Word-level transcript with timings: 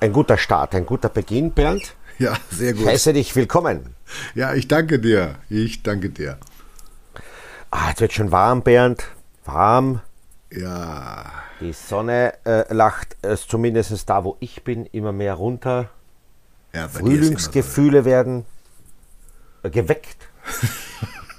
Ein 0.00 0.12
guter 0.12 0.36
Start, 0.38 0.74
ein 0.74 0.86
guter 0.86 1.08
Beginn, 1.08 1.52
Bernd. 1.52 1.94
Ja, 2.18 2.36
sehr 2.50 2.74
gut. 2.74 2.86
Heiße 2.86 3.12
dich 3.12 3.34
willkommen. 3.34 3.94
Ja, 4.34 4.54
ich 4.54 4.68
danke 4.68 4.98
dir. 4.98 5.36
Ich 5.48 5.82
danke 5.82 6.10
dir. 6.10 6.38
Ah, 7.70 7.88
jetzt 7.88 8.00
wird 8.00 8.12
schon 8.12 8.30
warm, 8.30 8.62
Bernd. 8.62 9.04
Warm. 9.44 10.00
Ja. 10.52 11.30
Die 11.60 11.72
Sonne 11.72 12.34
äh, 12.44 12.72
lacht 12.72 13.16
äh, 13.22 13.36
zumindest 13.36 14.08
da, 14.08 14.22
wo 14.24 14.36
ich 14.40 14.62
bin, 14.62 14.86
immer 14.86 15.12
mehr 15.12 15.34
runter. 15.34 15.90
ja 16.72 16.86
bei 16.86 16.86
dir 16.86 16.86
ist 16.86 16.96
immer 17.00 17.08
Frühlingsgefühle 17.08 18.04
werden 18.04 18.44
äh, 19.62 19.70
geweckt. 19.70 20.28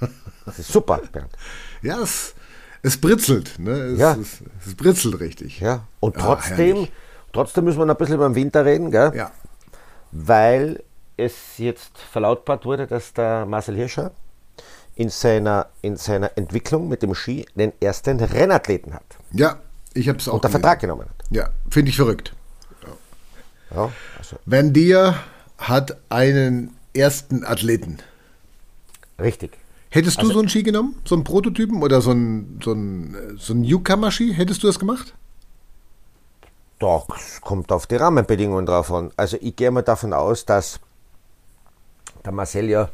das 0.44 0.58
ist 0.58 0.72
super, 0.72 1.00
Bernd. 1.12 1.30
so. 1.82 1.88
Ja, 1.88 2.00
es, 2.02 2.34
es 2.82 3.00
britzelt. 3.00 3.58
Ne? 3.58 3.70
Es, 3.70 3.98
Ja. 3.98 4.12
es, 4.20 4.38
es 4.66 4.74
britzelt 4.74 5.20
richtig. 5.20 5.60
Ja. 5.60 5.86
Und 6.00 6.16
Ja, 6.16 6.22
trotzdem, 6.22 6.56
herrlich. 6.76 6.92
Trotzdem 7.36 7.64
müssen 7.64 7.78
wir 7.78 7.86
noch 7.86 7.94
ein 7.94 7.98
bisschen 7.98 8.16
über 8.16 8.28
den 8.28 8.34
Winter 8.34 8.64
reden, 8.64 8.90
gell? 8.90 9.12
Ja. 9.14 9.30
weil 10.12 10.82
es 11.16 11.58
jetzt 11.58 11.96
verlautbart 11.98 12.64
wurde, 12.64 12.86
dass 12.86 13.12
der 13.12 13.46
Marcel 13.46 13.74
Hirscher 13.76 14.10
in 14.96 15.08
seiner, 15.08 15.66
in 15.82 15.96
seiner 15.96 16.30
Entwicklung 16.36 16.88
mit 16.88 17.02
dem 17.02 17.14
Ski 17.14 17.46
den 17.54 17.72
ersten 17.80 18.18
Rennathleten 18.20 18.92
hat. 18.94 19.04
Ja, 19.32 19.56
ich 19.94 20.08
habe 20.08 20.18
es 20.18 20.28
auch 20.28 20.34
Unter 20.34 20.48
gelesen. 20.48 20.62
Vertrag 20.62 20.80
genommen 20.80 21.02
hat. 21.02 21.24
Ja, 21.30 21.48
finde 21.70 21.90
ich 21.90 21.96
verrückt. 21.96 22.32
Ja, 23.74 23.90
also 24.18 24.36
Van 24.46 24.72
Dier 24.72 25.14
hat 25.58 25.96
einen 26.08 26.76
ersten 26.94 27.44
Athleten. 27.44 27.98
richtig. 29.20 29.52
Hättest 29.90 30.18
Also 30.18 30.28
du 30.28 30.34
so 30.34 30.40
einen 30.40 30.48
Ski 30.48 30.62
genommen? 30.62 30.96
So 31.06 31.14
einen 31.14 31.24
Prototypen 31.24 31.82
oder 31.82 32.00
so 32.02 32.10
einen, 32.10 32.60
so 32.62 32.72
einen, 32.72 33.36
so 33.38 33.52
einen 33.54 33.62
Newcomer-Ski? 33.62 34.34
Hättest 34.34 34.62
du 34.62 34.66
das 34.66 34.78
gemacht? 34.78 35.14
Es 36.78 37.40
kommt 37.40 37.72
auf 37.72 37.86
die 37.86 37.96
Rahmenbedingungen 37.96 38.66
drauf 38.66 38.92
an. 38.92 39.10
Also 39.16 39.38
ich 39.40 39.56
gehe 39.56 39.70
mal 39.70 39.82
davon 39.82 40.12
aus, 40.12 40.44
dass 40.44 40.78
der 42.24 42.32
Marcel 42.32 42.68
ja 42.68 42.90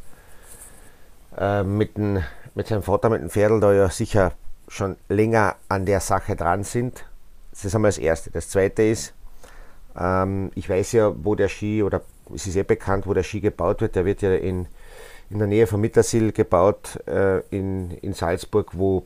äh, 1.36 1.64
mit, 1.64 1.96
dem, 1.96 2.22
mit 2.54 2.68
seinem 2.68 2.84
Vater, 2.84 3.10
mit 3.10 3.22
dem 3.22 3.30
Pferdl 3.30 3.58
da 3.58 3.72
ja 3.72 3.90
sicher 3.90 4.32
schon 4.68 4.96
länger 5.08 5.56
an 5.68 5.84
der 5.84 5.98
Sache 5.98 6.36
dran 6.36 6.62
sind. 6.62 7.04
Das 7.50 7.64
ist 7.64 7.74
einmal 7.74 7.90
das 7.90 7.98
Erste. 7.98 8.30
Das 8.30 8.48
Zweite 8.50 8.84
ist, 8.84 9.14
ähm, 9.98 10.52
ich 10.54 10.68
weiß 10.68 10.92
ja, 10.92 11.12
wo 11.24 11.34
der 11.34 11.48
Ski, 11.48 11.82
oder 11.82 12.02
es 12.32 12.46
ist 12.46 12.54
eh 12.54 12.62
bekannt, 12.62 13.06
wo 13.08 13.14
der 13.14 13.24
Ski 13.24 13.40
gebaut 13.40 13.80
wird. 13.80 13.96
Der 13.96 14.04
wird 14.04 14.22
ja 14.22 14.32
in, 14.32 14.68
in 15.28 15.38
der 15.38 15.48
Nähe 15.48 15.66
von 15.66 15.80
Mittersill 15.80 16.30
gebaut, 16.30 17.00
äh, 17.06 17.40
in, 17.50 17.90
in 17.90 18.12
Salzburg, 18.14 18.70
wo 18.74 19.04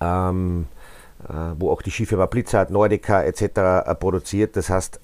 ähm, 0.00 0.68
äh, 0.76 0.79
wo 1.58 1.70
auch 1.70 1.82
die 1.82 1.90
Skifirma 1.90 2.26
Blizzard, 2.26 2.70
Nordica 2.70 3.22
etc. 3.22 3.42
äh, 3.42 3.94
produziert. 3.94 4.56
Das 4.56 4.70
heißt, 4.70 5.00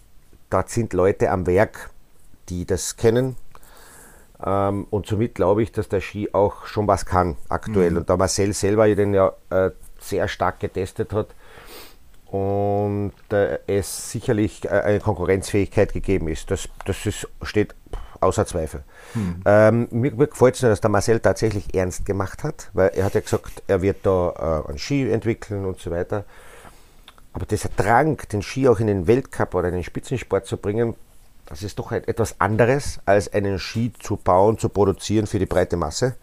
dort 0.50 0.70
sind 0.70 0.92
Leute 0.92 1.30
am 1.30 1.46
Werk, 1.46 1.90
die 2.48 2.64
das 2.64 2.96
kennen. 2.96 3.36
Ähm, 4.44 4.86
und 4.90 5.06
somit 5.06 5.34
glaube 5.34 5.62
ich, 5.62 5.72
dass 5.72 5.88
der 5.88 6.00
Ski 6.00 6.30
auch 6.32 6.66
schon 6.66 6.86
was 6.86 7.06
kann 7.06 7.36
aktuell. 7.48 7.96
Und 7.96 8.10
da 8.10 8.16
Marcel 8.16 8.52
selber 8.52 8.86
den 8.94 9.14
ja 9.14 9.32
äh, 9.50 9.70
sehr 10.00 10.28
stark 10.28 10.60
getestet 10.60 11.12
hat 11.12 11.28
und 12.26 13.12
äh, 13.30 13.58
es 13.66 14.10
sicherlich 14.10 14.64
äh, 14.64 14.68
eine 14.68 15.00
Konkurrenzfähigkeit 15.00 15.92
gegeben 15.92 16.28
ist. 16.28 16.50
Das, 16.50 16.68
das 16.84 17.06
ist, 17.06 17.28
steht 17.42 17.74
außer 18.26 18.46
Zweifel. 18.46 18.82
Ähm, 19.44 19.88
mir 19.90 20.12
mir 20.12 20.26
gefällt 20.26 20.56
es 20.56 20.62
nur, 20.62 20.70
dass 20.70 20.80
der 20.80 20.90
Marcel 20.90 21.20
tatsächlich 21.20 21.74
ernst 21.74 22.04
gemacht 22.04 22.44
hat, 22.44 22.70
weil 22.74 22.90
er 22.94 23.04
hat 23.04 23.14
ja 23.14 23.20
gesagt, 23.20 23.62
er 23.66 23.82
wird 23.82 24.04
da 24.04 24.62
äh, 24.66 24.68
einen 24.68 24.78
Ski 24.78 25.10
entwickeln 25.10 25.64
und 25.64 25.78
so 25.80 25.90
weiter. 25.90 26.24
Aber 27.32 27.46
dieser 27.46 27.68
Drang, 27.70 28.20
den 28.32 28.42
Ski 28.42 28.68
auch 28.68 28.80
in 28.80 28.86
den 28.86 29.06
Weltcup 29.06 29.54
oder 29.54 29.68
in 29.68 29.74
den 29.74 29.84
Spitzensport 29.84 30.46
zu 30.46 30.56
bringen, 30.56 30.94
das 31.46 31.62
ist 31.62 31.78
doch 31.78 31.92
etwas 31.92 32.40
anderes, 32.40 32.98
als 33.04 33.32
einen 33.32 33.58
Ski 33.58 33.92
zu 33.98 34.16
bauen, 34.16 34.58
zu 34.58 34.68
produzieren 34.68 35.26
für 35.26 35.38
die 35.38 35.46
breite 35.46 35.76
Masse. 35.76 36.16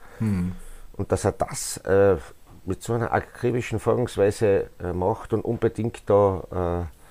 Und 0.97 1.12
dass 1.12 1.24
er 1.24 1.31
das 1.31 1.78
äh, 1.78 2.18
mit 2.66 2.84
so 2.84 2.94
einer 2.94 3.12
akribischen 3.12 3.80
Vorgangsweise 3.80 4.69
äh, 4.80 4.94
macht 4.94 5.34
und 5.34 5.42
unbedingt 5.46 6.03
da 6.08 6.88
äh, 6.90 7.03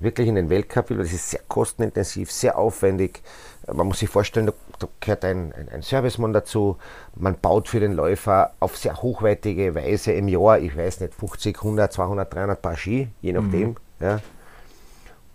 wirklich 0.00 0.28
in 0.28 0.34
den 0.34 0.50
Weltcup 0.50 0.90
will, 0.90 0.98
weil 0.98 1.04
das 1.04 1.14
ist 1.14 1.30
sehr 1.30 1.40
kostenintensiv, 1.48 2.30
sehr 2.30 2.58
aufwendig. 2.58 3.22
Äh, 3.66 3.72
Man 3.74 3.86
muss 3.86 4.00
sich 4.00 4.08
vorstellen, 4.08 4.46
da, 4.46 4.52
da 4.78 4.88
gehört 5.00 5.24
ein, 5.24 5.52
ein, 5.52 5.68
ein 5.70 5.82
Servicemann 5.82 6.32
dazu. 6.32 6.76
Man 7.14 7.38
baut 7.40 7.68
für 7.68 7.80
den 7.80 7.92
Läufer 7.92 8.52
auf 8.60 8.76
sehr 8.76 9.00
hochwertige 9.02 9.74
Weise 9.74 10.12
im 10.12 10.28
Jahr, 10.28 10.58
ich 10.58 10.76
weiß 10.76 11.00
nicht, 11.00 11.14
50, 11.14 11.56
100, 11.56 11.92
200, 11.92 12.34
300 12.34 12.62
Paar 12.62 12.76
Ski, 12.76 13.08
je 13.20 13.32
nachdem. 13.32 13.76
Ja. 14.00 14.20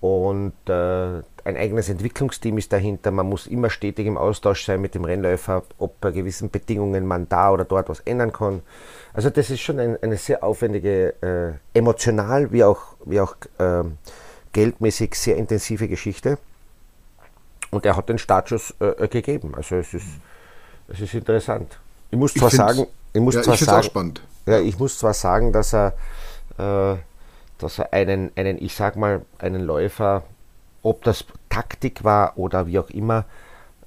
Und 0.01 0.53
äh, 0.67 1.21
ein 1.43 1.57
eigenes 1.57 1.87
Entwicklungsteam 1.87 2.57
ist 2.57 2.73
dahinter. 2.73 3.11
Man 3.11 3.27
muss 3.29 3.45
immer 3.47 3.69
stetig 3.69 4.07
im 4.07 4.17
Austausch 4.17 4.65
sein 4.65 4.81
mit 4.81 4.95
dem 4.95 5.05
Rennläufer, 5.05 5.63
ob 5.77 6.01
bei 6.01 6.11
gewissen 6.11 6.49
Bedingungen 6.49 7.05
man 7.05 7.29
da 7.29 7.51
oder 7.51 7.65
dort 7.65 7.87
was 7.87 7.99
ändern 8.01 8.33
kann. 8.33 8.61
Also 9.13 9.29
das 9.29 9.49
ist 9.51 9.61
schon 9.61 9.79
ein, 9.79 9.97
eine 10.01 10.17
sehr 10.17 10.43
aufwendige, 10.43 11.13
äh, 11.21 11.77
emotional 11.77 12.51
wie 12.51 12.63
auch, 12.63 12.79
wie 13.05 13.19
auch 13.21 13.35
ähm, 13.59 13.97
geldmäßig 14.53 15.13
sehr 15.15 15.37
intensive 15.37 15.87
Geschichte. 15.87 16.37
Und 17.69 17.85
er 17.85 17.95
hat 17.95 18.09
den 18.09 18.17
Startschuss 18.17 18.73
äh, 18.79 19.07
gegeben. 19.07 19.53
Also 19.55 19.75
es 19.75 19.93
ist, 19.93 20.05
es 20.87 20.99
ist 20.99 21.13
interessant. 21.13 21.79
Ich 22.09 22.17
muss 22.17 22.33
zwar 22.33 22.49
find's- 22.49 22.57
sagen, 22.57 22.87
ich 23.13 23.21
muss 23.21 23.35
ja, 23.35 23.41
zwar 23.43 23.53
ich 23.53 23.59
sagen, 23.61 24.13
ja, 24.47 24.59
ich 24.59 24.77
muss 24.79 24.97
zwar 24.97 25.13
sagen, 25.13 25.53
dass 25.53 25.73
er, 25.73 25.93
äh, 26.57 26.95
dass 27.63 27.79
er 27.79 27.93
einen, 27.93 28.31
einen, 28.35 28.61
ich 28.61 28.75
sag 28.75 28.95
mal, 28.95 29.21
einen 29.39 29.61
Läufer, 29.61 30.23
ob 30.83 31.03
das 31.03 31.25
Taktik 31.49 32.03
war 32.03 32.37
oder 32.37 32.67
wie 32.67 32.79
auch 32.79 32.89
immer, 32.89 33.25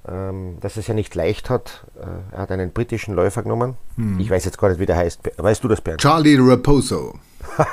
ähm, 0.07 0.57
dass 0.61 0.77
es 0.77 0.87
ja 0.87 0.93
nicht 0.93 1.15
leicht 1.15 1.49
hat. 1.49 1.85
Äh, 1.99 2.35
er 2.35 2.41
hat 2.41 2.51
einen 2.51 2.71
britischen 2.71 3.15
Läufer 3.15 3.43
genommen. 3.43 3.75
Ich 4.19 4.29
weiß 4.29 4.45
jetzt 4.45 4.57
gar 4.57 4.69
nicht, 4.69 4.79
wie 4.79 4.85
der 4.85 4.97
heißt. 4.97 5.19
Weißt 5.37 5.63
du 5.63 5.67
das, 5.67 5.81
Bernd? 5.81 6.01
Charlie 6.01 6.37
Raposo. 6.39 7.15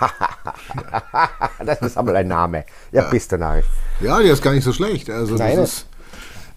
Das 1.65 1.81
ist 1.81 1.97
einmal 1.97 2.17
ein 2.17 2.29
Name. 2.29 2.65
Ja, 2.91 3.09
bist 3.09 3.33
du 3.33 3.39
narrisch. 3.39 3.67
Ja, 4.01 4.21
der 4.21 4.33
ist 4.33 4.43
gar 4.43 4.53
nicht 4.53 4.65
so 4.65 4.73
schlecht. 4.73 5.09
Also 5.09 5.37
Nein, 5.37 5.59
ist, 5.59 5.87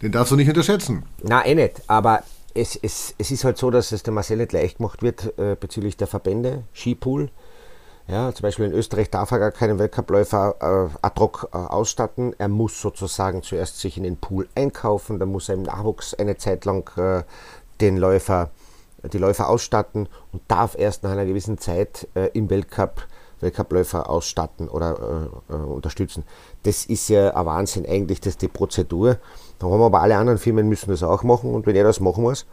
den 0.02 0.12
darfst 0.12 0.32
du 0.32 0.36
nicht 0.36 0.48
unterschätzen. 0.48 1.04
Na, 1.24 1.46
eh 1.46 1.56
nicht. 1.56 1.82
Aber 1.88 2.24
es, 2.54 2.76
es, 2.76 3.14
es 3.18 3.32
ist 3.32 3.44
halt 3.44 3.58
so, 3.58 3.70
dass 3.70 3.92
es 3.92 4.04
dem 4.04 4.16
Marcel 4.16 4.38
nicht 4.38 4.54
leicht 4.54 4.78
gemacht 4.78 5.04
wird 5.04 5.38
äh, 5.38 5.56
bezüglich 5.60 5.98
der 5.98 6.08
Verbände, 6.08 6.64
Skipool. 6.74 7.30
Ja, 8.08 8.32
zum 8.34 8.44
Beispiel 8.44 8.66
in 8.66 8.74
Österreich 8.74 9.10
darf 9.10 9.32
er 9.32 9.40
gar 9.40 9.52
keinen 9.52 9.80
Weltcupläufer 9.80 10.56
äh, 10.60 10.98
ad 11.02 11.20
hoc 11.20 11.50
äh, 11.52 11.58
ausstatten. 11.58 12.36
Er 12.38 12.50
muss 12.50 12.80
sozusagen 12.80 13.42
zuerst 13.42 13.80
sich 13.80 13.98
in 13.98 14.04
den 14.04 14.18
Pool 14.18 14.48
einkaufen, 14.54 15.18
dann 15.18 15.30
muss 15.30 15.50
er 15.50 15.56
im 15.56 15.64
Nachwuchs 15.64 16.14
eine 16.14 16.38
Zeit 16.38 16.66
lang 16.66 16.88
äh, 16.98 17.24
den 17.82 17.98
Läufer, 17.98 18.52
die 19.12 19.18
Läufer 19.18 19.50
ausstatten 19.50 20.08
und 20.32 20.44
darf 20.48 20.78
erst 20.78 21.04
nach 21.04 21.12
einer 21.12 21.26
gewissen 21.26 21.58
Zeit 21.58 22.08
äh, 22.14 22.30
im 22.34 22.50
Weltcup 22.52 23.08
Weltcupläufer 23.42 24.10
ausstatten 24.10 24.70
oder 24.70 25.30
äh, 25.50 25.54
äh, 25.54 25.58
unterstützen. 25.58 26.24
Das 26.64 26.86
ist 26.86 27.10
ja 27.10 27.36
ein 27.36 27.46
Wahnsinn 27.46 27.86
eigentlich, 27.86 28.22
das 28.22 28.34
ist 28.34 28.42
die 28.42 28.48
Prozedur. 28.48 29.18
Da 29.60 29.68
haben 29.68 29.82
aber 29.82 30.02
alle 30.02 30.18
anderen 30.18 30.40
Firmen 30.40 30.70
müssen 30.70 30.90
das 30.90 31.04
auch 31.04 31.24
machen 31.24 31.54
und 31.54 31.66
wenn 31.66 31.76
er 31.76 31.84
das 31.84 32.00
machen 32.00 32.24
muss, 32.24 32.46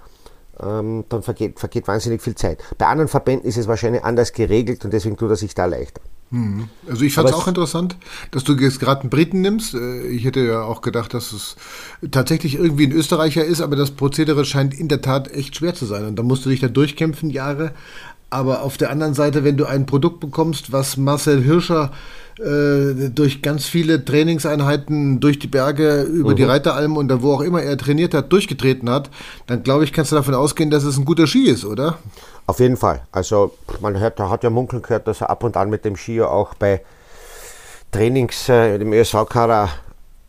ähm, 0.64 1.04
dann 1.08 1.22
vergeht, 1.22 1.58
vergeht 1.58 1.88
wahnsinnig 1.88 2.22
viel 2.22 2.34
Zeit. 2.34 2.62
Bei 2.78 2.86
anderen 2.86 3.08
Verbänden 3.08 3.48
ist 3.48 3.56
es 3.56 3.68
wahrscheinlich 3.68 4.04
anders 4.04 4.32
geregelt 4.32 4.84
und 4.84 4.92
deswegen 4.92 5.16
tut 5.16 5.30
er 5.30 5.36
sich 5.36 5.54
da 5.54 5.66
leichter. 5.66 6.00
Also 6.88 7.04
ich 7.04 7.12
fand 7.12 7.28
es 7.28 7.34
auch 7.34 7.42
es- 7.42 7.48
interessant, 7.48 7.96
dass 8.30 8.42
du 8.42 8.54
jetzt 8.54 8.80
gerade 8.80 9.02
einen 9.02 9.10
Briten 9.10 9.42
nimmst. 9.42 9.74
Äh, 9.74 10.06
Ich 10.08 10.24
hätte 10.24 10.40
ja 10.40 10.62
auch 10.62 10.80
gedacht, 10.80 11.12
dass 11.12 11.32
es 11.32 11.56
tatsächlich 12.10 12.54
irgendwie 12.54 12.86
ein 12.86 12.92
Österreicher 12.92 13.44
ist, 13.44 13.60
aber 13.60 13.76
das 13.76 13.90
Prozedere 13.90 14.46
scheint 14.46 14.72
in 14.72 14.88
der 14.88 15.02
Tat 15.02 15.30
echt 15.30 15.56
schwer 15.56 15.74
zu 15.74 15.84
sein. 15.84 16.06
Und 16.06 16.16
da 16.16 16.22
musst 16.22 16.46
du 16.46 16.48
dich 16.48 16.60
da 16.60 16.68
durchkämpfen, 16.68 17.28
Jahre. 17.28 17.72
Aber 18.30 18.62
auf 18.62 18.78
der 18.78 18.88
anderen 18.90 19.12
Seite, 19.12 19.44
wenn 19.44 19.58
du 19.58 19.66
ein 19.66 19.84
Produkt 19.84 20.20
bekommst, 20.20 20.72
was 20.72 20.96
Marcel 20.96 21.42
Hirscher 21.42 21.92
äh, 22.38 23.10
durch 23.10 23.42
ganz 23.42 23.66
viele 23.66 24.04
Trainingseinheiten 24.04 25.20
durch 25.20 25.38
die 25.38 25.46
Berge, 25.46 26.02
über 26.02 26.34
die 26.34 26.44
Reiteralm 26.44 26.96
und 26.96 27.08
da 27.08 27.22
wo 27.22 27.32
auch 27.32 27.40
immer 27.40 27.62
er 27.62 27.76
trainiert 27.76 28.14
hat, 28.14 28.32
durchgetreten 28.32 28.88
hat, 28.90 29.10
dann 29.46 29.62
glaube 29.62 29.84
ich, 29.84 29.92
kannst 29.92 30.12
du 30.12 30.16
davon 30.16 30.34
ausgehen, 30.34 30.70
dass 30.70 30.84
es 30.84 30.96
ein 30.96 31.04
guter 31.04 31.26
Ski 31.26 31.48
ist, 31.48 31.64
oder? 31.64 31.98
Auf 32.46 32.60
jeden 32.60 32.76
Fall. 32.76 33.02
Also 33.12 33.54
man 33.80 33.98
hört, 33.98 34.18
da 34.18 34.30
hat 34.30 34.44
ja 34.44 34.50
munkeln 34.50 34.82
gehört, 34.82 35.06
dass 35.06 35.20
er 35.20 35.30
ab 35.30 35.44
und 35.44 35.56
an 35.56 35.70
mit 35.70 35.84
dem 35.84 35.96
Skier 35.96 36.30
auch 36.30 36.54
bei 36.54 36.82
Trainings 37.90 38.48
äh, 38.48 38.76
im 38.76 38.92
ÖSV-Kader 38.92 39.68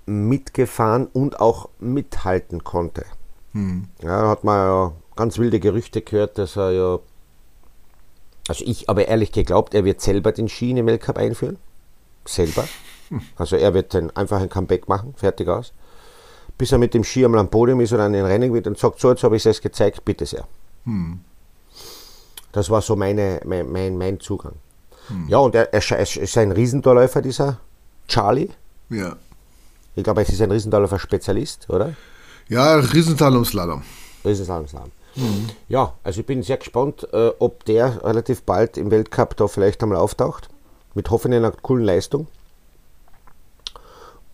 mitgefahren 0.06 1.08
und 1.14 1.40
auch 1.40 1.70
mithalten 1.80 2.64
konnte. 2.64 3.06
Ja, 4.02 4.22
da 4.22 4.30
hat 4.30 4.44
man 4.44 4.58
ja 4.58 4.92
ganz 5.16 5.38
wilde 5.38 5.60
Gerüchte 5.60 6.02
gehört, 6.02 6.38
dass 6.38 6.58
er 6.58 6.72
ja, 6.72 7.00
also 8.48 8.66
ich 8.66 8.90
aber 8.90 9.08
ehrlich 9.08 9.32
geglaubt, 9.32 9.74
er 9.74 9.86
wird 9.86 10.02
selber 10.02 10.32
den 10.32 10.50
Ski 10.50 10.72
in 10.72 10.78
den 10.78 10.86
Weltcup 10.88 11.18
einführen. 11.18 11.58
Selber. 12.26 12.68
Also 13.36 13.56
er 13.56 13.74
wird 13.74 13.94
dann 13.94 14.10
einfach 14.12 14.42
ein 14.42 14.50
Comeback 14.50 14.88
machen, 14.88 15.14
fertig 15.16 15.48
aus. 15.48 15.74
Bis 16.58 16.72
er 16.72 16.78
mit 16.78 16.94
dem 16.94 17.04
Ski 17.04 17.26
einmal 17.26 17.42
am 17.42 17.50
Podium 17.50 17.82
ist 17.82 17.94
oder 17.94 18.04
an 18.04 18.14
den 18.14 18.26
Rennen 18.26 18.54
wird 18.54 18.68
und 18.68 18.78
sagt, 18.78 19.00
so, 19.00 19.10
jetzt 19.12 19.24
habe 19.24 19.36
ich 19.36 19.46
es 19.46 19.62
gezeigt, 19.62 20.04
bitte 20.06 20.26
sehr. 20.26 20.48
Das 22.52 22.70
war 22.70 22.82
so 22.82 22.96
meine, 22.96 23.42
mein, 23.46 23.72
mein, 23.72 23.98
mein 23.98 24.20
Zugang. 24.20 24.54
Ja, 25.28 25.40
und 25.40 25.54
er, 25.56 25.74
er, 25.74 25.92
er 25.92 26.00
ist 26.02 26.38
ein 26.38 26.52
Riesentorläufer, 26.52 27.22
dieser 27.22 27.60
Charlie. 28.08 28.50
Ja. 28.90 29.16
Ich 29.96 30.04
glaube, 30.04 30.22
es 30.22 30.30
ist 30.30 30.42
ein 30.42 30.52
Riesenthaler 30.52 30.98
Spezialist, 30.98 31.70
oder? 31.70 31.94
Ja, 32.48 32.76
Riesenthalumslalom. 32.76 33.84
Riesenthalumslalom. 34.26 34.92
Mhm. 35.16 35.50
Ja, 35.68 35.94
also 36.04 36.22
ich 36.22 36.26
bin 36.26 36.42
sehr 36.42 36.58
gespannt, 36.58 37.08
äh, 37.14 37.32
ob 37.40 37.66
der 37.66 38.04
relativ 38.04 38.44
bald 38.44 38.78
im 38.78 38.90
Weltcup 38.92 39.36
da 39.38 39.48
vielleicht 39.48 39.84
einmal 39.84 39.98
auftaucht. 39.98 40.50
Mit 40.94 41.10
hoffentlich 41.10 41.40
einer 41.40 41.52
coolen 41.52 41.86
Leistung. 41.86 42.28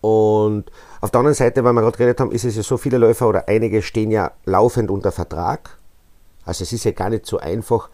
Und 0.02 0.66
auf 1.02 1.12
der 1.12 1.20
anderen 1.20 1.36
Seite, 1.36 1.64
weil 1.64 1.74
wir 1.74 1.82
gerade 1.82 1.98
geredet 1.98 2.20
haben, 2.20 2.32
ist 2.32 2.46
es 2.46 2.56
ja 2.56 2.64
so, 2.64 2.78
viele 2.78 2.98
Läufer 2.98 3.28
oder 3.28 3.48
einige 3.48 3.82
stehen 3.82 4.12
ja 4.12 4.32
laufend 4.46 4.90
unter 4.90 5.12
Vertrag. 5.12 5.78
Also 6.46 6.64
es 6.64 6.72
ist 6.72 6.86
ja 6.86 6.92
gar 6.92 7.10
nicht 7.10 7.26
so 7.26 7.38
einfach 7.38 7.90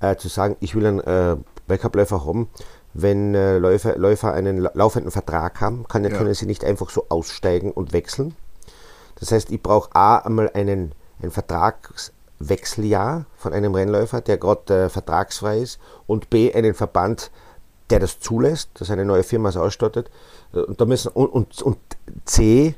äh, 0.00 0.16
zu 0.16 0.28
sagen, 0.28 0.56
ich 0.60 0.74
will 0.74 0.86
einen 0.86 1.00
äh, 1.00 1.36
Weltcup-Läufer 1.66 2.24
haben. 2.24 2.48
Wenn 2.94 3.34
äh, 3.34 3.58
Läufer, 3.58 3.98
Läufer 3.98 4.32
einen 4.32 4.68
laufenden 4.74 5.10
Vertrag 5.10 5.60
haben, 5.60 5.86
kann, 5.88 6.04
ja. 6.04 6.10
können 6.10 6.34
sie 6.34 6.46
nicht 6.46 6.64
einfach 6.64 6.90
so 6.90 7.06
aussteigen 7.08 7.70
und 7.72 7.92
wechseln. 7.92 8.34
Das 9.20 9.32
heißt, 9.32 9.50
ich 9.50 9.62
brauche 9.62 9.94
A 9.94 10.18
einmal 10.18 10.50
einen, 10.54 10.92
ein 11.22 11.30
Vertragswechseljahr 11.30 13.26
von 13.36 13.52
einem 13.52 13.74
Rennläufer, 13.74 14.20
der 14.20 14.38
gerade 14.38 14.84
äh, 14.84 14.88
vertragsfrei 14.88 15.58
ist, 15.58 15.80
und 16.06 16.30
B 16.30 16.52
einen 16.54 16.74
Verband, 16.74 17.30
der 17.90 18.00
das 18.00 18.20
zulässt, 18.20 18.70
dass 18.74 18.90
eine 18.90 19.04
neue 19.04 19.22
Firma 19.22 19.48
es 19.48 19.56
ausstattet. 19.56 20.10
Äh, 20.52 20.60
und, 20.60 20.80
da 20.80 20.84
müssen, 20.84 21.08
und, 21.08 21.28
und, 21.28 21.62
und 21.62 21.78
C, 22.24 22.74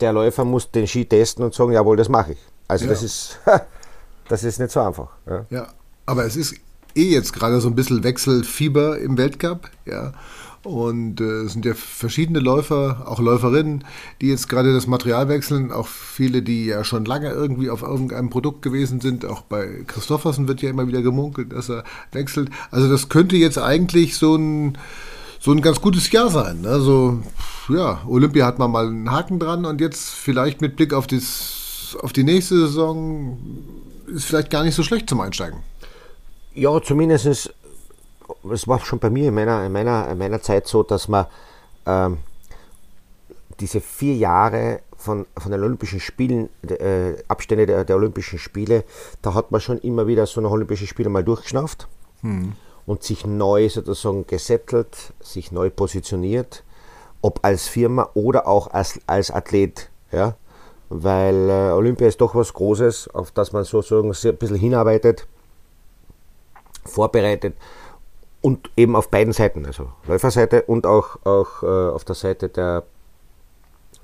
der 0.00 0.12
Läufer 0.12 0.44
muss 0.44 0.70
den 0.70 0.86
Ski 0.86 1.04
testen 1.04 1.44
und 1.44 1.54
sagen, 1.54 1.72
jawohl, 1.72 1.96
das 1.96 2.08
mache 2.08 2.32
ich. 2.32 2.38
Also 2.68 2.84
ja. 2.86 2.90
das 2.90 3.02
ist 3.02 3.38
das 4.28 4.44
ist 4.44 4.58
nicht 4.58 4.72
so 4.72 4.80
einfach. 4.80 5.08
Ja, 5.26 5.46
ja 5.50 5.66
aber 6.06 6.24
es 6.24 6.36
ist 6.36 6.54
eh 6.94 7.10
jetzt 7.10 7.32
gerade 7.32 7.60
so 7.60 7.68
ein 7.68 7.74
bisschen 7.74 8.02
Wechselfieber 8.02 8.98
im 8.98 9.16
Weltcup, 9.16 9.70
ja. 9.84 10.12
Und 10.64 11.20
äh, 11.20 11.42
es 11.42 11.54
sind 11.54 11.64
ja 11.64 11.74
verschiedene 11.74 12.38
Läufer, 12.38 13.04
auch 13.06 13.18
Läuferinnen, 13.18 13.84
die 14.20 14.28
jetzt 14.28 14.48
gerade 14.48 14.72
das 14.72 14.86
Material 14.86 15.28
wechseln. 15.28 15.72
Auch 15.72 15.88
viele, 15.88 16.42
die 16.42 16.66
ja 16.66 16.84
schon 16.84 17.04
lange 17.04 17.30
irgendwie 17.30 17.68
auf 17.68 17.82
irgendeinem 17.82 18.30
Produkt 18.30 18.62
gewesen 18.62 19.00
sind. 19.00 19.24
Auch 19.24 19.42
bei 19.42 19.82
Christoffersen 19.86 20.46
wird 20.46 20.62
ja 20.62 20.70
immer 20.70 20.86
wieder 20.86 21.02
gemunkelt, 21.02 21.52
dass 21.52 21.68
er 21.68 21.84
wechselt. 22.12 22.50
Also 22.70 22.88
das 22.88 23.08
könnte 23.08 23.36
jetzt 23.36 23.58
eigentlich 23.58 24.16
so 24.16 24.36
ein 24.36 24.78
so 25.42 25.50
ein 25.50 25.60
ganz 25.60 25.80
gutes 25.80 26.10
Jahr 26.12 26.30
sein. 26.30 26.64
Also, 26.66 27.20
ja, 27.68 28.00
Olympia 28.06 28.46
hat 28.46 28.60
man 28.60 28.70
mal 28.70 28.86
einen 28.86 29.10
Haken 29.10 29.40
dran 29.40 29.64
und 29.64 29.80
jetzt 29.80 30.10
vielleicht 30.10 30.60
mit 30.60 30.76
Blick 30.76 30.94
auf, 30.94 31.08
das, 31.08 31.96
auf 32.00 32.12
die 32.12 32.22
nächste 32.22 32.56
Saison 32.58 33.38
ist 34.06 34.24
vielleicht 34.24 34.50
gar 34.50 34.62
nicht 34.62 34.76
so 34.76 34.84
schlecht 34.84 35.08
zum 35.08 35.20
Einsteigen. 35.20 35.58
Ja, 36.54 36.80
zumindest, 36.80 37.52
es 38.52 38.68
war 38.68 38.80
schon 38.80 38.98
bei 38.98 39.10
mir 39.10 39.28
in 39.28 39.34
meiner, 39.34 39.64
in 39.64 39.72
meiner, 39.72 40.08
in 40.08 40.18
meiner 40.18 40.40
Zeit 40.40 40.66
so, 40.66 40.82
dass 40.82 41.08
man 41.08 41.26
ähm, 41.86 42.18
diese 43.60 43.80
vier 43.80 44.16
Jahre 44.16 44.80
von, 44.96 45.26
von 45.36 45.52
den 45.52 45.62
Olympischen 45.62 46.00
Spielen, 46.00 46.48
äh, 46.68 47.14
Abstände 47.28 47.66
der, 47.66 47.84
der, 47.84 47.96
Olympischen 47.96 48.38
Spiele, 48.38 48.84
da 49.20 49.34
hat 49.34 49.50
man 49.50 49.60
schon 49.60 49.78
immer 49.78 50.06
wieder 50.06 50.26
so 50.26 50.40
eine 50.40 50.48
Olympische 50.48 50.86
Spiele 50.86 51.08
mal 51.08 51.24
durchgeschnauft. 51.24 51.88
Hm 52.22 52.54
und 52.86 53.02
sich 53.02 53.26
neu 53.26 53.68
sozusagen 53.68 54.26
gesettelt, 54.26 55.12
sich 55.20 55.52
neu 55.52 55.70
positioniert, 55.70 56.64
ob 57.20 57.40
als 57.42 57.68
Firma 57.68 58.10
oder 58.14 58.46
auch 58.46 58.68
als, 58.68 59.00
als 59.06 59.30
Athlet. 59.30 59.88
Ja? 60.10 60.36
Weil 60.88 61.48
äh, 61.48 61.72
Olympia 61.72 62.08
ist 62.08 62.20
doch 62.20 62.34
was 62.34 62.52
Großes, 62.52 63.08
auf 63.08 63.30
das 63.30 63.52
man 63.52 63.64
sozusagen 63.64 64.08
ein 64.08 64.36
bisschen 64.36 64.56
hinarbeitet, 64.56 65.26
vorbereitet 66.84 67.54
und 68.42 68.70
eben 68.76 68.94
auf 68.96 69.08
beiden 69.08 69.32
Seiten, 69.32 69.64
also 69.64 69.88
Läuferseite 70.06 70.62
und 70.62 70.86
auch, 70.86 71.24
auch 71.24 71.62
äh, 71.62 71.66
auf 71.66 72.04
der 72.04 72.14
Seite 72.14 72.48
der, 72.48 72.82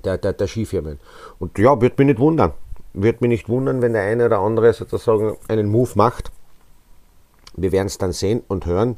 der, 0.04 0.16
der, 0.16 0.32
der 0.32 0.46
Skifirmen. 0.46 0.98
Und 1.38 1.58
ja, 1.58 1.80
wird 1.80 1.98
mich 1.98 2.06
nicht 2.06 2.20
wundern. 2.20 2.52
Wird 2.94 3.20
mich 3.20 3.28
nicht 3.28 3.48
wundern, 3.48 3.82
wenn 3.82 3.92
der 3.92 4.02
eine 4.02 4.26
oder 4.26 4.38
andere 4.38 4.72
sozusagen 4.72 5.36
einen 5.48 5.68
Move 5.68 5.90
macht 5.94 6.30
wir 7.62 7.72
werden 7.72 7.86
es 7.86 7.98
dann 7.98 8.12
sehen 8.12 8.42
und 8.48 8.66
hören. 8.66 8.96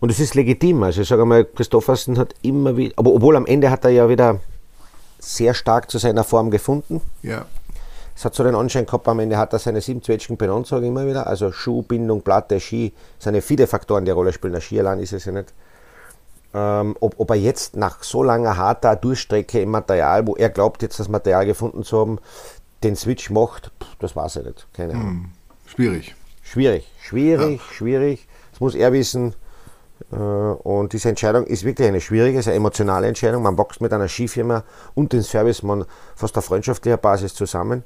Und 0.00 0.10
es 0.10 0.20
ist 0.20 0.34
legitim. 0.34 0.82
Also 0.82 1.02
ich 1.02 1.08
sage 1.08 1.24
mal, 1.24 1.44
Christoffersen 1.44 2.18
hat 2.18 2.34
immer 2.42 2.76
wieder, 2.76 2.94
aber 2.96 3.12
obwohl 3.12 3.36
am 3.36 3.46
Ende 3.46 3.70
hat 3.70 3.84
er 3.84 3.90
ja 3.90 4.08
wieder 4.08 4.40
sehr 5.18 5.54
stark 5.54 5.90
zu 5.90 5.98
seiner 5.98 6.24
Form 6.24 6.50
gefunden. 6.50 7.00
Ja. 7.22 7.46
Es 8.16 8.24
hat 8.24 8.34
so 8.34 8.42
den 8.42 8.54
Anschein 8.54 8.86
gehabt, 8.86 9.06
am 9.08 9.20
Ende 9.20 9.36
hat 9.36 9.52
er 9.52 9.58
seine 9.58 9.82
siebenzwetschgen 9.82 10.38
Penant, 10.38 10.66
sage 10.66 10.86
ich 10.86 10.88
immer 10.88 11.06
wieder. 11.06 11.26
Also 11.26 11.52
Schuh, 11.52 11.82
Bindung, 11.82 12.22
Platte, 12.22 12.58
Ski, 12.60 12.94
es 13.18 13.24
sind 13.24 13.34
ja 13.34 13.42
viele 13.42 13.66
Faktoren, 13.66 14.06
die 14.06 14.10
eine 14.10 14.16
Rolle 14.16 14.32
spielen. 14.32 14.54
Der 14.54 14.62
Ski 14.62 14.80
allein 14.80 15.00
ist 15.00 15.12
es 15.12 15.26
ja 15.26 15.32
nicht. 15.32 15.52
Ähm, 16.54 16.96
ob, 17.00 17.20
ob, 17.20 17.30
er 17.30 17.36
jetzt 17.36 17.76
nach 17.76 18.02
so 18.02 18.22
langer 18.22 18.56
harter 18.56 18.96
Durchstrecke 18.96 19.60
im 19.60 19.70
Material, 19.70 20.26
wo 20.26 20.34
er 20.34 20.48
glaubt, 20.48 20.80
jetzt 20.80 20.98
das 20.98 21.10
Material 21.10 21.44
gefunden 21.44 21.84
zu 21.84 21.98
haben, 22.00 22.18
den 22.82 22.96
Switch 22.96 23.28
macht, 23.28 23.70
das 23.98 24.16
weiß 24.16 24.36
er 24.36 24.44
nicht. 24.44 24.66
Keine 24.72 24.94
Ahnung. 24.94 25.08
Hm, 25.08 25.30
schwierig. 25.66 26.14
Schwierig, 26.40 26.90
schwierig, 27.02 27.60
ja. 27.60 27.74
schwierig. 27.74 28.28
Das 28.52 28.60
muss 28.60 28.74
er 28.74 28.94
wissen. 28.94 29.34
Äh, 30.10 30.16
und 30.16 30.94
diese 30.94 31.10
Entscheidung 31.10 31.44
ist 31.44 31.64
wirklich 31.64 31.88
eine 31.88 32.00
schwierige, 32.00 32.38
eine 32.38 32.54
emotionale 32.54 33.08
Entscheidung. 33.08 33.42
Man 33.42 33.58
wächst 33.58 33.82
mit 33.82 33.92
einer 33.92 34.08
Skifirma 34.08 34.64
und 34.94 35.12
dem 35.12 35.22
Service 35.22 35.62
man 35.62 35.84
fast 36.14 36.38
auf 36.38 36.46
freundschaftlicher 36.46 36.96
Basis 36.96 37.34
zusammen 37.34 37.84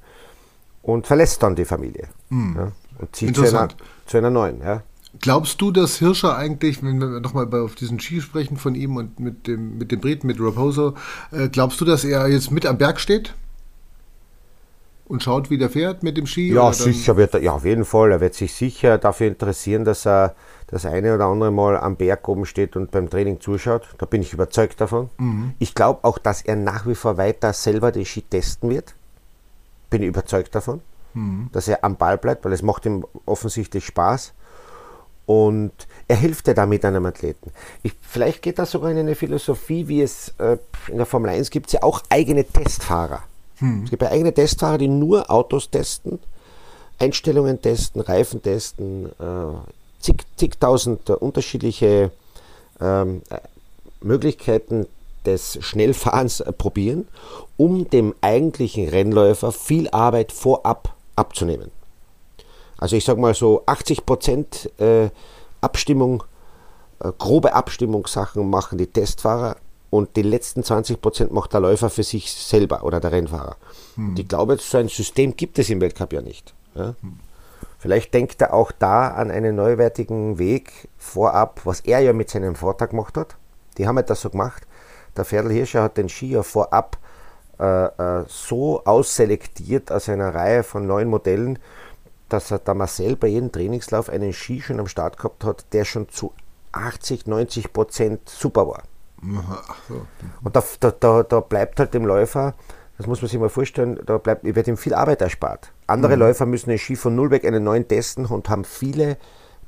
und 0.83 1.07
verlässt 1.07 1.43
dann 1.43 1.57
die 1.57 1.65
Familie. 1.65 2.09
Mhm. 2.29 2.57
Ja, 2.57 2.73
und 2.99 3.17
zieht 3.17 3.35
zu 3.35 3.43
einer, 3.43 3.69
zu 4.07 4.19
einer 4.19 4.31
neuen. 4.31 4.61
Ja. 4.61 4.83
Glaubst 5.21 5.61
du, 5.61 5.73
dass 5.73 5.97
Hirscher 5.97 6.37
eigentlich, 6.37 6.83
wenn 6.83 7.01
wir 7.01 7.21
nochmal 7.21 7.53
auf 7.61 7.75
diesen 7.75 7.99
Ski 7.99 8.21
sprechen 8.21 8.57
von 8.57 8.75
ihm 8.75 8.97
und 8.97 9.19
mit 9.19 9.47
dem, 9.47 9.77
mit 9.77 9.91
dem 9.91 10.01
Briten, 10.01 10.27
mit 10.27 10.39
Raposo, 10.41 10.95
äh, 11.33 11.49
glaubst 11.49 11.81
du, 11.81 11.85
dass 11.85 12.05
er 12.05 12.29
jetzt 12.29 12.51
mit 12.51 12.65
am 12.65 12.79
Berg 12.79 13.01
steht? 13.01 13.35
und 15.11 15.25
schaut, 15.25 15.51
wie 15.51 15.59
der 15.59 15.69
fährt 15.69 16.05
mit 16.05 16.17
dem 16.17 16.27
Ski? 16.27 16.53
Ja, 16.53 16.73
sicher 16.73 17.17
wird 17.17 17.35
er, 17.35 17.43
ja, 17.43 17.53
auf 17.53 17.65
jeden 17.65 17.85
Fall. 17.85 18.13
Er 18.13 18.21
wird 18.21 18.35
sich 18.35 18.55
sicher 18.55 18.97
dafür 18.97 19.27
interessieren, 19.27 19.85
dass 19.85 20.07
er 20.07 20.37
das 20.69 20.87
eine 20.87 21.17
oder 21.17 21.25
andere 21.25 21.51
Mal 21.51 21.77
am 21.77 21.97
Berg 21.97 22.29
oben 22.29 22.47
steht 22.47 22.77
und 22.77 22.93
beim 22.93 23.11
Training 23.11 23.41
zuschaut. 23.41 23.89
Da 23.99 24.07
bin 24.07 24.23
ich 24.23 24.33
überzeugt 24.33 24.81
davon. 24.81 25.11
Mhm. 25.19 25.55
Ich 25.59 25.75
glaube 25.75 26.05
auch, 26.05 26.19
dass 26.19 26.43
er 26.43 26.55
nach 26.55 26.87
wie 26.87 26.95
vor 26.95 27.17
weiter 27.17 27.53
selber 27.53 27.91
die 27.91 28.05
Ski 28.05 28.23
testen 28.23 28.71
wird. 28.71 28.95
Bin 29.91 30.03
ich 30.03 30.09
überzeugt 30.09 30.55
davon. 30.55 30.81
Mhm. 31.15 31.51
Dass 31.53 31.69
er 31.69 31.85
am 31.85 31.97
Ball 31.97 32.19
bleibt, 32.19 32.45
weil 32.45 32.53
es 32.53 32.63
macht 32.63 32.87
ihm 32.87 33.05
offensichtlich 33.27 33.85
Spaß. 33.85 34.33
Und 35.27 35.73
er 36.09 36.17
hilft 36.17 36.49
ja 36.49 36.55
damit 36.55 36.85
einem 36.85 37.07
Athleten. 37.07 37.53
Ich, 37.83 37.93
vielleicht 38.01 38.43
geht 38.43 38.59
das 38.59 38.73
sogar 38.73 38.91
in 38.91 38.99
eine 38.99 39.15
Philosophie, 39.15 39.87
wie 39.87 40.03
es 40.03 40.35
äh, 40.39 40.57
in 40.89 40.97
der 40.97 41.07
Formel 41.07 41.31
1 41.31 41.51
gibt, 41.51 41.69
es 41.69 41.75
ja 41.75 41.83
auch 41.83 42.03
eigene 42.09 42.45
Testfahrer. 42.45 43.23
Hm. 43.59 43.85
Es 43.85 43.91
gibt 43.91 44.03
ja 44.03 44.11
eigene 44.11 44.35
Testfahrer, 44.35 44.79
die 44.79 44.89
nur 44.89 45.31
Autos 45.31 45.71
testen, 45.71 46.19
Einstellungen 46.99 47.61
testen, 47.63 48.01
Reifen 48.01 48.43
testen, 48.43 49.07
äh, 49.07 50.01
zig, 50.01 50.25
zigtausend 50.37 51.11
unterschiedliche 51.11 52.11
ähm, 52.81 53.23
äh, 53.31 53.39
Möglichkeiten 54.01 54.87
des 55.27 55.59
Schnellfahrens 55.61 56.41
äh, 56.41 56.53
probieren, 56.53 57.09
um 57.57 57.89
dem 57.91 58.15
eigentlichen 58.21 58.89
Rennläufer 58.89 59.53
viel 59.53 59.89
Arbeit 59.91 60.33
vorab 60.33 60.95
abzunehmen. 61.17 61.71
Also 62.79 62.97
ich 62.97 63.05
sage 63.05 63.21
mal 63.21 63.35
so 63.35 63.63
80 63.67 64.07
Prozent 64.07 64.71
äh, 64.81 65.11
Abstimmung, 65.61 66.25
äh, 67.01 67.13
grobe 67.19 67.53
Abstimmungssachen 67.53 68.49
machen 68.49 68.79
die 68.79 68.87
Testfahrer 68.87 69.57
und 69.91 70.17
die 70.17 70.23
letzten 70.23 70.65
20 70.65 71.01
Prozent 71.01 71.33
macht 71.33 71.53
der 71.53 71.61
Läufer 71.61 71.91
für 71.91 72.05
sich 72.05 72.33
selber 72.33 72.85
oder 72.85 73.01
der 73.01 73.13
Rennfahrer. 73.13 73.57
Hm. 73.97 74.15
Ich 74.17 74.27
glaube, 74.27 74.57
so 74.57 74.79
ein 74.79 74.89
System 74.89 75.37
gibt 75.37 75.59
es 75.59 75.69
im 75.69 75.81
Weltcup 75.81 76.13
ja 76.13 76.23
nicht. 76.23 76.55
Ja? 76.75 76.95
Hm. 77.01 77.19
Vielleicht 77.79 78.13
denkt 78.13 78.41
er 78.43 78.53
auch 78.53 78.73
da 78.73 79.09
an 79.09 79.31
einen 79.31 79.57
neuwertigen 79.57 80.39
Weg 80.39 80.89
vorab, 80.99 81.63
was 81.65 81.81
er 81.81 82.01
ja 82.01 82.13
mit 82.13 82.29
seinem 82.29 82.55
Vortrag 82.55 82.91
gemacht 82.91 83.17
hat. 83.17 83.37
Die 83.79 83.87
haben 83.87 83.97
ja 83.97 84.03
das 84.03 84.21
so 84.21 84.31
gemacht. 84.31 84.67
Der 85.17 85.25
Ferdl 85.25 85.51
Hirscher 85.51 85.83
hat 85.83 85.97
den 85.97 86.09
Skier 86.09 86.43
vorab 86.43 86.99
äh, 87.59 87.85
äh, 87.85 88.25
so 88.27 88.85
ausselektiert 88.85 89.93
aus 89.93 90.09
einer 90.09 90.35
Reihe 90.35 90.63
von 90.63 90.87
neuen 90.87 91.09
Modellen, 91.09 91.59
dass 92.31 92.51
er 92.51 92.59
der 92.59 92.75
Marcel 92.75 93.17
bei 93.17 93.29
jedem 93.29 93.53
Trainingslauf 93.53 94.09
einen 94.09 94.33
Ski 94.33 94.63
schon 94.63 94.81
am 94.81 94.87
Start 94.87 95.19
gehabt 95.19 95.45
hat, 95.45 95.67
der 95.73 95.85
schon 95.85 96.09
zu 96.09 96.33
80, 96.73 97.27
90 97.27 97.73
Prozent 97.73 98.29
super 98.29 98.67
war. 98.67 98.83
So. 99.89 100.07
Und 100.43 100.57
da, 100.57 100.63
da, 100.99 101.23
da, 101.23 101.41
bleibt 101.41 101.79
halt 101.79 101.93
dem 101.93 102.07
Läufer, 102.07 102.55
das 102.97 103.07
muss 103.07 103.21
man 103.21 103.29
sich 103.29 103.39
mal 103.39 103.51
vorstellen, 103.51 104.01
da 104.07 104.17
bleibt, 104.19 104.45
wird 104.45 104.69
ihm 104.69 104.77
viel 104.77 104.95
Arbeit 104.95 105.21
erspart. 105.21 105.73
Andere 105.87 106.15
mhm. 106.15 106.21
Läufer 106.21 106.47
müssen 106.47 106.71
den 106.71 106.79
Ski 106.79 106.97
von 106.97 107.15
null 107.15 107.31
weg 107.31 107.45
einen 107.45 107.65
neuen 107.65 107.87
testen 107.87 108.25
und 108.25 108.49
haben 108.49 108.65
viele 108.65 109.19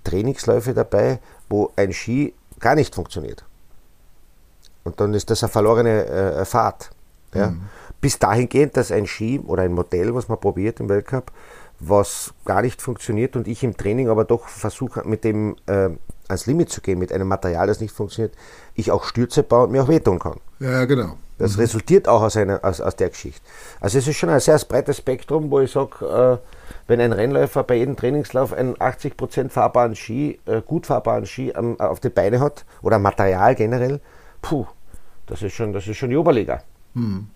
Trainingsläufe 0.04 0.72
dabei, 0.72 1.20
wo 1.50 1.70
ein 1.76 1.92
Ski 1.92 2.34
gar 2.58 2.74
nicht 2.74 2.94
funktioniert. 2.94 3.44
Und 4.84 5.00
dann 5.00 5.14
ist 5.14 5.30
das 5.30 5.42
eine 5.42 5.50
verlorene 5.50 6.06
äh, 6.06 6.44
Fahrt. 6.44 6.90
Ja? 7.34 7.48
Mhm. 7.48 7.62
Bis 8.00 8.18
dahingehend, 8.18 8.76
dass 8.76 8.90
ein 8.90 9.06
Ski 9.06 9.40
oder 9.40 9.62
ein 9.62 9.72
Modell, 9.72 10.14
was 10.14 10.28
man 10.28 10.40
probiert 10.40 10.80
im 10.80 10.88
Weltcup, 10.88 11.30
was 11.78 12.32
gar 12.44 12.62
nicht 12.62 12.82
funktioniert 12.82 13.36
und 13.36 13.48
ich 13.48 13.62
im 13.64 13.76
Training 13.76 14.08
aber 14.08 14.24
doch 14.24 14.48
versuche, 14.48 15.06
mit 15.06 15.24
dem 15.24 15.56
äh, 15.66 15.90
ans 16.28 16.46
Limit 16.46 16.70
zu 16.70 16.80
gehen 16.80 16.98
mit 16.98 17.12
einem 17.12 17.28
Material, 17.28 17.66
das 17.66 17.80
nicht 17.80 17.94
funktioniert, 17.94 18.34
ich 18.74 18.90
auch 18.90 19.04
Stürze 19.04 19.42
baue 19.42 19.64
und 19.64 19.72
mir 19.72 19.82
auch 19.82 19.88
wehtun 19.88 20.18
kann. 20.18 20.40
Ja, 20.60 20.84
genau. 20.84 21.16
Das 21.38 21.56
mhm. 21.56 21.62
resultiert 21.62 22.08
auch 22.08 22.22
aus, 22.22 22.36
einer, 22.36 22.64
aus, 22.64 22.80
aus 22.80 22.96
der 22.96 23.08
Geschichte. 23.08 23.40
Also 23.80 23.98
es 23.98 24.06
ist 24.06 24.16
schon 24.16 24.28
ein 24.28 24.40
sehr 24.40 24.58
breites 24.58 24.98
Spektrum, 24.98 25.50
wo 25.50 25.60
ich 25.60 25.72
sage, 25.72 26.40
äh, 26.40 26.46
wenn 26.86 27.00
ein 27.00 27.12
Rennläufer 27.12 27.64
bei 27.64 27.76
jedem 27.76 27.96
Trainingslauf 27.96 28.52
einen 28.52 28.76
80% 28.76 29.48
fahrbaren 29.48 29.96
Ski, 29.96 30.38
äh, 30.46 30.62
gut 30.62 30.86
fahrbaren 30.86 31.26
Ski 31.26 31.50
ähm, 31.50 31.78
auf 31.80 32.00
die 32.00 32.10
Beine 32.10 32.40
hat 32.40 32.64
oder 32.82 32.98
Material 32.98 33.54
generell, 33.54 34.00
puh, 34.42 34.66
das 35.26 35.42
ist 35.42 35.54
schon, 35.54 35.72
das 35.72 35.86
ist 35.86 35.96
schon 35.96 36.10
die 36.10 36.16
Oberliga. 36.16 36.62
Mhm. 36.94 37.28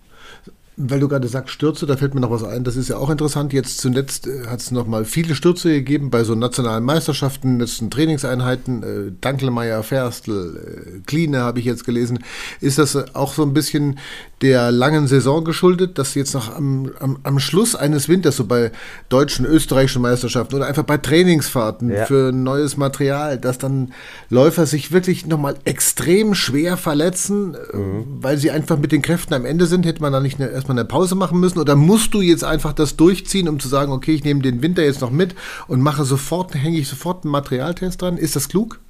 Weil 0.78 1.00
du 1.00 1.08
gerade 1.08 1.26
sagst 1.26 1.54
Stürze, 1.54 1.86
da 1.86 1.96
fällt 1.96 2.14
mir 2.14 2.20
noch 2.20 2.30
was 2.30 2.44
ein, 2.44 2.62
das 2.62 2.76
ist 2.76 2.88
ja 2.88 2.98
auch 2.98 3.08
interessant. 3.08 3.54
Jetzt 3.54 3.78
zuletzt 3.78 4.26
äh, 4.26 4.46
hat 4.46 4.60
es 4.60 4.70
nochmal 4.70 5.06
viele 5.06 5.34
Stürze 5.34 5.70
gegeben 5.70 6.10
bei 6.10 6.22
so 6.22 6.34
nationalen 6.34 6.84
Meisterschaften, 6.84 7.60
letzten 7.60 7.90
Trainingseinheiten. 7.90 8.82
Äh, 8.82 9.12
Dankelmeier, 9.22 9.82
Ferstl, 9.82 10.98
äh, 10.98 11.00
Kline 11.06 11.38
habe 11.38 11.60
ich 11.60 11.64
jetzt 11.64 11.86
gelesen. 11.86 12.18
Ist 12.60 12.78
das 12.78 13.14
auch 13.14 13.32
so 13.32 13.42
ein 13.42 13.54
bisschen 13.54 13.98
der 14.42 14.70
langen 14.70 15.06
Saison 15.06 15.44
geschuldet, 15.44 15.98
dass 15.98 16.14
jetzt 16.14 16.34
noch 16.34 16.54
am, 16.54 16.90
am, 17.00 17.18
am 17.22 17.38
Schluss 17.38 17.74
eines 17.74 18.08
Winters, 18.08 18.36
so 18.36 18.44
bei 18.44 18.70
deutschen, 19.08 19.46
österreichischen 19.46 20.02
Meisterschaften 20.02 20.56
oder 20.56 20.66
einfach 20.66 20.82
bei 20.82 20.98
Trainingsfahrten 20.98 21.90
ja. 21.90 22.04
für 22.04 22.32
neues 22.32 22.76
Material, 22.76 23.38
dass 23.38 23.56
dann 23.56 23.92
Läufer 24.28 24.66
sich 24.66 24.92
wirklich 24.92 25.26
nochmal 25.26 25.54
extrem 25.64 26.34
schwer 26.34 26.76
verletzen, 26.76 27.54
äh, 27.54 27.76
mhm. 27.76 28.04
weil 28.20 28.36
sie 28.36 28.50
einfach 28.50 28.78
mit 28.78 28.92
den 28.92 29.00
Kräften 29.00 29.32
am 29.32 29.46
Ende 29.46 29.64
sind? 29.64 29.86
Hätte 29.86 30.02
man 30.02 30.12
da 30.12 30.20
nicht 30.20 30.38
eine, 30.38 30.50
erstmal 30.50 30.78
eine 30.78 30.86
Pause 30.86 31.14
machen 31.14 31.40
müssen? 31.40 31.58
Oder 31.58 31.74
musst 31.74 32.12
du 32.12 32.20
jetzt 32.20 32.44
einfach 32.44 32.74
das 32.74 32.96
durchziehen, 32.96 33.48
um 33.48 33.58
zu 33.58 33.68
sagen, 33.68 33.90
okay, 33.90 34.12
ich 34.12 34.24
nehme 34.24 34.42
den 34.42 34.62
Winter 34.62 34.82
jetzt 34.82 35.00
noch 35.00 35.10
mit 35.10 35.34
und 35.66 35.80
mache 35.80 36.04
sofort, 36.04 36.54
hänge 36.54 36.78
ich 36.78 36.88
sofort 36.88 37.24
einen 37.24 37.32
Materialtest 37.32 38.02
dran? 38.02 38.18
Ist 38.18 38.36
das 38.36 38.48
klug? 38.48 38.80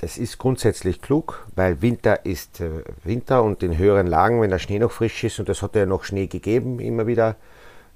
Das 0.00 0.16
ist 0.16 0.38
grundsätzlich 0.38 1.02
klug, 1.02 1.46
weil 1.56 1.82
Winter 1.82 2.24
ist 2.24 2.60
äh, 2.60 2.70
Winter 3.04 3.42
und 3.42 3.62
in 3.62 3.76
höheren 3.76 4.06
Lagen, 4.06 4.40
wenn 4.40 4.48
der 4.48 4.58
Schnee 4.58 4.78
noch 4.78 4.92
frisch 4.92 5.24
ist, 5.24 5.38
und 5.38 5.48
das 5.50 5.60
hat 5.60 5.76
ja 5.76 5.84
noch 5.84 6.04
Schnee 6.04 6.26
gegeben, 6.26 6.80
immer 6.80 7.06
wieder 7.06 7.36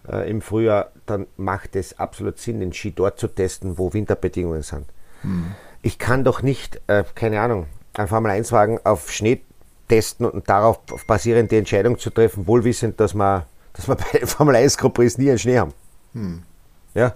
äh, 0.07 0.29
im 0.29 0.43
Frühjahr, 0.43 0.91
dann 1.07 1.27
macht 1.39 1.77
es 1.77 1.99
absolut 1.99 2.39
Sinn, 2.39 2.61
den 2.61 2.75
Ski 2.75 2.93
dort 2.93 3.19
zu 3.19 3.27
testen, 3.27 3.79
wo 3.79 3.95
Winterbedingungen 3.95 4.61
sind. 4.61 4.85
Hm. 5.23 5.55
Ich 5.81 5.99
kann 5.99 6.25
doch 6.25 6.43
nicht, 6.43 6.79
äh, 6.89 7.05
keine 7.15 7.41
Ahnung, 7.41 7.69
einen 7.95 8.09
Formel-1-Wagen 8.09 8.81
auf 8.85 9.11
Schnee 9.11 9.41
testen 9.89 10.27
und 10.27 10.47
darauf 10.47 10.81
basierend 11.07 11.53
die 11.53 11.57
Entscheidung 11.57 11.99
zu 11.99 12.11
treffen, 12.11 12.47
wohlwissend, 12.47 13.01
dass 13.01 13.15
wir, 13.15 13.47
dass 13.73 13.89
wir 13.89 13.95
bei 14.13 14.19
den 14.19 14.27
Formel 14.27 14.57
1 14.57 14.77
Grand 14.77 14.93
Prix 14.93 15.17
nie 15.17 15.31
einen 15.31 15.39
Schnee 15.39 15.59
haben. 15.59 15.73
Hm. 16.13 16.43
Ja. 16.93 17.15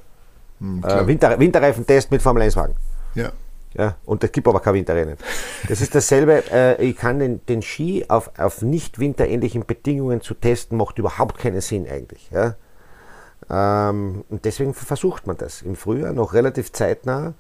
Hm, 0.61 0.83
äh, 0.83 1.07
Winter, 1.07 1.38
Winterreifentest 1.38 2.11
mit 2.11 2.23
Formel 2.23 2.42
1 2.42 2.57
Wagen. 2.57 2.75
Ja. 3.14 3.33
Ja, 3.75 3.97
und 4.07 4.25
es 4.25 4.33
gibt 4.33 4.49
aber 4.49 4.61
kein 4.61 4.75
Winterrennen. 4.75 5.17
Das 5.69 5.81
ist 5.81 5.95
dasselbe, 5.95 6.43
äh, 6.51 6.83
ich 6.83 6.97
kann 6.97 7.19
den, 7.19 7.45
den 7.47 7.63
Ski 7.63 8.05
auf, 8.09 8.31
auf 8.39 8.63
nicht 8.63 8.99
winterähnlichen 8.99 9.67
Bedingungen 9.67 10.21
zu 10.21 10.35
testen, 10.35 10.79
macht 10.79 10.99
überhaupt 10.99 11.39
keinen 11.39 11.61
Sinn 11.61 11.87
eigentlich. 11.89 12.31
Ja? 12.31 12.57
Ähm, 13.51 14.25
und 14.29 14.45
deswegen 14.45 14.75
versucht 14.75 15.27
man 15.27 15.37
das 15.37 15.63
im 15.63 15.77
Frühjahr 15.77 16.13
noch 16.13 16.33
relativ 16.33 16.73
zeitnah. 16.73 17.35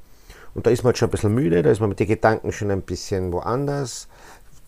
Und 0.54 0.66
da 0.66 0.70
ist 0.70 0.82
man 0.82 0.88
halt 0.88 0.98
schon 0.98 1.08
ein 1.08 1.12
bisschen 1.12 1.34
müde, 1.34 1.62
da 1.62 1.70
ist 1.70 1.80
man 1.80 1.88
mit 1.88 2.00
den 2.00 2.08
Gedanken 2.08 2.52
schon 2.52 2.70
ein 2.70 2.82
bisschen 2.82 3.32
woanders. 3.32 4.08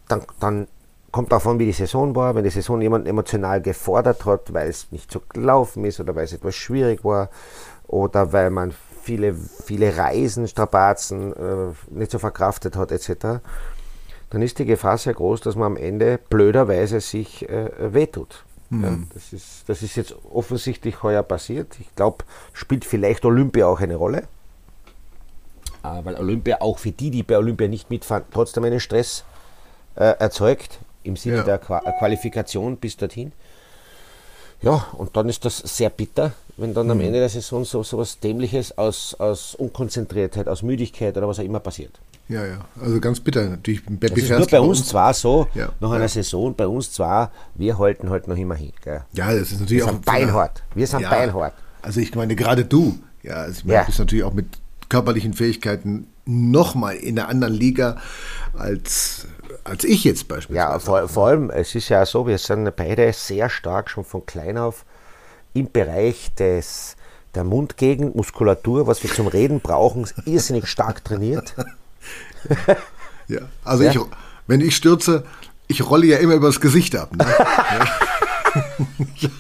Dann, 0.09 0.23
dann 0.39 0.67
kommt 1.11 1.33
davon, 1.33 1.59
wie 1.59 1.67
die 1.67 1.73
Saison 1.73 2.15
war. 2.15 2.35
Wenn 2.35 2.45
die 2.45 2.51
Saison 2.51 2.81
jemand 2.81 3.09
emotional 3.09 3.61
gefordert 3.61 4.25
hat, 4.25 4.53
weil 4.53 4.69
es 4.69 4.93
nicht 4.93 5.11
so 5.11 5.21
gelaufen 5.29 5.85
ist 5.85 6.01
oder 6.01 6.15
weil 6.15 6.25
es 6.25 6.33
etwas 6.33 6.55
schwierig 6.55 7.05
war 7.05 7.31
oder 7.87 8.33
weil 8.33 8.51
man 8.51 8.73
viele, 9.03 9.35
viele 9.35 9.97
Reisen, 9.97 10.49
Strapazen 10.49 11.33
äh, 11.33 11.73
nicht 11.91 12.11
so 12.11 12.19
verkraftet 12.19 12.77
hat 12.77 12.93
etc., 12.93 13.41
dann 14.31 14.43
ist 14.43 14.61
die 14.61 14.65
Gefahr 14.65 14.97
sehr 14.97 15.15
groß, 15.15 15.41
dass 15.41 15.57
man 15.57 15.73
am 15.73 15.77
Ende 15.77 16.21
blöderweise 16.31 17.01
sich 17.01 17.49
äh, 17.49 17.93
wehtut. 17.93 18.45
Mhm. 18.71 18.85
Ja, 18.85 18.99
das, 19.13 19.33
ist, 19.33 19.69
das 19.69 19.83
ist 19.83 19.97
jetzt 19.97 20.15
offensichtlich 20.33 21.03
heuer 21.03 21.25
passiert. 21.25 21.79
Ich 21.81 21.95
glaube, 21.97 22.25
spielt 22.53 22.85
vielleicht 22.85 23.25
Olympia 23.25 23.67
auch 23.67 23.81
eine 23.81 23.97
Rolle. 23.97 24.29
Äh, 25.83 26.05
weil 26.05 26.15
Olympia 26.15 26.61
auch 26.61 26.79
für 26.79 26.93
die, 26.93 27.11
die 27.11 27.25
bei 27.25 27.37
Olympia 27.37 27.67
nicht 27.67 27.91
mitfahren, 27.91 28.25
trotzdem 28.33 28.65
einen 28.65 28.81
Stress 28.81 29.25
äh, 29.97 30.17
erzeugt, 30.19 30.79
im 31.03 31.17
Sinne 31.17 31.39
ja. 31.39 31.43
der 31.43 31.59
Qua 31.59 31.81
Qualifikation 31.99 32.77
bis 32.77 32.97
dorthin. 32.97 33.33
Ja, 34.63 34.87
und 34.93 35.17
dann 35.17 35.29
ist 35.29 35.45
das 35.45 35.59
sehr 35.59 35.91
bitter, 35.91 36.33
wenn 36.61 36.75
dann 36.75 36.87
mhm. 36.87 36.93
am 36.93 37.01
Ende 37.01 37.19
der 37.19 37.29
Saison 37.29 37.65
so, 37.65 37.83
so 37.83 37.99
was 37.99 38.19
Dämliches 38.21 38.77
aus, 38.77 39.15
aus 39.15 39.55
Unkonzentriertheit, 39.55 40.49
aus 40.49 40.63
Müdigkeit 40.63 41.17
oder 41.17 41.27
was 41.29 41.39
auch 41.39 41.45
immer 41.45 41.61
passiert. 41.61 42.01
Ja, 42.29 42.47
ja, 42.47 42.59
also 42.81 43.01
ganz 43.01 43.19
bitter 43.19 43.49
natürlich. 43.49 43.83
Das 43.99 44.13
ist 44.13 44.31
nur 44.31 44.47
bei 44.47 44.61
uns 44.61 44.87
zwar 44.87 45.13
so, 45.15 45.49
ja, 45.55 45.71
nach 45.81 45.91
einer 45.91 46.03
ja. 46.03 46.09
Saison, 46.09 46.55
bei 46.55 46.67
uns 46.67 46.93
zwar, 46.93 47.33
wir 47.55 47.79
halten 47.79 48.09
halt 48.11 48.29
noch 48.29 48.37
immer 48.37 48.55
hin. 48.55 48.73
Gell? 48.85 49.03
Ja, 49.13 49.33
das 49.33 49.51
ist 49.51 49.61
natürlich 49.61 49.83
wir 49.83 49.87
auch. 49.87 49.93
Sind 49.93 50.05
beinhart. 50.05 50.63
Wir 50.75 50.87
sind 50.87 51.01
ja, 51.01 51.11
beinhart. 51.11 51.55
Also 51.83 52.01
ich 52.01 52.15
meine, 52.15 52.37
gerade 52.37 52.65
du, 52.65 52.99
ja, 53.23 53.35
also 53.35 53.59
ich 53.59 53.65
meine, 53.65 53.81
ja. 53.81 53.85
bist 53.85 53.99
natürlich 53.99 54.25
auch 54.25 54.33
mit 54.33 54.47
körperlichen 54.89 55.35
Fähigkeiten 55.35 56.07
nochmal 56.25 56.97
in 56.97 57.19
einer 57.19 57.29
anderen 57.29 57.55
Liga 57.55 57.97
als 58.57 59.27
als 59.65 59.85
ich 59.85 60.05
jetzt 60.05 60.29
beispielsweise. 60.29 60.73
Ja, 60.73 60.79
vor, 60.79 61.09
vor, 61.09 61.27
allem, 61.29 61.51
es 61.51 61.75
ist 61.75 61.89
ja 61.89 62.07
so, 62.07 62.27
wir 62.27 62.39
sind 62.39 62.75
beide 62.77 63.13
sehr 63.13 63.51
stark 63.51 63.91
schon 63.91 64.05
von 64.05 64.25
klein 64.25 64.57
auf 64.57 64.85
im 65.55 65.71
Bereich 65.71 66.35
des, 66.35 66.97
der 67.35 67.45
Mundgegenmuskulatur, 67.45 68.87
was 68.87 69.03
wir 69.03 69.13
zum 69.13 69.27
Reden 69.27 69.61
brauchen, 69.61 70.09
irrsinnig 70.25 70.67
stark 70.67 71.05
trainiert. 71.05 71.55
ja, 73.29 73.41
also 73.65 73.85
ja. 73.85 73.91
Ich, 73.91 73.99
wenn 74.47 74.61
ich 74.61 74.77
stürze, 74.77 75.25
ich 75.69 75.89
rolle 75.89 76.07
ja 76.07 76.19
immer 76.19 76.35
übers 76.35 76.61
Gesicht 76.61 76.97
ab. 76.97 77.15
Ne? 77.17 77.25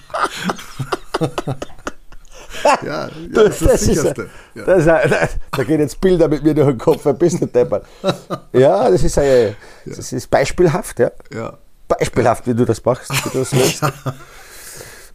ja, 2.65 2.79
ja, 2.83 3.09
das, 3.33 3.59
das, 3.59 3.83
ist 3.83 4.05
das 4.05 4.17
ja. 4.55 4.65
Das, 4.65 4.85
das, 4.85 5.31
da 5.51 5.65
gehen 5.65 5.81
jetzt 5.81 6.01
Bilder 6.01 6.29
mit 6.29 6.43
mir 6.43 6.55
durch 6.55 6.69
den 6.69 6.79
Kopf, 6.79 7.07
ein 7.07 7.19
bisschen 7.19 7.51
deppert. 7.53 7.85
Ja, 8.53 8.91
das 8.91 9.03
ist, 9.03 9.19
eine, 9.19 9.57
das 9.85 10.13
ist 10.13 10.31
beispielhaft, 10.31 10.99
ja. 10.99 11.11
ja. 11.33 11.59
Beispielhaft, 11.89 12.47
wie 12.47 12.55
du 12.55 12.65
das 12.65 12.85
machst, 12.85 13.11
wie 13.11 13.31
du 13.31 13.39
das 13.39 13.53
löst. 13.53 13.83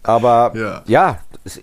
Aber 0.08 0.54
ja, 0.56 0.84
ja 0.86 1.20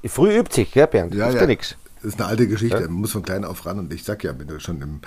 früh 0.06 0.38
übt 0.38 0.54
sich, 0.54 0.74
ja, 0.74 0.86
Bernd. 0.86 1.14
Ja, 1.14 1.30
ja. 1.30 1.46
nichts. 1.46 1.76
Das 2.02 2.14
ist 2.14 2.20
eine 2.20 2.28
alte 2.28 2.48
Geschichte, 2.48 2.80
man 2.80 2.94
muss 2.94 3.12
von 3.12 3.22
klein 3.22 3.44
auf 3.44 3.64
ran. 3.64 3.78
Und 3.78 3.92
ich 3.92 4.02
sag 4.02 4.24
ja, 4.24 4.36
wenn 4.36 4.48
du 4.48 4.58
schon 4.58 4.82
im, 4.82 5.00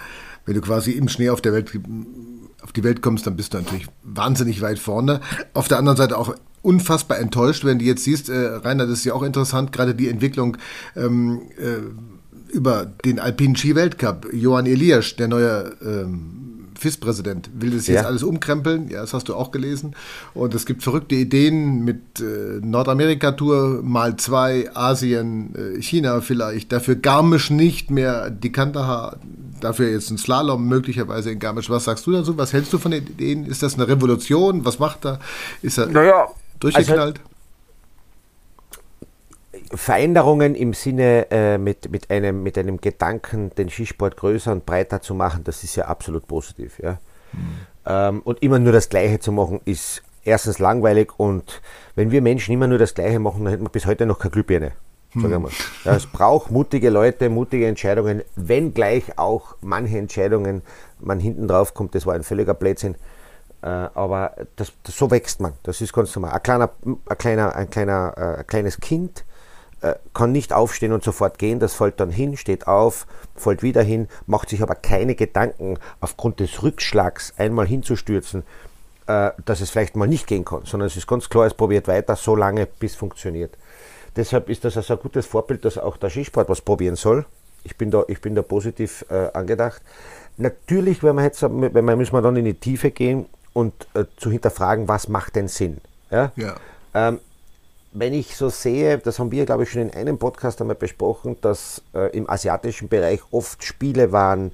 wenn 0.46 0.56
du 0.56 0.62
quasi 0.62 0.92
im 0.92 1.10
Schnee 1.10 1.30
auf 1.30 1.42
der 1.42 1.52
Welt 1.52 1.70
auf 2.62 2.72
die 2.72 2.84
Welt 2.84 3.02
kommst, 3.02 3.28
dann 3.28 3.36
bist 3.36 3.54
du 3.54 3.58
natürlich 3.58 3.88
wahnsinnig 4.04 4.62
weit 4.62 4.80
vorne. 4.80 5.20
Auf 5.54 5.68
der 5.68 5.78
anderen 5.78 5.98
Seite 5.98 6.18
auch 6.18 6.36
unfassbar 6.62 7.20
enttäuscht, 7.20 7.66
wenn 7.66 7.80
du 7.80 7.86
jetzt 7.86 8.06
siehst, 8.06 8.30
äh, 8.30 8.34
Rainer, 8.34 8.88
das 8.88 9.00
ist 9.00 9.06
ja 9.06 9.14
auch 9.14 9.24
interessant, 9.24 9.72
gerade 9.72 9.94
die 9.94 10.08
Entwicklung 10.08 10.58
ähm, 10.96 11.42
äh, 11.58 12.54
über 12.56 12.86
den 12.86 13.20
Alpinen 13.20 13.56
Ski-Weltcup. 13.56 14.28
Johann 14.34 14.66
Elias, 14.66 15.16
der 15.18 15.28
neue 15.28 15.76
ähm, 15.84 16.45
FIS-Präsident, 16.80 17.50
will 17.54 17.72
das 17.72 17.88
jetzt 17.88 18.02
ja. 18.02 18.08
alles 18.08 18.24
umkrempeln. 18.24 18.90
Ja, 18.90 19.02
das 19.02 19.14
hast 19.14 19.30
du 19.30 19.36
auch 19.36 19.52
gelesen. 19.52 19.96
Und 20.34 20.54
es 20.54 20.66
gibt 20.66 20.84
verrückte 20.84 21.16
Ideen 21.16 21.84
mit 21.84 22.20
äh, 22.20 22.60
Nordamerika-Tour 22.62 23.82
mal 23.84 24.18
zwei, 24.18 24.70
Asien, 24.74 25.54
äh, 25.56 25.82
China 25.82 26.22
vielleicht. 26.22 26.72
Dafür 26.72 26.96
Garmisch 26.96 27.50
nicht 27.50 27.92
mehr 27.92 28.30
die 28.30 28.52
Kandahar. 28.52 29.18
Dafür 29.62 29.90
jetzt 29.90 30.12
ein 30.12 30.18
Slalom 30.18 30.68
möglicherweise 30.68 31.32
in 31.32 31.40
Garmisch. 31.40 31.70
Was 31.70 31.86
sagst 31.86 32.06
du 32.08 32.12
dazu? 32.12 32.38
Was 32.38 32.54
hältst 32.54 32.74
du 32.74 32.78
von 32.78 32.92
den 32.92 33.06
Ideen? 33.06 33.46
Ist 33.46 33.64
das 33.64 33.76
eine 33.76 33.88
Revolution? 33.88 34.66
Was 34.66 34.80
macht 34.80 35.06
er? 35.06 35.20
Ist 35.62 35.78
er 35.78 35.88
naja, 35.88 36.28
durchgeknallt? 36.60 37.20
Also 37.20 37.35
Veränderungen 39.78 40.56
im 40.56 40.74
Sinne 40.74 41.28
äh, 41.32 41.58
mit, 41.58 41.90
mit, 41.92 42.10
einem, 42.10 42.44
mit 42.44 42.58
einem 42.58 42.80
Gedanken, 42.80 43.52
den 43.56 43.70
Skisport 43.70 44.18
größer 44.18 44.52
und 44.52 44.66
breiter 44.66 45.02
zu 45.02 45.14
machen, 45.14 45.44
das 45.44 45.64
ist 45.64 45.76
ja 45.76 45.86
absolut 45.86 46.28
positiv. 46.28 46.80
Ja? 46.80 47.00
Mhm. 47.34 47.38
Ähm, 47.86 48.22
und 48.24 48.42
immer 48.42 48.60
nur 48.60 48.74
das 48.74 48.90
Gleiche 48.90 49.20
zu 49.20 49.32
machen, 49.32 49.62
ist 49.66 50.04
erstens 50.24 50.60
langweilig 50.60 51.12
und 51.18 51.62
wenn 51.96 52.12
wir 52.12 52.22
Menschen 52.22 52.54
immer 52.54 52.68
nur 52.68 52.78
das 52.78 52.94
Gleiche 52.94 53.20
machen, 53.20 53.44
dann 53.44 53.52
hätten 53.52 53.66
wir 53.66 53.70
bis 53.70 53.86
heute 53.86 54.06
noch 54.06 54.20
keine 54.20 54.32
Glühbirne. 54.32 54.72
Wir. 55.14 55.92
Ja, 55.92 55.96
es 55.96 56.08
braucht 56.08 56.52
mutige 56.52 56.90
Leute, 56.90 57.30
mutige 57.30 57.68
Entscheidungen, 57.68 58.24
wenngleich 58.36 59.18
auch 59.18 59.56
manche 59.62 59.98
Entscheidungen 59.98 60.62
man 61.00 61.20
hinten 61.20 61.48
drauf 61.48 61.74
kommt, 61.74 61.96
das 61.96 62.06
war 62.06 62.16
ein 62.16 62.24
völliger 62.24 62.54
Blödsinn. 62.54 62.96
Äh, 63.62 63.68
aber 63.68 64.36
das, 64.56 64.74
das, 64.84 64.98
so 64.98 65.10
wächst 65.12 65.40
man. 65.40 65.54
Das 65.64 65.82
ist 65.82 65.94
ganz 65.94 66.14
normal. 66.16 66.34
Ein, 66.34 66.44
kleiner, 66.44 66.70
ein, 66.84 67.18
kleiner, 67.18 67.56
ein, 67.56 67.70
kleiner, 67.70 68.14
äh, 68.18 68.40
ein 68.40 68.48
kleines 68.48 68.80
Kind 68.80 69.24
kann 70.14 70.32
nicht 70.32 70.54
aufstehen 70.54 70.94
und 70.94 71.04
sofort 71.04 71.38
gehen, 71.38 71.60
das 71.60 71.74
fällt 71.74 72.00
dann 72.00 72.10
hin, 72.10 72.38
steht 72.38 72.68
auf, 72.68 73.06
fällt 73.36 73.62
wieder 73.62 73.84
hin, 73.84 74.08
macht 74.26 74.50
sich 74.50 74.64
aber 74.64 74.76
keine 74.76 75.16
Gedanken 75.16 75.78
aufgrund 76.00 76.40
des 76.40 76.64
Rückschlags 76.64 77.34
einmal 77.38 77.68
hinzustürzen, 77.68 78.44
äh, 79.08 79.32
dass 79.46 79.62
es 79.62 79.70
vielleicht 79.70 79.96
mal 79.96 80.08
nicht 80.08 80.28
gehen 80.28 80.46
kann, 80.46 80.66
sondern 80.66 80.88
es 80.88 80.98
ist 80.98 81.08
ganz 81.08 81.30
klar, 81.30 81.46
es 81.46 81.54
probiert 81.54 81.88
weiter 81.88 82.16
so 82.16 82.36
lange, 82.36 82.66
bis 82.66 82.94
es 82.94 82.98
funktioniert. 82.98 83.56
Deshalb 84.16 84.50
ist 84.50 84.64
das 84.64 84.78
also 84.78 84.94
ein 84.94 85.00
gutes 85.00 85.26
Vorbild, 85.26 85.66
dass 85.66 85.78
auch 85.78 85.98
der 85.98 86.10
Skisport 86.10 86.50
was 86.50 86.62
probieren 86.62 86.96
soll. 86.96 87.26
Ich 87.64 87.78
bin 87.78 87.92
da, 87.92 88.04
ich 88.08 88.22
bin 88.22 88.34
da 88.36 88.42
positiv 88.42 89.06
äh, 89.10 89.30
angedacht. 89.34 89.82
natürlich, 90.38 91.04
wenn 91.04 91.16
man 91.16 91.26
jetzt, 91.26 91.42
wenn 91.42 91.86
man 91.86 91.98
müssen 91.98 92.14
wir 92.14 92.22
dann 92.22 92.36
in 92.36 92.46
die 92.46 92.54
Tiefe 92.54 92.92
gehen 92.92 93.26
und 93.54 93.74
äh, 93.94 94.06
zu 94.18 94.32
hinterfragen, 94.32 94.88
was 94.88 95.08
macht 95.08 95.36
denn 95.36 95.48
Sinn? 95.48 95.82
Ja. 96.12 96.32
ja. 96.36 96.56
Ähm, 96.94 97.20
wenn 97.98 98.14
ich 98.14 98.36
so 98.36 98.50
sehe, 98.50 98.98
das 98.98 99.20
haben 99.20 99.32
wir, 99.32 99.46
glaube 99.46 99.64
ich, 99.64 99.72
schon 99.72 99.84
in 99.84 99.94
einem 99.94 100.18
Podcast 100.18 100.60
einmal 100.60 100.76
besprochen, 100.76 101.38
dass 101.40 101.82
äh, 101.94 102.16
im 102.16 102.30
asiatischen 102.30 102.90
Bereich 102.90 103.22
oft 103.32 103.64
Spiele 103.64 104.12
waren, 104.12 104.52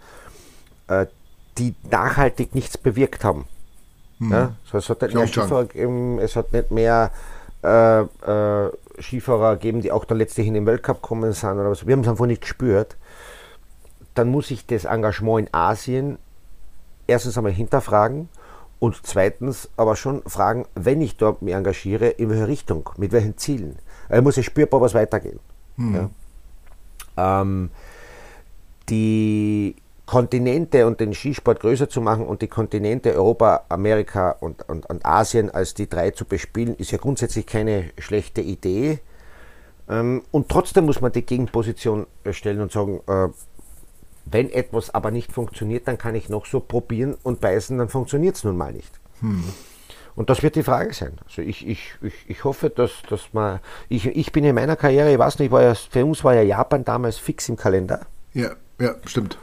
äh, 0.88 1.08
die 1.58 1.74
nachhaltig 1.90 2.54
nichts 2.54 2.78
bewirkt 2.78 3.24
haben. 3.24 3.46
Hm. 4.20 4.32
Ja? 4.32 4.56
So, 4.72 4.78
es 4.78 4.88
hat 4.90 5.02
nicht 5.02 5.16
mehr 5.16 5.28
Skifahrer 5.28 5.66
gegeben, 5.66 6.20
es 6.20 6.36
hat 6.36 6.54
nicht 6.54 6.70
mehr 6.70 7.12
äh, 7.64 8.02
äh, 8.02 8.72
Skifahrer 9.00 9.56
gegeben, 9.56 9.82
die 9.82 9.92
auch 9.92 10.06
dann 10.06 10.20
letztlich 10.20 10.46
in 10.46 10.54
den 10.54 10.68
Weltcup 10.68 11.02
kommen 11.02 11.34
sind 11.34 11.54
oder 11.54 11.72
was. 11.72 11.88
Wir 11.88 11.94
haben 11.94 12.02
es 12.02 12.08
einfach 12.08 12.28
nicht 12.28 12.42
gespürt. 12.42 12.96
Dann 14.14 14.30
muss 14.30 14.52
ich 14.52 14.68
das 14.68 14.86
Engagement 14.86 15.48
in 15.48 15.54
Asien 15.54 16.20
erstens 17.08 17.38
einmal 17.38 17.54
hinterfragen 17.54 18.30
und 18.82 19.00
zweitens 19.04 19.70
aber 19.78 19.96
schon 19.96 20.24
fragen, 20.24 20.66
wenn 20.74 21.02
ich 21.02 21.16
dort 21.16 21.44
mich 21.44 21.54
engagiere, 21.54 22.08
in 22.08 22.32
welche 22.32 22.48
Richtung, 22.48 22.90
mit 22.98 23.12
welchen 23.12 23.38
Zielen. 23.38 23.78
Also 24.10 24.24
muss 24.24 24.38
es 24.38 24.46
spürbar 24.46 24.82
was 24.82 24.96
weitergehen. 24.96 25.40
Hm. 25.78 26.10
Ja. 27.16 27.42
Ähm, 27.42 27.70
die 28.90 29.76
Kontinente 30.08 30.88
und 30.88 31.00
den 31.00 31.14
Skisport 31.14 31.60
größer 31.60 31.90
zu 31.90 32.02
machen 32.02 32.26
und 32.26 32.42
die 32.42 32.48
Kontinente 32.48 33.14
Europa, 33.14 33.66
Amerika 33.70 34.32
und, 34.32 34.68
und, 34.68 34.90
und 34.90 35.06
Asien 35.06 35.52
als 35.52 35.76
die 35.76 35.88
drei 35.88 36.10
zu 36.10 36.26
bespielen, 36.26 36.76
ist 36.76 36.90
ja 36.90 36.98
grundsätzlich 36.98 37.46
keine 37.46 37.92
schlechte 38.00 38.42
Idee. 38.42 38.98
Ähm, 39.88 40.24
und 40.32 40.50
trotzdem 40.50 40.88
muss 40.88 41.02
man 41.02 41.12
die 41.12 41.22
Gegenposition 41.22 42.08
stellen 42.32 42.62
und 42.62 42.72
sagen, 42.72 43.02
äh, 43.06 43.28
wenn 44.26 44.52
etwas 44.52 44.94
aber 44.94 45.12
nicht 45.12 45.32
funktioniert, 45.32 45.88
dann 45.88 45.98
kann 45.98 46.16
ich 46.16 46.30
noch 46.30 46.46
so 46.46 46.60
probieren 46.60 47.16
und 47.24 47.42
beißen, 47.42 47.78
dann 47.78 47.90
funktioniert 47.90 48.36
es 48.36 48.44
nun 48.44 48.58
mal 48.58 48.74
nicht. 48.74 49.00
Hm. 49.20 49.44
Und 50.16 50.30
das 50.30 50.44
wird 50.44 50.56
die 50.56 50.64
Frage 50.64 50.94
sein. 50.94 51.14
Also 51.26 51.42
ich, 51.42 51.66
ich, 51.68 51.94
ich, 52.02 52.14
ich 52.28 52.44
hoffe, 52.44 52.70
dass, 52.70 52.92
dass 53.10 53.34
man. 53.34 53.60
Ich, 53.88 54.06
ich 54.06 54.32
bin 54.32 54.44
in 54.44 54.56
meiner 54.56 54.76
Karriere, 54.76 55.12
ich 55.12 55.20
weiß 55.20 55.40
nicht, 55.40 55.52
war 55.52 55.64
ja, 55.64 55.74
für 55.74 56.06
uns 56.06 56.24
war 56.24 56.36
ja 56.36 56.42
Japan 56.42 56.84
damals 56.84 57.18
fix 57.18 57.48
im 57.50 57.56
Kalender. 57.56 58.02
Ja, 58.34 58.52
ja, 58.80 58.96
stimmt. 59.06 59.38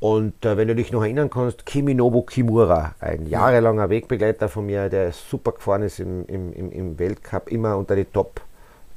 Und 0.00 0.44
äh, 0.44 0.56
wenn 0.56 0.68
du 0.68 0.74
dich 0.74 0.92
noch 0.92 1.02
erinnern 1.02 1.30
kannst, 1.30 1.64
Kiminobu 1.64 2.22
Kimura, 2.22 2.94
ein 3.00 3.26
jahrelanger 3.26 3.88
Wegbegleiter 3.88 4.48
von 4.48 4.66
mir, 4.66 4.88
der 4.88 5.12
super 5.12 5.52
gefahren 5.52 5.82
ist 5.82 5.98
im, 5.98 6.26
im, 6.26 6.52
im 6.52 6.98
Weltcup, 6.98 7.50
immer 7.50 7.76
unter 7.76 7.96
die 7.96 8.04
Top, 8.04 8.40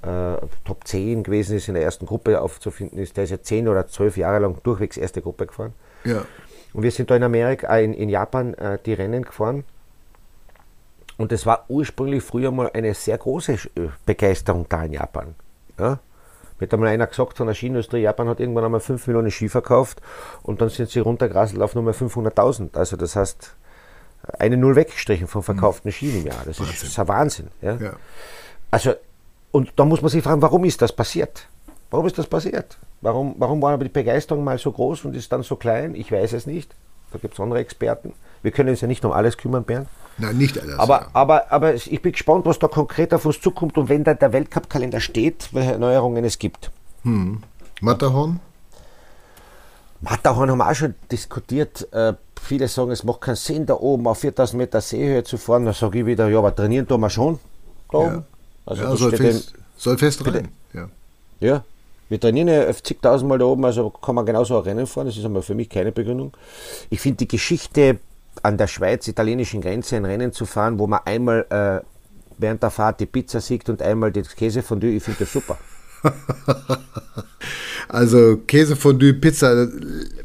äh, 0.01 0.37
Top 0.65 0.85
10 0.85 1.23
gewesen 1.23 1.57
ist, 1.57 1.67
in 1.67 1.73
der 1.73 1.83
ersten 1.83 2.05
Gruppe 2.05 2.41
aufzufinden 2.41 2.99
ist. 2.99 3.17
Der 3.17 3.23
ist 3.23 3.31
ja 3.31 3.41
10 3.41 3.67
oder 3.67 3.87
12 3.87 4.17
Jahre 4.17 4.39
lang 4.39 4.61
durchwegs 4.63 4.97
erste 4.97 5.21
Gruppe 5.21 5.47
gefahren. 5.47 5.73
Ja. 6.03 6.25
Und 6.73 6.83
wir 6.83 6.91
sind 6.91 7.09
da 7.09 7.15
in 7.15 7.23
Amerika, 7.23 7.75
äh, 7.75 7.83
in, 7.83 7.93
in 7.93 8.09
Japan 8.09 8.53
äh, 8.55 8.77
die 8.85 8.93
Rennen 8.93 9.23
gefahren. 9.23 9.63
Und 11.17 11.31
es 11.31 11.45
war 11.45 11.65
ursprünglich 11.67 12.23
früher 12.23 12.51
mal 12.51 12.69
eine 12.73 12.93
sehr 12.93 13.17
große 13.17 13.53
äh, 13.53 13.89
Begeisterung 14.05 14.67
da 14.69 14.83
in 14.83 14.93
Japan. 14.93 15.35
Ja? 15.79 15.99
Mir 16.59 16.67
hat 16.67 16.73
einmal 16.73 16.89
einer 16.89 17.07
gesagt 17.07 17.37
von 17.37 17.47
der 17.47 17.53
Skiindustrie, 17.53 17.99
Japan 17.99 18.29
hat 18.29 18.39
irgendwann 18.39 18.65
einmal 18.65 18.79
5 18.79 19.07
Millionen 19.07 19.31
Ski 19.31 19.47
verkauft 19.49 20.01
und 20.43 20.61
dann 20.61 20.69
sind 20.69 20.89
sie 20.89 20.99
runtergerasselt 20.99 21.61
auf 21.61 21.75
nur 21.75 21.91
500.000. 21.91 22.75
Also 22.75 22.97
das 22.97 23.15
heißt, 23.15 23.55
eine 24.39 24.57
Null 24.57 24.75
weggestrichen 24.75 25.27
vom 25.27 25.43
verkauften 25.43 25.91
Ski 25.91 26.17
im 26.19 26.25
Jahr. 26.25 26.41
Das 26.45 26.59
ist, 26.59 26.69
das 26.69 26.83
ist 26.83 26.99
ein 26.99 27.07
Wahnsinn. 27.07 27.47
Ja? 27.61 27.75
ja? 27.75 27.93
Also, 28.71 28.93
und 29.51 29.73
da 29.75 29.85
muss 29.85 30.01
man 30.01 30.09
sich 30.09 30.23
fragen, 30.23 30.41
warum 30.41 30.65
ist 30.65 30.81
das 30.81 30.93
passiert? 30.93 31.47
Warum 31.89 32.05
ist 32.05 32.17
das 32.17 32.27
passiert? 32.27 32.77
Warum, 33.01 33.35
warum 33.37 33.61
war 33.61 33.73
aber 33.73 33.85
die 33.85 33.89
Begeisterung 33.89 34.43
mal 34.43 34.57
so 34.57 34.71
groß 34.71 35.05
und 35.05 35.15
ist 35.15 35.31
dann 35.31 35.43
so 35.43 35.55
klein? 35.55 35.95
Ich 35.95 36.11
weiß 36.11 36.33
es 36.33 36.45
nicht. 36.45 36.75
Da 37.11 37.19
gibt 37.19 37.35
es 37.35 37.39
andere 37.39 37.59
Experten. 37.59 38.13
Wir 38.41 38.51
können 38.51 38.69
uns 38.69 38.81
ja 38.81 38.87
nicht 38.87 39.05
um 39.05 39.11
alles 39.11 39.37
kümmern, 39.37 39.63
Bernd. 39.63 39.87
Nein, 40.17 40.37
nicht 40.37 40.59
alles. 40.59 40.77
Aber, 40.77 41.01
ja. 41.01 41.07
aber, 41.13 41.51
aber 41.51 41.75
ich 41.75 42.01
bin 42.01 42.11
gespannt, 42.11 42.45
was 42.45 42.59
da 42.59 42.67
konkret 42.67 43.13
auf 43.13 43.25
uns 43.25 43.39
zukommt 43.39 43.77
und 43.77 43.87
wenn 43.87 44.03
da 44.03 44.13
der 44.13 44.33
Weltcup-Kalender 44.33 44.99
steht, 44.99 45.49
welche 45.53 45.73
Erneuerungen 45.73 46.25
es 46.25 46.39
gibt. 46.39 46.71
Hm. 47.03 47.43
Matterhorn? 47.81 48.39
Matterhorn 50.01 50.51
haben 50.51 50.57
wir 50.57 50.69
auch 50.69 50.75
schon 50.75 50.95
diskutiert. 51.11 51.87
Äh, 51.93 52.13
viele 52.41 52.67
sagen, 52.67 52.91
es 52.91 53.03
macht 53.03 53.21
keinen 53.21 53.35
Sinn, 53.35 53.65
da 53.65 53.75
oben 53.75 54.07
auf 54.07 54.19
4000 54.19 54.57
Meter 54.57 54.81
Seehöhe 54.81 55.23
zu 55.23 55.37
fahren. 55.37 55.65
Da 55.65 55.73
sage 55.73 55.99
ich 55.99 56.05
wieder, 56.05 56.27
ja, 56.27 56.39
aber 56.39 56.55
trainieren 56.55 56.87
tun 56.87 57.01
wir 57.01 57.09
schon 57.09 57.39
da 57.91 57.97
oben. 57.97 58.15
Ja. 58.15 58.23
Also 58.67 58.83
ja, 58.83 58.95
soll, 58.97 59.15
fest, 59.15 59.53
soll 59.77 59.97
fest 59.97 60.27
rein. 60.27 60.49
Ja. 60.73 60.89
ja, 61.39 61.63
wir 62.09 62.19
trainieren 62.19 62.49
ja 62.49 62.63
50.000 62.63 63.25
Mal 63.25 63.39
da 63.39 63.45
oben, 63.45 63.63
also 63.63 63.89
kann 63.89 64.13
man 64.13 64.25
genauso 64.25 64.57
ein 64.57 64.63
Rennen 64.63 64.85
fahren. 64.85 65.07
Das 65.07 65.15
ist 65.15 65.23
aber 65.23 65.41
für 65.41 65.55
mich 65.55 65.69
keine 65.69 65.93
Begründung. 65.93 66.35
Ich 66.89 66.99
finde 66.99 67.17
die 67.17 67.29
Geschichte 67.29 67.99
an 68.43 68.57
der 68.57 68.67
schweiz-italienischen 68.67 69.61
Grenze 69.61 69.95
ein 69.95 70.03
Rennen 70.03 70.33
zu 70.33 70.45
fahren, 70.45 70.79
wo 70.79 70.85
man 70.85 70.99
einmal 71.05 71.45
äh, 71.49 71.85
während 72.37 72.61
der 72.61 72.69
Fahrt 72.69 72.99
die 72.99 73.05
Pizza 73.05 73.39
siegt 73.39 73.69
und 73.69 73.81
einmal 73.81 74.11
das 74.11 74.35
Käsefondue, 74.35 74.89
ich 74.89 75.03
finde 75.03 75.19
das 75.21 75.31
super. 75.31 75.57
also 77.87 78.37
Käsefondue, 78.45 79.13
Pizza, 79.13 79.69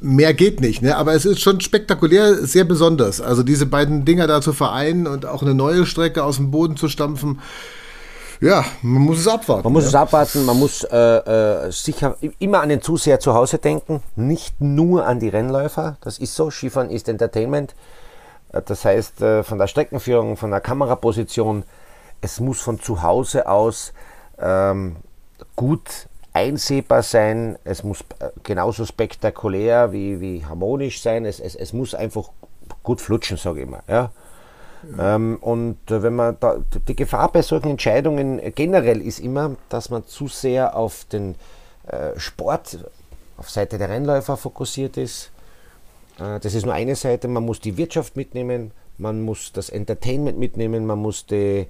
mehr 0.00 0.34
geht 0.34 0.60
nicht, 0.60 0.82
ne? 0.82 0.96
aber 0.96 1.14
es 1.14 1.24
ist 1.24 1.40
schon 1.40 1.60
spektakulär, 1.60 2.44
sehr 2.44 2.64
besonders. 2.64 3.20
Also 3.20 3.44
diese 3.44 3.66
beiden 3.66 4.04
Dinger 4.04 4.26
da 4.26 4.40
zu 4.40 4.52
vereinen 4.52 5.06
und 5.06 5.26
auch 5.26 5.42
eine 5.42 5.54
neue 5.54 5.86
Strecke 5.86 6.24
aus 6.24 6.36
dem 6.36 6.50
Boden 6.50 6.76
zu 6.76 6.88
stampfen, 6.88 7.40
ja, 8.42 8.64
man 8.82 9.02
muss 9.02 9.20
es 9.20 9.28
abwarten. 9.28 9.62
Man 9.62 9.72
muss 9.72 9.84
ja. 9.84 9.88
es 9.88 9.94
abwarten, 9.94 10.44
man 10.44 10.58
muss 10.58 10.82
äh, 10.82 10.96
äh, 10.96 11.70
sicher 11.70 12.16
immer 12.40 12.60
an 12.60 12.70
den 12.70 12.82
Zuseher 12.82 13.20
zu 13.20 13.34
Hause 13.34 13.58
denken, 13.58 14.02
nicht 14.16 14.60
nur 14.60 15.06
an 15.06 15.20
die 15.20 15.28
Rennläufer. 15.28 15.96
Das 16.00 16.18
ist 16.18 16.34
so, 16.34 16.50
Skifahren 16.50 16.90
ist 16.90 17.08
Entertainment. 17.08 17.74
Äh, 18.52 18.62
das 18.62 18.84
heißt, 18.84 19.22
äh, 19.22 19.42
von 19.44 19.58
der 19.58 19.68
Streckenführung, 19.68 20.36
von 20.36 20.50
der 20.50 20.60
Kameraposition, 20.60 21.62
es 22.20 22.40
muss 22.40 22.60
von 22.60 22.80
zu 22.80 23.02
Hause 23.02 23.48
aus 23.48 23.92
ähm, 24.40 24.96
gut 25.54 26.08
einsehbar 26.32 27.02
sein, 27.02 27.58
es 27.62 27.84
muss 27.84 28.00
äh, 28.18 28.30
genauso 28.42 28.86
spektakulär 28.86 29.92
wie, 29.92 30.20
wie 30.20 30.44
harmonisch 30.44 31.00
sein, 31.00 31.26
es, 31.26 31.38
es, 31.38 31.54
es 31.54 31.72
muss 31.72 31.94
einfach 31.94 32.30
gut 32.82 33.00
flutschen, 33.00 33.36
sage 33.36 33.62
ich 33.62 33.68
mal. 33.68 33.82
Ja? 33.86 34.10
Ähm, 34.98 35.38
und 35.40 35.78
äh, 35.90 36.02
wenn 36.02 36.16
man 36.16 36.36
da, 36.40 36.58
die 36.88 36.96
Gefahr 36.96 37.30
bei 37.30 37.42
solchen 37.42 37.70
Entscheidungen 37.70 38.40
generell 38.54 39.00
ist 39.00 39.20
immer, 39.20 39.56
dass 39.68 39.90
man 39.90 40.06
zu 40.06 40.28
sehr 40.28 40.76
auf 40.76 41.04
den 41.04 41.36
äh, 41.86 42.18
Sport, 42.18 42.78
auf 43.36 43.50
Seite 43.50 43.78
der 43.78 43.88
Rennläufer 43.88 44.36
fokussiert 44.36 44.96
ist. 44.96 45.30
Äh, 46.18 46.40
das 46.40 46.54
ist 46.54 46.64
nur 46.64 46.74
eine 46.74 46.96
Seite. 46.96 47.28
Man 47.28 47.44
muss 47.44 47.60
die 47.60 47.76
Wirtschaft 47.76 48.16
mitnehmen, 48.16 48.72
man 48.98 49.22
muss 49.22 49.52
das 49.52 49.68
Entertainment 49.70 50.38
mitnehmen, 50.38 50.86
man 50.86 50.98
muss 50.98 51.26
die, 51.26 51.66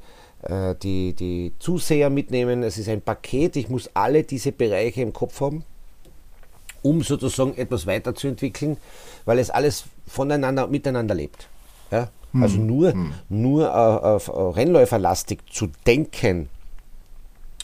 die, 0.82 1.12
die 1.12 1.52
Zuseher 1.60 2.10
mitnehmen. 2.10 2.64
Es 2.64 2.76
ist 2.76 2.88
ein 2.88 3.00
Paket. 3.00 3.54
Ich 3.54 3.68
muss 3.68 3.88
alle 3.94 4.24
diese 4.24 4.50
Bereiche 4.50 5.00
im 5.00 5.12
Kopf 5.12 5.40
haben, 5.40 5.64
um 6.82 7.02
sozusagen 7.02 7.56
etwas 7.56 7.86
weiterzuentwickeln, 7.86 8.76
weil 9.24 9.38
es 9.38 9.50
alles 9.50 9.84
voneinander 10.08 10.64
und 10.64 10.72
miteinander 10.72 11.14
lebt. 11.14 11.46
Ja? 11.92 12.08
Also 12.40 12.56
hm. 12.56 12.66
nur, 12.66 12.92
hm. 12.92 13.12
nur 13.28 13.66
äh, 13.66 13.68
auf 13.68 14.56
Rennläuferlastig 14.56 15.40
zu 15.50 15.68
denken 15.86 16.48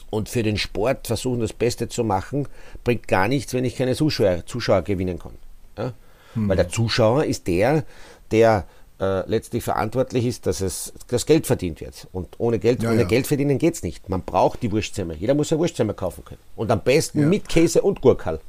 und 0.09 0.29
für 0.29 0.43
den 0.43 0.57
Sport 0.57 1.07
versuchen, 1.07 1.39
das 1.39 1.53
Beste 1.53 1.87
zu 1.87 2.03
machen, 2.03 2.47
bringt 2.83 3.07
gar 3.07 3.27
nichts, 3.27 3.53
wenn 3.53 3.65
ich 3.65 3.75
keine 3.75 3.95
Zuschauer, 3.95 4.45
Zuschauer 4.45 4.83
gewinnen 4.83 5.19
kann. 5.19 5.33
Ja? 5.77 5.93
Hm. 6.33 6.49
Weil 6.49 6.55
der 6.55 6.69
Zuschauer 6.69 7.25
ist 7.25 7.47
der, 7.47 7.83
der 8.31 8.65
äh, 8.99 9.27
letztlich 9.29 9.63
verantwortlich 9.63 10.25
ist, 10.25 10.45
dass 10.45 10.61
es 10.61 10.93
das 11.07 11.25
Geld 11.25 11.47
verdient 11.47 11.81
wird. 11.81 12.07
Und 12.11 12.35
ohne 12.37 12.59
Geld, 12.59 12.83
ja, 12.83 12.91
ohne 12.91 13.01
ja. 13.01 13.07
Geld 13.07 13.27
verdienen 13.27 13.57
geht 13.57 13.75
es 13.75 13.83
nicht. 13.83 14.09
Man 14.09 14.21
braucht 14.21 14.61
die 14.61 14.71
Wurstzimmer. 14.71 15.13
Jeder 15.13 15.33
muss 15.33 15.49
ja 15.49 15.57
Wurstzimmer 15.57 15.93
kaufen 15.93 16.25
können. 16.25 16.41
Und 16.55 16.69
am 16.69 16.81
besten 16.81 17.29
mit 17.29 17.47
Käse 17.47 17.81
und 17.81 18.01
Gurkal. 18.01 18.39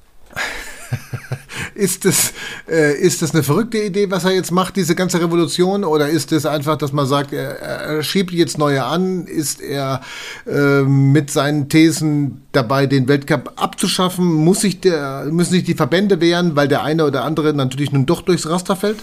ist, 1.74 2.04
das, 2.04 2.32
äh, 2.68 2.94
ist 2.94 3.22
das 3.22 3.32
eine 3.32 3.42
verrückte 3.42 3.78
Idee, 3.78 4.10
was 4.10 4.24
er 4.24 4.32
jetzt 4.32 4.50
macht, 4.50 4.76
diese 4.76 4.94
ganze 4.94 5.20
Revolution? 5.20 5.84
Oder 5.84 6.08
ist 6.08 6.32
es 6.32 6.46
einfach, 6.46 6.76
dass 6.76 6.92
man 6.92 7.06
sagt, 7.06 7.32
er, 7.32 7.58
er 7.60 8.02
schiebt 8.02 8.32
jetzt 8.32 8.58
neue 8.58 8.84
an? 8.84 9.26
Ist 9.26 9.60
er 9.60 10.00
äh, 10.46 10.82
mit 10.82 11.30
seinen 11.30 11.68
Thesen 11.68 12.42
dabei, 12.52 12.86
den 12.86 13.08
Weltcup 13.08 13.52
abzuschaffen? 13.56 14.24
Muss 14.26 14.60
sich 14.60 14.80
der, 14.80 15.26
müssen 15.30 15.52
sich 15.52 15.64
die 15.64 15.74
Verbände 15.74 16.20
wehren, 16.20 16.56
weil 16.56 16.68
der 16.68 16.82
eine 16.82 17.04
oder 17.04 17.24
andere 17.24 17.54
natürlich 17.54 17.92
nun 17.92 18.06
doch 18.06 18.22
durchs 18.22 18.48
Raster 18.48 18.76
fällt? 18.76 18.98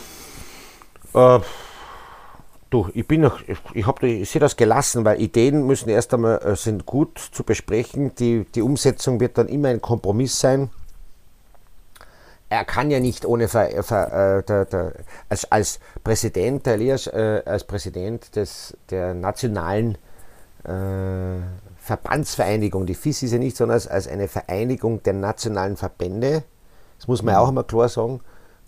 Äh, 1.14 1.40
du, 2.70 2.90
ich 2.94 3.08
bin 3.08 3.22
noch, 3.22 3.40
ich, 3.48 3.58
ich, 3.74 3.86
ich 4.04 4.30
sehe 4.30 4.42
das 4.42 4.56
gelassen, 4.58 5.06
weil 5.06 5.22
Ideen 5.22 5.66
müssen 5.66 5.90
erst 5.90 6.14
einmal 6.14 6.40
äh, 6.40 6.56
sind 6.56 6.86
gut 6.86 7.20
zu 7.32 7.44
besprechen. 7.44 8.14
Die, 8.16 8.46
die 8.54 8.62
Umsetzung 8.62 9.20
wird 9.20 9.38
dann 9.38 9.48
immer 9.48 9.70
ein 9.70 9.82
Kompromiss 9.82 10.40
sein 10.40 10.70
er 12.50 12.66
kann 12.66 12.90
ja 12.92 13.00
nicht 13.00 13.26
ohne 13.26 13.48
Ver, 13.48 13.84
Ver, 13.84 14.38
äh, 14.38 14.44
der, 14.44 14.66
der, 14.66 14.94
als, 15.30 15.52
als 15.52 15.80
Präsident, 16.04 16.66
der 16.66 16.76
Elias, 16.76 17.08
äh, 17.08 17.42
als 17.46 17.66
Präsident 17.66 18.36
des, 18.36 18.76
der 18.90 19.14
nationalen 19.14 19.98
äh, 20.64 21.42
Verbandsvereinigung, 21.80 22.86
die 22.86 22.96
FIS 22.96 23.24
ist 23.24 23.32
ja 23.32 23.38
nicht, 23.38 23.58
sondern 23.58 23.82
als, 23.90 24.08
eine 24.08 24.28
Vereinigung 24.28 25.04
der 25.04 25.14
nationalen 25.14 25.78
Verbände, 25.78 26.44
das 26.98 27.08
muss 27.08 27.22
man 27.22 27.34
ja 27.34 27.40
auch 27.40 27.50
immer 27.50 27.64
klar 27.64 27.90
sagen, 27.90 28.22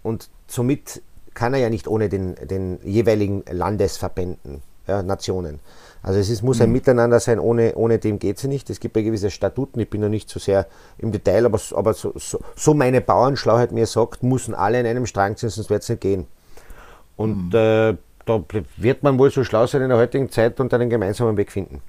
und 0.04 0.30
somit 0.48 1.02
kann 1.34 1.54
er 1.54 1.60
ja 1.60 1.70
nicht 1.70 1.88
ohne 1.88 2.10
den, 2.10 2.36
den 2.36 2.80
jeweiligen 2.84 3.44
Landesverbänden, 3.50 4.62
ja, 4.88 5.04
Nationen. 5.04 5.60
Also 6.02 6.20
es 6.20 6.30
ist, 6.30 6.44
muss 6.44 6.62
ein 6.62 6.72
Miteinander 6.72 7.20
sein, 7.20 7.40
ohne, 7.40 7.76
ohne 7.76 8.00
dem 8.00 8.20
geht 8.20 8.38
es 8.38 8.46
nicht. 8.46 8.70
Es 8.70 8.80
gibt 8.80 8.96
ja 8.96 9.02
gewisse 9.04 9.30
Statuten, 9.30 9.80
ich 9.82 9.90
bin 9.90 10.02
noch 10.02 10.10
nicht 10.10 10.30
so 10.30 10.40
sehr 10.40 10.68
im 10.98 11.12
Detail, 11.12 11.46
aber, 11.46 11.60
aber 11.76 11.94
so, 11.94 12.14
so, 12.16 12.40
so 12.56 12.74
meine 12.74 13.02
Bauernschlauheit 13.02 13.72
mir 13.72 13.86
sagt, 13.86 14.24
müssen 14.24 14.56
alle 14.56 14.80
in 14.80 14.86
einem 14.86 15.06
Strang 15.06 15.36
ziehen, 15.36 15.50
sonst 15.50 15.70
wird 15.70 15.84
es 15.84 15.90
nicht 15.90 16.02
gehen. 16.02 16.28
Und 17.18 17.54
äh, 17.54 17.98
da 18.26 18.44
wird 18.78 19.04
man 19.04 19.20
wohl 19.20 19.30
so 19.32 19.44
schlau 19.44 19.68
sein 19.68 19.82
in 19.82 19.90
der 19.90 19.98
heutigen 19.98 20.30
Zeit 20.32 20.60
und 20.60 20.74
einen 20.74 20.90
gemeinsamen 20.90 21.36
Weg 21.36 21.52
finden. 21.52 21.82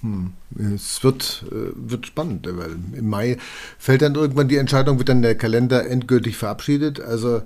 Hm. 0.00 0.32
Es 0.74 1.04
wird, 1.04 1.44
äh, 1.50 1.72
wird 1.74 2.06
spannend, 2.06 2.48
weil 2.50 2.72
im 2.96 3.08
Mai 3.08 3.36
fällt 3.78 4.02
dann 4.02 4.14
irgendwann 4.14 4.48
die 4.48 4.56
Entscheidung, 4.56 4.98
wird 4.98 5.08
dann 5.08 5.22
der 5.22 5.36
Kalender 5.36 5.86
endgültig 5.86 6.36
verabschiedet. 6.36 7.00
Also, 7.00 7.42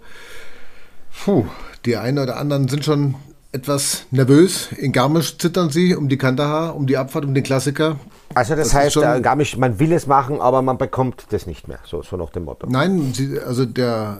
puh, 1.24 1.44
die 1.84 1.96
einen 1.96 2.18
oder 2.18 2.36
anderen 2.36 2.68
sind 2.68 2.84
schon 2.84 3.16
etwas 3.54 4.06
nervös. 4.10 4.70
In 4.72 4.92
Garmisch 4.92 5.38
zittern 5.38 5.70
sie 5.70 5.94
um 5.94 6.08
die 6.08 6.18
Kandahar, 6.18 6.74
um 6.74 6.86
die 6.86 6.96
Abfahrt, 6.96 7.24
um 7.24 7.34
den 7.34 7.44
Klassiker. 7.44 7.96
Also 8.34 8.56
das, 8.56 8.68
das 8.68 8.74
heißt, 8.74 8.92
schon, 8.94 9.04
äh, 9.04 9.20
Garmisch, 9.20 9.56
man 9.56 9.78
will 9.78 9.92
es 9.92 10.06
machen, 10.08 10.40
aber 10.40 10.60
man 10.60 10.76
bekommt 10.76 11.26
das 11.30 11.46
nicht 11.46 11.68
mehr, 11.68 11.78
so, 11.84 12.02
so 12.02 12.16
nach 12.16 12.30
dem 12.30 12.44
Motto. 12.44 12.66
Nein, 12.68 13.12
also 13.46 13.64
der, 13.64 14.18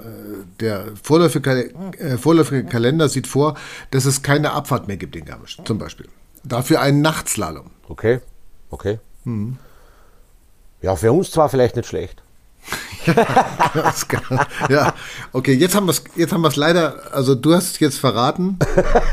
der 0.61 0.85
vorläufige, 1.03 1.75
äh, 1.99 2.17
vorläufige 2.17 2.65
Kalender 2.65 3.09
sieht 3.09 3.27
vor, 3.27 3.57
dass 3.91 4.05
es 4.05 4.23
keine 4.23 4.53
Abfahrt 4.53 4.87
mehr 4.87 4.97
gibt 4.97 5.17
in 5.17 5.25
Garmisch, 5.25 5.59
zum 5.65 5.79
Beispiel. 5.79 6.09
Dafür 6.45 6.81
einen 6.81 7.01
Nachtslalom. 7.01 7.71
Okay, 7.89 8.21
okay. 8.71 9.01
Mhm. 9.25 9.57
Ja, 10.81 10.95
für 10.95 11.13
uns 11.13 11.31
zwar 11.31 11.49
vielleicht 11.49 11.77
nicht 11.77 11.89
schlecht. 11.89 12.23
ja, 14.69 14.95
okay, 15.33 15.53
jetzt 15.53 15.75
haben 15.75 15.87
wir 15.87 15.91
es 15.91 16.05
jetzt 16.17 16.33
haben 16.33 16.41
wir 16.41 16.49
es 16.49 16.57
leider, 16.57 17.13
also 17.13 17.35
du 17.35 17.55
hast 17.55 17.81
jetzt 17.81 17.99
verraten, 17.99 18.59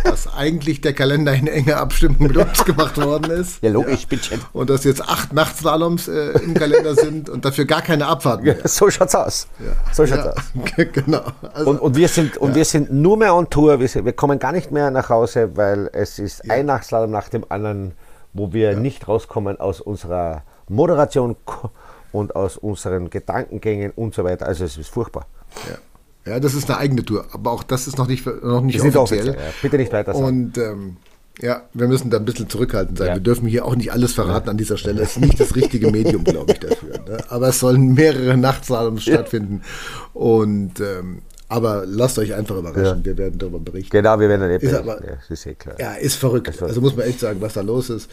dass 0.04 0.34
eigentlich 0.34 0.82
der 0.82 0.94
Kalender 0.94 1.34
in 1.34 1.48
enger 1.48 1.78
Abstimmung 1.78 2.18
mit 2.20 2.38
uns 2.38 2.64
gemacht 2.64 2.98
worden 2.98 3.32
ist. 3.32 3.62
Ja, 3.62 3.70
logisch, 3.70 4.02
ja. 4.02 4.08
bitte. 4.10 4.40
Und 4.54 4.70
dass 4.70 4.84
jetzt 4.84 5.02
acht 5.02 5.34
Nachtslaloms 5.34 6.08
äh, 6.08 6.40
im 6.40 6.54
Kalender 6.54 6.96
sind 6.96 7.30
und 7.30 7.44
dafür 7.44 7.66
gar 7.66 7.82
keine 7.82 8.08
Abfahrt 8.08 8.44
mehr. 8.44 8.58
So 8.64 8.90
schaut's 8.90 9.16
aus. 9.16 9.48
Ja. 9.60 9.94
So 9.94 10.06
schaut's 10.06 10.26
ja. 10.26 10.32
aus. 10.32 10.78
genau. 10.94 11.24
Also, 11.54 11.70
und, 11.70 11.80
und, 11.80 11.96
wir 11.96 12.08
sind, 12.08 12.38
und 12.38 12.56
wir 12.56 12.66
sind 12.66 12.92
nur 12.92 13.18
mehr 13.18 13.36
on 13.36 13.50
Tour, 13.50 13.80
wir, 13.80 13.88
sind, 13.88 14.06
wir 14.06 14.14
kommen 14.14 14.40
gar 14.40 14.52
nicht 14.52 14.72
mehr 14.72 14.92
nach 14.92 15.10
Hause, 15.10 15.52
weil 15.56 15.90
es 15.94 16.20
ist 16.20 16.50
ein 16.50 16.66
Nachtslalom 16.68 17.12
nach 17.12 17.30
dem 17.30 17.46
anderen, 17.50 17.94
wo 18.34 18.54
wir 18.54 18.78
nicht 18.78 19.08
rauskommen 19.08 19.60
aus 19.60 19.82
unserer 19.82 20.44
Moderation 20.70 21.36
und 22.12 22.36
aus 22.36 22.58
unseren 22.58 23.10
Gedankengängen 23.10 23.92
und 23.96 24.14
so 24.14 24.24
weiter. 24.24 24.48
Also 24.48 24.66
es 24.66 24.78
ist 24.78 24.90
furchtbar. 24.90 25.28
Ja. 26.26 26.34
ja, 26.34 26.40
das 26.40 26.54
ist 26.54 26.70
eine 26.70 26.80
eigene 26.80 27.04
Tour, 27.04 27.26
aber 27.32 27.52
auch 27.52 27.64
das 27.64 27.88
ist 27.88 27.98
noch 27.98 28.08
nicht, 28.08 28.26
noch 28.26 28.62
nicht 28.62 28.80
offiziell. 28.80 29.00
offiziell 29.00 29.36
ja. 29.36 29.54
Bitte 29.62 29.78
nicht 29.78 29.92
weiter 29.92 30.14
sagen. 30.14 30.26
Und 30.26 30.58
ähm, 30.58 30.98
ja, 31.42 31.64
wir 31.74 31.88
müssen 31.88 32.10
da 32.10 32.18
ein 32.18 32.26
bisschen 32.26 32.50
zurückhaltend 32.50 32.98
sein. 32.98 33.08
Ja. 33.08 33.14
Wir 33.16 33.22
dürfen 33.22 33.48
hier 33.48 33.66
auch 33.66 33.76
nicht 33.76 33.92
alles 33.92 34.14
verraten 34.14 34.50
an 34.50 34.58
dieser 34.58 34.78
Stelle. 34.78 35.02
Es 35.02 35.12
ist 35.12 35.22
nicht 35.22 35.40
das 35.40 35.56
richtige 35.56 35.92
Medium, 35.92 36.24
glaube 36.26 36.52
ich, 36.54 36.60
dafür. 36.60 37.00
Ne? 37.08 37.18
Aber 37.30 37.50
es 37.50 37.60
sollen 37.60 37.94
mehrere 37.94 38.38
Nachtsalons 38.38 39.04
stattfinden. 39.04 39.62
Und 40.14 40.80
ähm, 40.80 41.24
aber 41.52 41.84
lasst 41.86 42.18
euch 42.18 42.34
einfach 42.34 42.56
überraschen, 42.56 43.00
ja. 43.00 43.06
wir 43.06 43.18
werden 43.18 43.38
darüber 43.38 43.60
berichten. 43.60 43.90
Genau, 43.92 44.18
wir 44.18 44.30
werden 44.30 44.40
dann 44.40 44.52
eh 44.52 44.56
ist 44.56 44.74
aber, 44.74 45.06
ja, 45.06 45.18
ist 45.28 45.46
eh 45.46 45.54
klar. 45.54 45.76
Ja, 45.78 45.94
ist 45.96 46.16
verrückt. 46.16 46.48
Ist 46.48 46.64
also 46.64 46.80
muss 46.80 46.96
man 46.96 47.06
echt 47.06 47.20
sagen, 47.20 47.42
was 47.42 47.54
da 47.56 47.62
los 47.62 47.90
ist. 47.90 48.10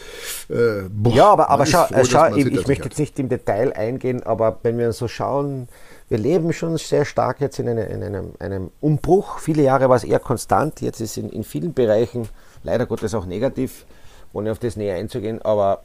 Äh, 0.49 0.89
boah, 0.89 1.15
ja, 1.15 1.27
aber, 1.27 1.49
aber 1.49 1.65
schau, 1.65 1.85
froh, 1.85 2.03
schau 2.03 2.35
ich, 2.35 2.47
ich 2.47 2.67
möchte 2.67 2.89
jetzt 2.89 2.99
nicht 2.99 3.17
im 3.17 3.29
Detail 3.29 3.71
eingehen, 3.71 4.23
aber 4.23 4.59
wenn 4.63 4.77
wir 4.77 4.91
so 4.91 5.07
schauen, 5.07 5.69
wir 6.09 6.17
leben 6.17 6.51
schon 6.51 6.77
sehr 6.77 7.05
stark 7.05 7.39
jetzt 7.39 7.59
in, 7.59 7.69
eine, 7.69 7.85
in 7.85 8.03
einem, 8.03 8.33
einem, 8.39 8.71
Umbruch. 8.81 9.39
Viele 9.39 9.63
Jahre 9.63 9.87
war 9.87 9.95
es 9.95 10.03
eher 10.03 10.19
konstant, 10.19 10.81
jetzt 10.81 10.99
ist 10.99 11.15
in, 11.15 11.29
in 11.29 11.45
vielen 11.45 11.73
Bereichen 11.73 12.27
leider 12.63 12.87
Gottes 12.87 13.15
auch 13.15 13.25
negativ, 13.25 13.85
ohne 14.33 14.51
auf 14.51 14.59
das 14.59 14.75
näher 14.75 14.97
einzugehen, 14.97 15.41
aber 15.43 15.83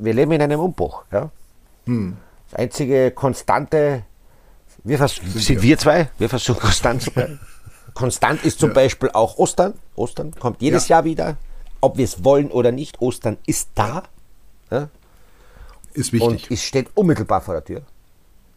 wir 0.00 0.12
leben 0.12 0.32
in 0.32 0.42
einem 0.42 0.58
Umbruch. 0.58 1.04
Ja? 1.12 1.30
Hm. 1.84 2.16
Das 2.50 2.58
einzige 2.58 3.12
konstante 3.12 4.02
wir 4.86 5.08
sind 5.08 5.62
wir 5.62 5.78
zwei, 5.78 6.10
wir 6.18 6.28
versuchen 6.28 6.60
konstant 6.60 7.02
zu 7.02 7.10
bleiben. 7.10 7.40
Konstant 7.94 8.44
ist 8.44 8.60
zum 8.60 8.70
ja. 8.70 8.74
Beispiel 8.74 9.10
auch 9.10 9.38
Ostern. 9.38 9.74
Ostern 9.96 10.32
kommt 10.34 10.60
jedes 10.60 10.88
ja. 10.88 10.96
Jahr 10.96 11.04
wieder. 11.04 11.36
Ob 11.80 11.96
wir 11.96 12.04
es 12.04 12.22
wollen 12.24 12.50
oder 12.50 12.70
nicht, 12.70 13.00
Ostern 13.00 13.36
ist 13.46 13.70
da. 13.74 14.04
Ja? 14.70 14.88
Ist 15.92 16.12
wichtig. 16.12 16.28
Und 16.28 16.50
es 16.50 16.62
steht 16.62 16.88
unmittelbar 16.94 17.40
vor 17.40 17.54
der 17.54 17.64
Tür. 17.64 17.82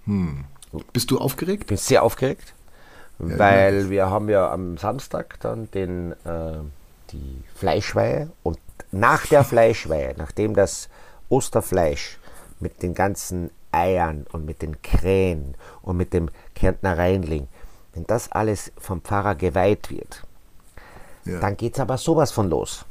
Hm. 0.06 0.46
Bist 0.94 1.10
du 1.10 1.18
aufgeregt? 1.18 1.63
Ich 1.63 1.68
bin 1.68 1.78
sehr 1.78 2.04
aufgeregt, 2.04 2.54
weil 3.18 3.89
wir 3.89 4.10
haben 4.10 4.30
ja 4.30 4.52
am 4.52 4.78
Samstag 4.78 5.39
dann 5.39 5.72
den, 5.72 6.12
äh, 6.26 6.60
die 7.12 7.44
Fleischweihe 7.56 8.30
und 8.44 8.60
nach 8.92 9.26
der 9.26 9.44
Fleischweihe, 9.46 10.13
nachdem 10.18 10.54
das 10.54 10.89
Osterfleisch 11.30 12.20
mit 12.60 12.84
den 12.84 12.94
ganzen 12.94 13.50
Eiern 13.71 14.25
und 14.32 14.45
mit 14.45 14.62
den 14.62 14.82
Krähen 14.82 15.55
und 15.82 15.97
mit 15.97 16.13
dem 16.13 16.29
Kärntner 16.55 16.97
Rheinling, 16.97 17.47
wenn 17.93 18.05
das 18.05 18.32
alles 18.32 18.71
vom 18.77 19.01
Pfarrer 19.01 19.36
geweiht 19.36 19.89
wird, 19.89 20.23
ja. 21.25 21.39
dann 21.39 21.58
geht 21.58 21.75
es 21.75 21.79
aber 21.79 21.97
sowas 21.97 22.32
von 22.32 22.49
los 22.49 22.86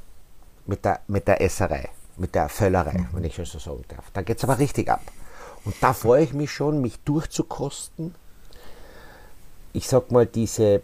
mit 0.66 0.84
der, 0.84 1.00
mit 1.08 1.26
der 1.26 1.40
Esserei, 1.40 1.88
mit 2.16 2.34
der 2.34 2.48
Völlerei, 2.48 2.98
mhm. 2.98 3.08
wenn 3.12 3.24
ich 3.24 3.38
es 3.38 3.52
so 3.52 3.58
sagen 3.58 3.84
darf. 3.88 4.10
Dann 4.12 4.24
geht 4.24 4.38
es 4.38 4.44
aber 4.44 4.58
richtig 4.58 4.88
ab. 4.88 5.02
Und 5.64 5.74
da 5.80 5.92
freue 5.92 6.22
ich 6.22 6.32
mich 6.32 6.50
schon, 6.50 6.80
mich 6.80 6.98
durchzukosten. 7.00 8.14
Ich 9.72 9.88
sag 9.88 10.10
mal, 10.10 10.26
diese, 10.26 10.82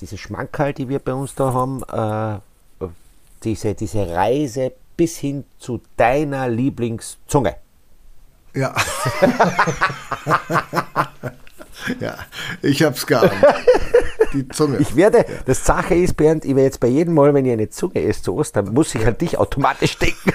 diese 0.00 0.16
Schmankerl, 0.16 0.72
die 0.72 0.88
wir 0.88 0.98
bei 0.98 1.14
uns 1.14 1.34
da 1.34 1.52
haben, 1.52 1.82
äh, 1.82 2.40
diese, 3.42 3.74
diese 3.74 4.08
Reise 4.08 4.72
bis 4.96 5.18
hin 5.18 5.44
zu 5.58 5.80
deiner 5.96 6.48
Lieblingszunge. 6.48 7.56
Ja. 8.54 8.74
ja, 12.00 12.16
ich 12.62 12.82
hab's 12.82 13.06
geahnt. 13.06 13.32
Die 14.32 14.48
Zunge. 14.48 14.78
Ich 14.78 14.96
werde, 14.96 15.24
das 15.46 15.64
Sache 15.64 15.94
ist, 15.94 16.16
Bernd, 16.16 16.44
ich 16.44 16.50
werde 16.50 16.64
jetzt 16.64 16.80
bei 16.80 16.88
jedem 16.88 17.14
Mal, 17.14 17.34
wenn 17.34 17.44
ich 17.44 17.52
eine 17.52 17.68
Zunge 17.68 18.02
esse 18.02 18.22
zu 18.22 18.34
Ostern, 18.34 18.72
muss 18.72 18.94
ich 18.94 19.06
an 19.06 19.18
dich 19.18 19.38
automatisch 19.38 19.98
denken. 19.98 20.32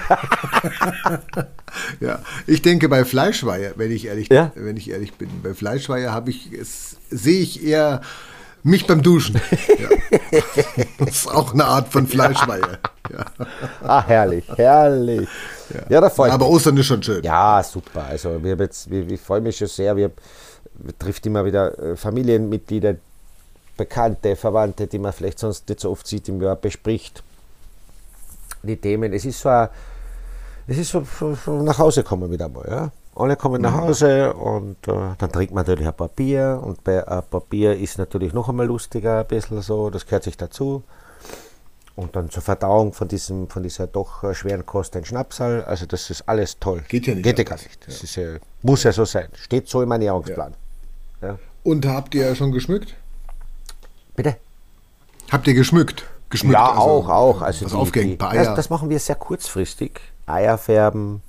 ja, 2.00 2.20
ich 2.46 2.62
denke 2.62 2.88
bei 2.88 3.04
Fleischweihe, 3.04 3.74
wenn 3.76 3.90
ich 3.90 4.06
ehrlich, 4.06 4.28
ja? 4.30 4.52
wenn 4.54 4.76
ich 4.76 4.90
ehrlich 4.90 5.14
bin, 5.14 5.28
bei 5.42 5.54
Fleischweihe 5.54 6.12
habe 6.12 6.30
ich, 6.30 6.50
sehe 7.10 7.40
ich 7.40 7.64
eher 7.64 8.00
mich 8.62 8.86
beim 8.86 9.02
Duschen. 9.02 9.40
Ja. 9.78 9.88
Das 10.98 11.08
ist 11.08 11.28
auch 11.28 11.54
eine 11.54 11.64
Art 11.64 11.88
von 11.88 12.06
Fleischweihe. 12.06 12.78
Ja. 13.10 13.24
Ah, 13.82 14.04
herrlich, 14.06 14.44
herrlich. 14.54 15.28
Ja, 15.72 15.80
ja 15.88 16.00
da 16.00 16.10
freut 16.10 16.30
Aber 16.30 16.46
Ostern 16.46 16.76
ist 16.76 16.86
schon 16.86 17.02
schön. 17.02 17.22
Ja, 17.22 17.62
super. 17.62 18.04
Also 18.04 18.42
wir, 18.42 18.56
jetzt, 18.56 18.90
wir, 18.90 19.08
wir 19.08 19.18
freuen 19.18 19.42
mich 19.42 19.56
schon 19.56 19.68
sehr. 19.68 19.96
Wir, 19.96 20.10
wir 20.74 20.98
trifft 20.98 21.26
immer 21.26 21.44
wieder 21.44 21.76
äh, 21.78 21.96
Familienmitglieder, 21.96 22.96
Bekannte, 23.76 24.36
Verwandte, 24.36 24.86
die 24.86 24.98
man 24.98 25.12
vielleicht 25.12 25.38
sonst 25.38 25.68
nicht 25.68 25.80
so 25.80 25.90
oft 25.90 26.06
sieht 26.06 26.28
im 26.28 26.40
Jahr, 26.40 26.56
bespricht 26.56 27.22
die 28.62 28.76
Themen. 28.76 29.12
Es 29.12 29.24
ist 29.24 29.40
so, 29.40 29.48
ein, 29.48 29.68
es 30.66 30.78
ist 30.78 30.90
so, 30.90 31.04
so, 31.18 31.34
so 31.34 31.62
nach 31.62 31.78
Hause 31.78 32.02
kommen 32.02 32.30
wieder 32.30 32.48
mal. 32.48 32.66
Ja? 32.68 32.92
Alle 33.14 33.36
kommen 33.36 33.60
nach 33.60 33.72
mhm. 33.72 33.80
Hause 33.80 34.34
und 34.34 34.76
äh, 34.88 34.92
dann 35.18 35.32
trinkt 35.32 35.52
man 35.52 35.66
natürlich 35.66 35.86
ein 35.86 35.94
paar 35.94 36.08
Bier 36.08 36.60
und 36.64 36.82
bei 36.84 37.06
ein 37.06 37.22
paar 37.24 37.40
Bier 37.40 37.76
ist 37.76 37.98
natürlich 37.98 38.32
noch 38.32 38.48
einmal 38.48 38.66
lustiger, 38.66 39.20
ein 39.20 39.26
bisschen 39.26 39.60
so, 39.62 39.90
das 39.90 40.06
gehört 40.06 40.22
sich 40.22 40.36
dazu. 40.36 40.82
Und 41.96 42.16
dann 42.16 42.30
zur 42.30 42.42
Verdauung 42.42 42.92
von, 42.92 43.08
diesem, 43.08 43.48
von 43.48 43.62
dieser 43.62 43.86
doch 43.86 44.24
äh, 44.24 44.34
schweren 44.34 44.64
Kost 44.64 44.96
ein 44.96 45.04
Schnapsal. 45.04 45.64
Also 45.64 45.84
das 45.84 46.08
ist 46.08 46.26
alles 46.28 46.58
toll. 46.58 46.82
Geht 46.88 47.06
ja 47.06 47.14
nicht. 47.14 47.24
Geht 47.24 47.38
ja 47.38 47.44
gar 47.44 47.56
nicht. 47.56 47.86
Das 47.86 48.00
ja. 48.00 48.04
Ist, 48.04 48.16
äh, 48.16 48.40
muss 48.62 48.84
ja 48.84 48.92
so 48.92 49.04
sein. 49.04 49.28
Steht 49.34 49.68
so 49.68 49.82
im 49.82 49.90
Ernährungsplan. 49.90 50.54
Ja. 51.20 51.38
Und 51.62 51.84
habt 51.84 52.14
ihr 52.14 52.34
schon 52.36 52.52
geschmückt? 52.52 52.94
Bitte? 54.16 54.36
Habt 55.30 55.46
ihr 55.46 55.54
geschmückt? 55.54 56.06
geschmückt 56.30 56.54
ja, 56.54 56.70
also, 56.70 56.80
auch, 56.80 57.08
auch. 57.08 57.42
Also 57.42 57.84
die, 57.84 58.00
die, 58.00 58.16
das, 58.16 58.54
das, 58.54 58.70
machen 58.70 58.88
wir 58.88 58.98
sehr 58.98 59.16
kurzfristig. 59.16 60.00
Eier 60.26 60.56
färben, 60.56 61.22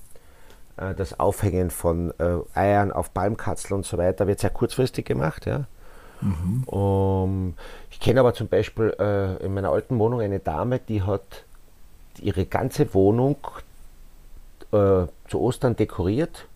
das 0.77 1.19
Aufhängen 1.19 1.69
von 1.69 2.13
äh, 2.19 2.37
Eiern 2.57 2.91
auf 2.91 3.13
Palmkatzel 3.13 3.73
und 3.73 3.85
so 3.85 3.97
weiter 3.97 4.27
wird 4.27 4.39
sehr 4.39 4.49
kurzfristig 4.49 5.05
gemacht. 5.05 5.45
Ja. 5.45 5.65
Mhm. 6.21 6.63
Um, 6.65 7.53
ich 7.89 7.99
kenne 7.99 8.19
aber 8.19 8.33
zum 8.33 8.47
Beispiel 8.47 8.95
äh, 8.99 9.43
in 9.43 9.53
meiner 9.53 9.71
alten 9.71 9.97
Wohnung 9.99 10.21
eine 10.21 10.39
Dame, 10.39 10.79
die 10.79 11.01
hat 11.01 11.43
ihre 12.19 12.45
ganze 12.45 12.93
Wohnung 12.93 13.37
äh, 14.71 15.07
zu 15.27 15.39
Ostern 15.41 15.75
dekoriert 15.75 16.47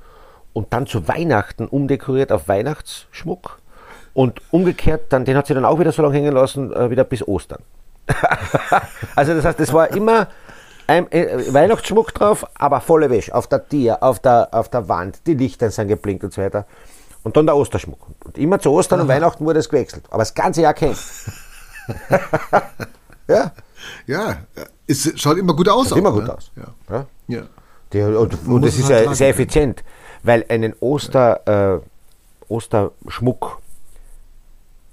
und 0.53 0.71
dann 0.71 0.87
zu 0.87 1.07
Weihnachten 1.07 1.67
umdekoriert 1.67 2.31
auf 2.31 2.47
Weihnachtsschmuck 2.47 3.59
und 4.13 4.41
umgekehrt, 4.51 5.05
dann, 5.09 5.25
den 5.25 5.35
hat 5.35 5.47
sie 5.47 5.53
dann 5.53 5.65
auch 5.65 5.79
wieder 5.79 5.91
so 5.91 6.01
lange 6.01 6.15
hängen 6.15 6.33
lassen, 6.33 6.71
äh, 6.71 6.89
wieder 6.89 7.03
bis 7.03 7.27
Ostern. 7.27 7.61
also 9.15 9.33
das 9.33 9.45
heißt, 9.45 9.59
es 9.59 9.73
war 9.73 9.89
immer 9.89 10.27
ein 10.87 11.11
äh, 11.11 11.53
Weihnachtsschmuck 11.53 12.13
drauf, 12.13 12.45
aber 12.55 12.81
volle 12.81 13.09
Wäsche, 13.09 13.33
auf 13.33 13.47
der 13.47 13.67
Tier, 13.67 14.01
auf 14.03 14.19
der, 14.19 14.49
auf 14.51 14.69
der 14.69 14.87
Wand, 14.87 15.19
die 15.25 15.33
Lichter 15.33 15.71
sind 15.71 15.87
geblinkt 15.87 16.23
und 16.23 16.33
so 16.33 16.41
weiter. 16.41 16.65
Und 17.23 17.35
dann 17.35 17.47
der 17.47 17.55
Osterschmuck. 17.55 17.99
Und 18.23 18.37
immer 18.37 18.59
zu 18.59 18.71
Ostern 18.71 18.99
Aha. 18.99 19.03
und 19.03 19.09
Weihnachten 19.09 19.45
wurde 19.45 19.59
es 19.59 19.67
gewechselt. 19.67 20.03
Aber 20.09 20.19
das 20.19 20.33
ganze 20.33 20.61
Jahr 20.61 20.75
kennt. 20.75 20.97
ja. 23.27 23.51
Ja, 24.05 24.37
es 24.87 25.11
schaut 25.19 25.37
immer 25.37 25.55
gut 25.55 25.67
aus. 25.69 25.89
Schaut 25.89 25.97
immer 25.97 26.09
auch, 26.09 26.13
gut 26.13 26.25
ne? 26.25 26.33
aus. 26.35 26.51
Ja. 26.55 27.05
Ja? 27.27 27.43
Der, 27.93 28.19
und 28.19 28.47
und 28.47 28.61
das 28.61 28.73
es 28.73 28.81
ist 28.81 28.89
halt 28.91 29.05
ja 29.07 29.13
sehr 29.15 29.29
effizient, 29.29 29.83
weil 30.23 30.45
einen 30.49 30.73
Oster, 30.79 31.77
äh, 31.77 31.79
Osterschmuck 32.47 33.59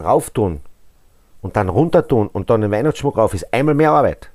rauftun 0.01 0.61
und 1.43 1.57
dann 1.57 1.69
runter 1.69 2.07
tun 2.07 2.29
und 2.29 2.51
dann 2.51 2.63
den 2.63 2.71
Weihnachtsschmuck 2.71 3.17
rauf 3.17 3.35
ist 3.35 3.53
einmal 3.53 3.75
mehr 3.75 3.93
Arbeit, 3.93 4.31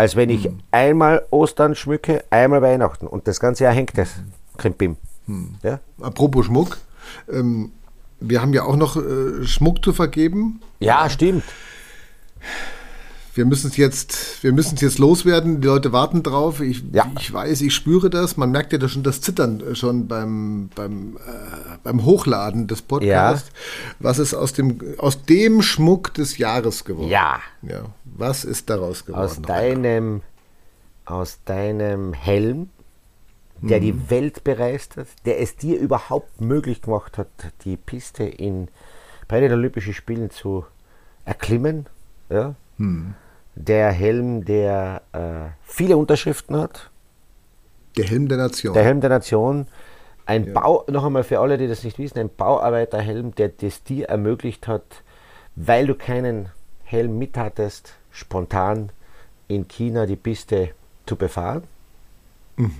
als 0.00 0.16
wenn 0.16 0.30
ich 0.30 0.44
Hm. 0.44 0.60
einmal 0.70 1.26
Ostern 1.30 1.74
schmücke, 1.74 2.24
einmal 2.30 2.62
Weihnachten 2.62 3.06
und 3.06 3.28
das 3.28 3.38
ganze 3.38 3.64
Jahr 3.64 3.74
hängt 3.74 3.98
das. 3.98 4.08
Krimbim. 4.56 4.96
Hm. 5.26 5.56
Ja? 5.62 5.80
Apropos 6.00 6.46
Schmuck. 6.46 6.78
Ähm, 7.30 7.72
wir 8.18 8.40
haben 8.40 8.54
ja 8.54 8.62
auch 8.64 8.76
noch 8.76 8.96
äh, 8.96 9.44
Schmuck 9.44 9.84
zu 9.84 9.92
vergeben. 9.92 10.60
ja, 10.78 11.06
stimmt. 11.10 11.44
Wir 13.34 13.44
müssen 13.44 13.68
es 13.68 13.76
jetzt, 13.76 14.42
wir 14.42 14.52
müssen 14.52 14.74
es 14.74 14.80
jetzt 14.80 14.98
loswerden. 14.98 15.60
Die 15.60 15.66
Leute 15.68 15.92
warten 15.92 16.22
drauf. 16.22 16.60
Ich, 16.60 16.82
Ja. 16.92 17.06
ich 17.18 17.32
weiß, 17.32 17.60
ich 17.60 17.74
spüre 17.74 18.10
das. 18.10 18.36
Man 18.36 18.50
merkt 18.50 18.72
ja 18.72 18.78
da 18.78 18.88
schon 18.88 19.02
das 19.04 19.20
Zittern 19.20 19.60
äh, 19.60 19.74
schon 19.76 20.08
beim, 20.08 20.68
beim, 20.74 21.16
äh, 21.16 21.76
beim 21.82 22.04
Hochladen 22.04 22.66
des 22.66 22.82
Podcasts. 22.82 23.50
Was 24.00 24.18
ist 24.18 24.34
aus 24.34 24.52
dem, 24.54 24.78
aus 24.98 25.24
dem 25.26 25.62
Schmuck 25.62 26.12
des 26.14 26.38
Jahres 26.38 26.84
geworden? 26.84 27.08
Ja. 27.10 27.38
ja. 27.62 27.82
Was 28.20 28.44
ist 28.44 28.68
daraus 28.70 29.04
geworden? 29.04 29.22
Aus 29.24 29.40
deinem, 29.42 30.22
aus 31.06 31.40
deinem 31.44 32.12
Helm, 32.12 32.68
der 33.62 33.78
Mhm. 33.78 33.82
die 33.82 34.10
Welt 34.10 34.44
bereist 34.44 34.96
hat, 34.96 35.06
der 35.24 35.40
es 35.40 35.56
dir 35.56 35.78
überhaupt 35.78 36.40
möglich 36.40 36.82
gemacht 36.82 37.18
hat, 37.18 37.28
die 37.64 37.76
Piste 37.76 38.24
in, 38.24 38.68
bei 39.28 39.40
den 39.40 39.52
Olympischen 39.52 39.92
Spielen 39.94 40.30
zu 40.30 40.64
erklimmen. 41.24 41.86
Ja? 42.30 42.54
Mhm. 42.78 43.14
Der 43.54 43.90
Helm, 43.92 44.44
der 44.44 45.02
äh, 45.12 45.50
viele 45.62 45.96
Unterschriften 45.96 46.56
hat, 46.56 46.90
Der 47.96 48.04
Helm 48.04 48.28
der 48.28 48.38
Nation. 48.38 48.74
der 48.74 48.84
Helm 48.84 49.00
der 49.00 49.10
Nation. 49.10 49.66
Ein 50.26 50.52
Bau, 50.52 50.84
noch 50.88 51.04
einmal 51.04 51.24
für 51.24 51.40
alle, 51.40 51.58
die 51.58 51.66
das 51.66 51.82
nicht 51.82 51.98
wissen, 51.98 52.18
ein 52.18 52.30
Bauarbeiterhelm, 52.34 53.34
der 53.34 53.48
das 53.48 53.82
dir 53.82 54.08
ermöglicht 54.08 54.68
hat, 54.68 55.02
weil 55.56 55.86
du 55.88 55.94
keinen 55.96 56.50
Helm 56.84 57.18
mit 57.18 57.36
hattest, 57.36 57.94
spontan 58.10 58.90
in 59.48 59.66
China 59.68 60.06
die 60.06 60.16
Piste 60.16 60.70
zu 61.06 61.16
befahren. 61.16 61.64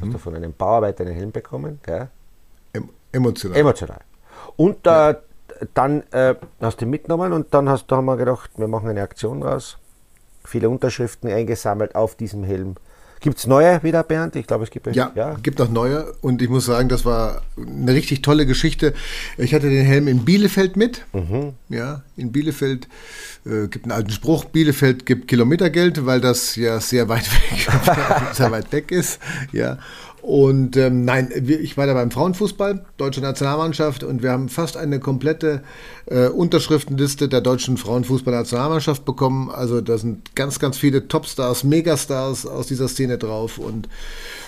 Hast 0.00 0.12
du 0.12 0.18
von 0.18 0.34
einem 0.34 0.52
Bauarbeiter 0.52 1.04
einen 1.04 1.14
Helm 1.14 1.32
bekommen, 1.32 1.80
gell? 1.82 2.08
Em 2.72 2.90
emotional. 3.12 3.58
emotional. 3.58 4.00
Und 4.56 4.86
äh, 4.86 5.14
dann 5.74 6.02
äh, 6.12 6.34
hast 6.60 6.80
du 6.80 6.84
ihn 6.84 6.90
mitgenommen 6.90 7.32
und 7.32 7.52
dann 7.54 7.68
hast, 7.68 7.86
da 7.88 7.96
haben 7.96 8.06
wir 8.06 8.16
gedacht, 8.16 8.50
wir 8.56 8.68
machen 8.68 8.88
eine 8.88 9.02
Aktion 9.02 9.42
raus. 9.42 9.78
Viele 10.44 10.68
Unterschriften 10.68 11.30
eingesammelt 11.30 11.94
auf 11.94 12.14
diesem 12.14 12.44
Helm. 12.44 12.76
Gibt 13.20 13.36
es 13.38 13.46
neue 13.46 13.82
wieder, 13.82 14.02
Bernd? 14.02 14.34
Ich 14.34 14.46
glaube, 14.46 14.64
es 14.64 14.70
gibt 14.70 14.86
Ja, 14.96 15.12
ja. 15.14 15.34
gibt 15.42 15.58
noch 15.58 15.70
neue 15.70 16.12
und 16.22 16.40
ich 16.40 16.48
muss 16.48 16.64
sagen, 16.64 16.88
das 16.88 17.04
war 17.04 17.42
eine 17.58 17.92
richtig 17.92 18.22
tolle 18.22 18.46
Geschichte. 18.46 18.94
Ich 19.36 19.52
hatte 19.52 19.68
den 19.68 19.84
Helm 19.84 20.08
in 20.08 20.24
Bielefeld 20.24 20.76
mit. 20.76 21.04
Mhm. 21.12 21.52
Ja, 21.68 22.02
in 22.16 22.32
Bielefeld 22.32 22.88
äh, 23.44 23.68
gibt 23.68 23.84
einen 23.84 23.92
alten 23.92 24.10
Spruch: 24.10 24.46
Bielefeld 24.46 25.04
gibt 25.04 25.28
Kilometergeld, 25.28 26.06
weil 26.06 26.22
das 26.22 26.56
ja 26.56 26.80
sehr 26.80 27.10
weit 27.10 27.30
weg, 27.30 27.68
sehr 28.32 28.50
weit 28.50 28.72
weg 28.72 28.90
ist. 28.90 29.18
Ja. 29.52 29.78
Und 30.22 30.76
ähm, 30.76 31.04
nein, 31.04 31.30
ich 31.46 31.76
war 31.76 31.86
da 31.86 31.94
beim 31.94 32.10
Frauenfußball, 32.10 32.84
deutsche 32.96 33.20
Nationalmannschaft, 33.20 34.04
und 34.04 34.22
wir 34.22 34.30
haben 34.30 34.48
fast 34.48 34.76
eine 34.76 35.00
komplette 35.00 35.62
äh, 36.06 36.28
Unterschriftenliste 36.28 37.28
der 37.28 37.40
deutschen 37.40 37.76
Frauenfußballnationalmannschaft 37.76 39.04
bekommen. 39.04 39.50
Also 39.50 39.80
da 39.80 39.98
sind 39.98 40.34
ganz, 40.34 40.58
ganz 40.58 40.76
viele 40.76 41.08
Topstars, 41.08 41.64
Megastars 41.64 42.46
aus 42.46 42.66
dieser 42.66 42.88
Szene 42.88 43.18
drauf 43.18 43.58
und 43.58 43.88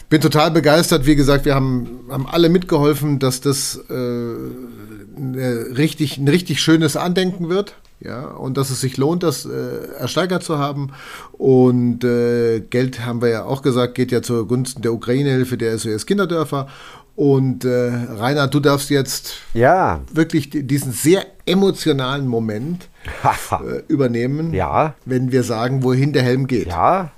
bin 0.08 0.20
total 0.20 0.50
begeistert. 0.50 1.06
Wie 1.06 1.16
gesagt, 1.16 1.46
wir 1.46 1.54
haben, 1.54 2.00
haben 2.10 2.26
alle 2.26 2.48
mitgeholfen, 2.50 3.18
dass 3.18 3.40
das 3.40 3.80
äh, 3.88 3.92
eine 3.92 5.76
richtig, 5.76 6.18
ein 6.18 6.28
richtig 6.28 6.60
schönes 6.60 6.96
Andenken 6.96 7.48
wird. 7.48 7.76
Ja, 8.04 8.28
und 8.30 8.56
dass 8.56 8.70
es 8.70 8.80
sich 8.80 8.96
lohnt, 8.96 9.22
das 9.22 9.44
äh, 9.46 9.92
ersteigert 9.98 10.42
zu 10.42 10.58
haben. 10.58 10.90
Und 11.32 12.02
äh, 12.04 12.60
Geld, 12.60 13.04
haben 13.06 13.22
wir 13.22 13.28
ja 13.28 13.44
auch 13.44 13.62
gesagt, 13.62 13.94
geht 13.94 14.10
ja 14.10 14.22
zugunsten 14.22 14.82
der 14.82 14.92
Ukraine-Hilfe 14.92 15.56
der 15.56 15.78
SOS 15.78 16.06
Kinderdörfer. 16.06 16.66
Und 17.14 17.64
äh, 17.64 17.92
Rainer, 18.10 18.48
du 18.48 18.58
darfst 18.58 18.90
jetzt 18.90 19.34
Ja. 19.54 20.00
wirklich 20.12 20.50
di- 20.50 20.62
diesen 20.64 20.92
sehr 20.92 21.26
emotionalen 21.46 22.26
Moment 22.26 22.88
äh, 23.52 23.82
übernehmen, 23.86 24.52
Ja. 24.54 24.94
wenn 25.04 25.30
wir 25.30 25.42
sagen, 25.44 25.82
wohin 25.84 26.12
der 26.12 26.22
Helm 26.22 26.46
geht. 26.46 26.68
Ja, 26.68 27.10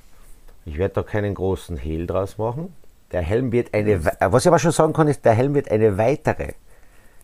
ich 0.66 0.76
werde 0.78 0.94
da 0.94 1.02
keinen 1.02 1.34
großen 1.34 1.76
Hehl 1.76 2.06
draus 2.06 2.36
machen. 2.38 2.74
Der 3.12 3.22
Helm 3.22 3.52
wird 3.52 3.72
eine, 3.72 4.04
was 4.04 4.42
ich 4.44 4.48
aber 4.48 4.58
schon 4.58 4.72
sagen 4.72 4.92
kann, 4.92 5.08
ist, 5.08 5.24
der 5.24 5.32
Helm 5.34 5.54
wird 5.54 5.70
eine 5.70 5.96
weitere, 5.96 6.54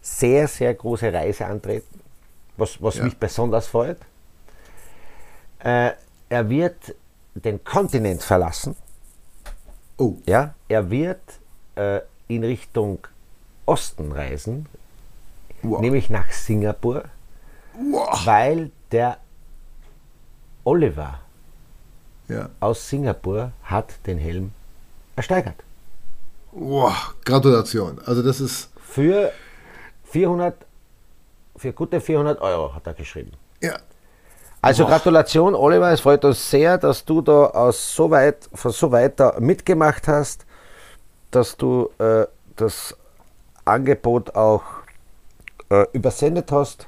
sehr, 0.01 0.47
sehr 0.47 0.73
große 0.73 1.13
Reise 1.13 1.47
antreten, 1.47 2.00
was, 2.61 2.81
was 2.83 2.97
Ja. 2.97 3.05
mich 3.05 3.17
besonders 3.17 3.67
freut. 3.67 3.99
Äh, 5.61 5.93
er 6.29 6.49
wird 6.49 6.95
den 7.35 7.63
Kontinent 7.65 8.23
verlassen, 8.23 8.77
Oh, 9.99 10.17
ja, 10.25 10.55
er 10.69 10.89
wird 10.91 11.21
äh, 11.75 12.01
in 12.29 12.43
Richtung 12.43 13.07
Osten 13.67 14.13
reisen, 14.13 14.65
wow. 15.63 15.79
nämlich 15.83 16.09
nach 16.09 16.31
Singapur, 16.33 17.05
wow. 17.75 18.25
weil 18.25 18.71
der 18.93 19.19
Oliver 20.65 21.21
Ja. 22.29 22.49
aus 22.61 22.89
Singapur 22.89 23.53
hat 23.65 23.93
den 24.07 24.17
Helm 24.19 24.53
ersteigert. 25.17 25.57
wow. 26.53 27.15
Gratulation. 27.27 28.01
Also 28.07 28.23
das 28.23 28.41
ist, 28.41 28.71
Für 28.81 29.33
400, 30.05 30.55
für 31.61 31.75
gute 31.75 32.01
400 32.01 32.41
Euro 32.41 32.75
hat 32.75 32.87
er 32.87 32.95
geschrieben. 32.95 33.33
ja, 33.61 33.77
Also 34.63 34.85
Boah. 34.85 34.93
Gratulation, 34.93 35.55
Oliver. 35.55 35.93
Es 35.93 36.01
freut 36.01 36.25
uns 36.25 36.51
sehr, 36.51 36.79
dass 36.79 37.05
du 37.05 37.21
da 37.21 37.47
aus 37.49 37.95
so 37.95 38.11
weit, 38.11 38.49
von 38.55 38.73
so 38.73 38.91
weit 38.91 39.21
da 39.21 39.37
mitgemacht 39.39 40.09
hast, 40.09 40.47
dass 41.31 41.59
du 41.59 41.91
äh, 41.99 42.27
das 42.57 42.97
Angebot 43.67 44.35
auch 44.35 44.63
äh, 45.69 45.85
übersendet 45.93 46.51
hast, 46.51 46.87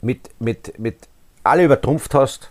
mit, 0.00 0.30
mit, 0.38 0.78
mit 0.78 1.08
alle 1.42 1.64
übertrumpft 1.64 2.14
hast 2.14 2.50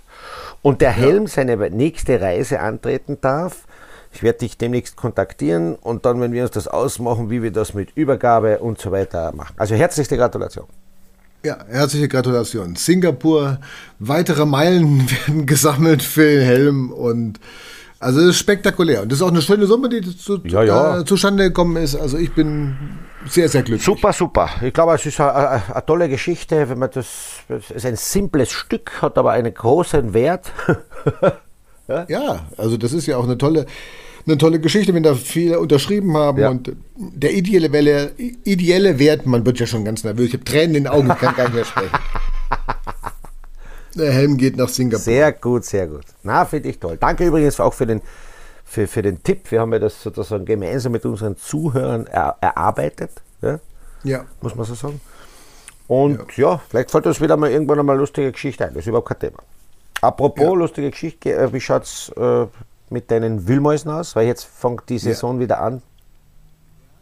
und 0.61 0.81
der 0.81 0.91
Helm 0.91 1.27
seine 1.27 1.55
nächste 1.69 2.19
Reise 2.19 2.59
antreten 2.59 3.19
darf. 3.21 3.67
Ich 4.13 4.23
werde 4.23 4.39
dich 4.39 4.57
demnächst 4.57 4.95
kontaktieren 4.95 5.75
und 5.75 6.05
dann, 6.05 6.21
wenn 6.21 6.31
wir 6.31 6.43
uns 6.43 6.51
das 6.51 6.67
ausmachen, 6.67 7.29
wie 7.29 7.41
wir 7.41 7.51
das 7.51 7.73
mit 7.73 7.89
Übergabe 7.95 8.59
und 8.59 8.79
so 8.79 8.91
weiter 8.91 9.33
machen. 9.35 9.53
Also 9.57 9.75
herzlichste 9.75 10.17
Gratulation. 10.17 10.65
Ja, 11.43 11.57
herzliche 11.67 12.07
Gratulation. 12.07 12.75
Singapur, 12.75 13.59
weitere 13.99 14.45
Meilen 14.45 15.09
werden 15.27 15.45
gesammelt 15.45 16.01
für 16.01 16.23
den 16.23 16.41
Helm 16.41 16.91
und 16.91 17.39
also 17.99 18.19
es 18.19 18.27
ist 18.27 18.39
spektakulär. 18.39 19.01
Und 19.01 19.11
das 19.11 19.19
ist 19.19 19.23
auch 19.23 19.29
eine 19.29 19.41
schöne 19.41 19.65
Summe, 19.65 19.89
die 19.89 20.01
zu, 20.01 20.41
Ja, 20.43 20.63
ja. 20.63 20.99
Äh, 20.99 21.05
zustande 21.05 21.45
gekommen 21.45 21.77
ist. 21.77 21.95
Also 21.95 22.17
ich 22.17 22.33
bin 22.33 22.75
sehr, 23.27 23.47
sehr 23.47 23.63
glücklich. 23.63 23.85
Super, 23.85 24.11
super. 24.11 24.49
Ich 24.61 24.73
glaube, 24.73 24.93
es 24.93 25.05
ist 25.05 25.19
eine, 25.21 25.61
tolle 25.85 26.09
Geschichte, 26.09 26.69
wenn 26.69 26.79
man 26.79 26.91
das, 26.91 27.07
es 27.47 27.71
ist 27.71 27.85
ein 27.85 27.95
simples 27.95 28.51
Stück, 28.51 29.01
hat 29.01 29.17
aber 29.17 29.31
einen 29.31 29.53
großen 29.53 30.13
Wert. 30.13 30.51
Ja, 31.87 32.47
also 32.57 32.77
das 32.77 32.93
ist 32.93 33.07
ja 33.07 33.17
auch 33.17 33.25
eine 33.25 33.37
tolle, 33.37 33.65
eine 34.25 34.37
tolle 34.37 34.59
Geschichte, 34.59 34.93
wenn 34.93 35.03
da 35.03 35.15
viele 35.15 35.59
unterschrieben 35.59 36.15
haben 36.15 36.39
Ja. 36.39 36.49
und 36.49 36.71
der 36.95 37.33
ideelle, 37.33 37.71
Welle, 37.71 38.11
ideelle 38.43 38.99
Wert, 38.99 39.25
man 39.25 39.45
wird 39.45 39.59
ja 39.59 39.65
schon 39.65 39.83
ganz 39.83 40.03
nervös, 40.03 40.27
ich 40.27 40.33
habe 40.33 40.45
Tränen 40.45 40.75
in 40.75 40.83
den 40.85 40.87
Augen, 40.87 41.09
ich 41.09 41.17
kann 41.17 41.35
gar 41.35 41.43
nicht 41.45 41.55
mehr 41.55 41.65
sprechen. 41.65 41.89
Der 43.95 44.11
Helm 44.11 44.37
geht 44.37 44.57
nach 44.57 44.69
Singapur. 44.69 45.03
Sehr 45.03 45.31
gut, 45.33 45.65
sehr 45.65 45.87
gut. 45.87 46.01
Na, 46.23 46.45
finde 46.45 46.69
ich 46.69 46.79
toll. 46.79 46.97
Danke 46.99 47.25
übrigens 47.27 47.59
auch 47.59 47.73
für 47.75 47.85
den, 47.85 48.01
für, 48.65 48.87
für 48.87 49.03
den 49.03 49.21
Tipp. 49.21 49.51
Wir 49.51 49.59
haben 49.61 49.71
ja 49.71 49.77
das 49.77 50.01
sozusagen 50.01 50.45
gemeinsam 50.45 50.93
mit 50.93 51.05
unseren 51.05 51.37
Zuhörern 51.37 52.07
er, 52.07 52.35
erarbeitet, 52.41 53.11
ja, 53.43 53.59
Ja, 54.03 54.25
muss 54.41 54.55
man 54.55 54.65
so 54.65 54.73
sagen. 54.73 54.99
Und 55.87 56.37
ja. 56.37 56.59
vielleicht 56.69 56.89
fällt 56.89 57.05
uns 57.05 57.21
wieder 57.21 57.37
mal 57.37 57.51
irgendwann 57.51 57.77
einmal 57.79 57.93
eine 57.93 57.99
lustige 58.01 58.31
Geschichte 58.31 58.65
ein. 58.65 58.73
Das 58.73 58.81
ist 58.81 58.87
überhaupt 58.87 59.09
kein 59.09 59.19
Thema. 59.19 59.37
Apropos 60.03 60.57
lustige 60.57 60.91
Geschichte, 60.91 61.33
äh, 61.33 61.53
wie 61.53 61.61
schaut 61.61 61.83
es 61.83 62.11
äh, 62.17 62.45
mit 62.89 63.09
deinen 63.09 63.47
Wühlmäusen 63.47 63.89
aus? 63.89 64.15
Weil 64.15 64.27
jetzt 64.27 64.43
fängt 64.45 64.89
die 64.89 64.99
Saison 64.99 65.39
wieder 65.39 65.61
an. 65.61 65.81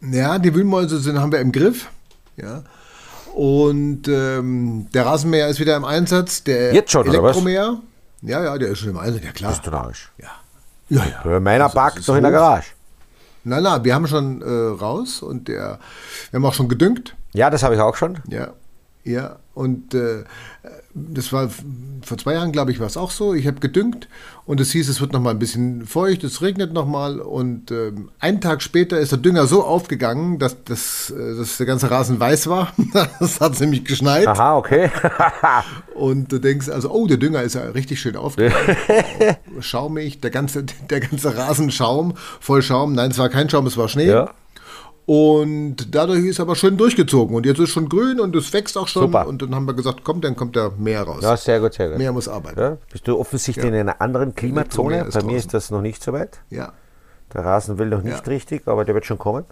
Ja, 0.00 0.38
die 0.38 0.54
Wühlmäuse 0.54 0.98
sind, 1.00 1.20
haben 1.20 1.32
wir 1.32 1.40
im 1.40 1.52
Griff. 1.52 1.88
Ja. 2.36 2.62
Und 3.34 4.06
ähm, 4.08 4.86
der 4.94 5.06
Rasenmäher 5.06 5.48
ist 5.48 5.58
wieder 5.58 5.76
im 5.76 5.84
Einsatz. 5.84 6.44
Der 6.44 6.72
Jetzt 6.74 6.92
schon, 6.92 7.02
oder 7.08 7.22
was? 7.22 7.36
Elektromäher. 7.36 7.78
Ja, 8.22 8.44
ja, 8.44 8.58
der 8.58 8.68
ist 8.68 8.78
schon 8.78 8.90
im 8.90 8.98
Einsatz. 8.98 9.24
Ja, 9.24 9.32
klar. 9.32 9.50
Bist 9.50 9.66
du 9.66 9.70
narrisch? 9.70 10.12
Ja, 10.18 10.30
ja. 10.88 11.04
ja. 11.04 11.30
Ja, 11.32 11.40
Meiner 11.40 11.64
Also, 11.64 11.74
parkt 11.74 12.06
noch 12.06 12.16
in 12.16 12.22
der. 12.22 12.32
Garage. 12.32 12.68
Nein, 13.44 13.64
nein, 13.64 13.82
wir 13.82 13.94
haben 13.94 14.06
schon 14.06 14.42
äh, 14.42 14.80
raus 14.80 15.22
und 15.22 15.48
der, 15.48 15.80
wir 16.30 16.38
haben 16.38 16.44
auch 16.44 16.54
schon 16.54 16.68
gedüngt. 16.68 17.16
Ja, 17.32 17.50
das 17.50 17.64
habe 17.64 17.74
ich 17.74 17.80
auch 17.80 17.96
schon. 17.96 18.20
Ja. 18.28 18.50
Ja, 19.04 19.38
und 19.54 19.94
äh, 19.94 20.24
das 20.94 21.32
war 21.32 21.50
vor 22.04 22.18
zwei 22.18 22.34
Jahren, 22.34 22.52
glaube 22.52 22.70
ich, 22.70 22.78
war 22.78 22.86
es 22.86 22.96
auch 22.96 23.10
so. 23.10 23.34
Ich 23.34 23.46
habe 23.48 23.58
gedüngt 23.58 24.08
und 24.46 24.60
es 24.60 24.70
hieß, 24.70 24.88
es 24.88 25.00
wird 25.00 25.12
noch 25.12 25.20
mal 25.20 25.30
ein 25.30 25.40
bisschen 25.40 25.86
feucht, 25.86 26.22
es 26.22 26.40
regnet 26.40 26.72
noch 26.72 26.86
mal 26.86 27.18
und 27.18 27.72
äh, 27.72 27.92
einen 28.20 28.40
Tag 28.40 28.62
später 28.62 28.98
ist 28.98 29.10
der 29.10 29.18
Dünger 29.18 29.46
so 29.46 29.64
aufgegangen, 29.64 30.38
dass, 30.38 30.62
dass, 30.64 31.10
äh, 31.10 31.36
dass 31.36 31.56
der 31.56 31.66
ganze 31.66 31.90
Rasen 31.90 32.20
weiß 32.20 32.48
war. 32.48 32.72
das 33.20 33.40
hat 33.40 33.58
nämlich 33.60 33.84
geschneit. 33.84 34.28
Aha, 34.28 34.56
okay. 34.56 34.90
und 35.94 36.30
du 36.30 36.38
denkst 36.38 36.68
also, 36.68 36.90
oh, 36.90 37.08
der 37.08 37.16
Dünger 37.16 37.42
ist 37.42 37.54
ja 37.54 37.62
richtig 37.62 38.00
schön 38.00 38.16
aufgegangen. 38.16 38.76
Schaumig, 39.60 40.20
der 40.20 40.30
ganze, 40.30 40.62
der 40.62 41.00
ganze 41.00 41.36
Rasen 41.36 41.72
Schaum, 41.72 42.14
voll 42.40 42.62
Schaum. 42.62 42.94
Nein, 42.94 43.10
es 43.10 43.18
war 43.18 43.28
kein 43.28 43.50
Schaum, 43.50 43.66
es 43.66 43.76
war 43.76 43.88
Schnee. 43.88 44.06
Ja. 44.08 44.30
Und 45.04 45.94
dadurch 45.94 46.24
ist 46.24 46.38
aber 46.38 46.54
schön 46.54 46.76
durchgezogen. 46.76 47.34
Und 47.34 47.44
jetzt 47.44 47.58
ist 47.58 47.70
schon 47.70 47.88
grün 47.88 48.20
und 48.20 48.36
es 48.36 48.52
wächst 48.52 48.78
auch 48.78 48.86
schon. 48.86 49.02
Super. 49.02 49.26
Und 49.26 49.42
dann 49.42 49.54
haben 49.54 49.66
wir 49.66 49.74
gesagt, 49.74 50.02
komm, 50.04 50.20
dann 50.20 50.36
kommt 50.36 50.54
da 50.56 50.70
mehr 50.78 51.02
raus. 51.02 51.22
Ja, 51.22 51.36
sehr 51.36 51.60
gut, 51.60 51.74
sehr 51.74 51.88
gut. 51.88 51.98
Mehr 51.98 52.12
muss 52.12 52.28
arbeiten. 52.28 52.60
Ja, 52.60 52.76
bist 52.90 53.08
du 53.08 53.18
offensichtlich 53.18 53.66
in 53.66 53.74
einer 53.74 54.00
anderen 54.00 54.34
Klimazone? 54.34 54.98
Bei 54.98 55.04
mir 55.04 55.10
draußen. 55.10 55.30
ist 55.30 55.54
das 55.54 55.70
noch 55.70 55.80
nicht 55.82 56.02
so 56.02 56.12
weit. 56.12 56.40
Ja. 56.50 56.72
Der 57.34 57.44
Rasen 57.44 57.78
will 57.78 57.88
noch 57.88 58.02
nicht 58.02 58.26
Ja. 58.26 58.32
richtig, 58.32 58.68
aber 58.68 58.84
der 58.84 58.94
wird 58.94 59.04
schon 59.06 59.18
kommen. 59.18 59.44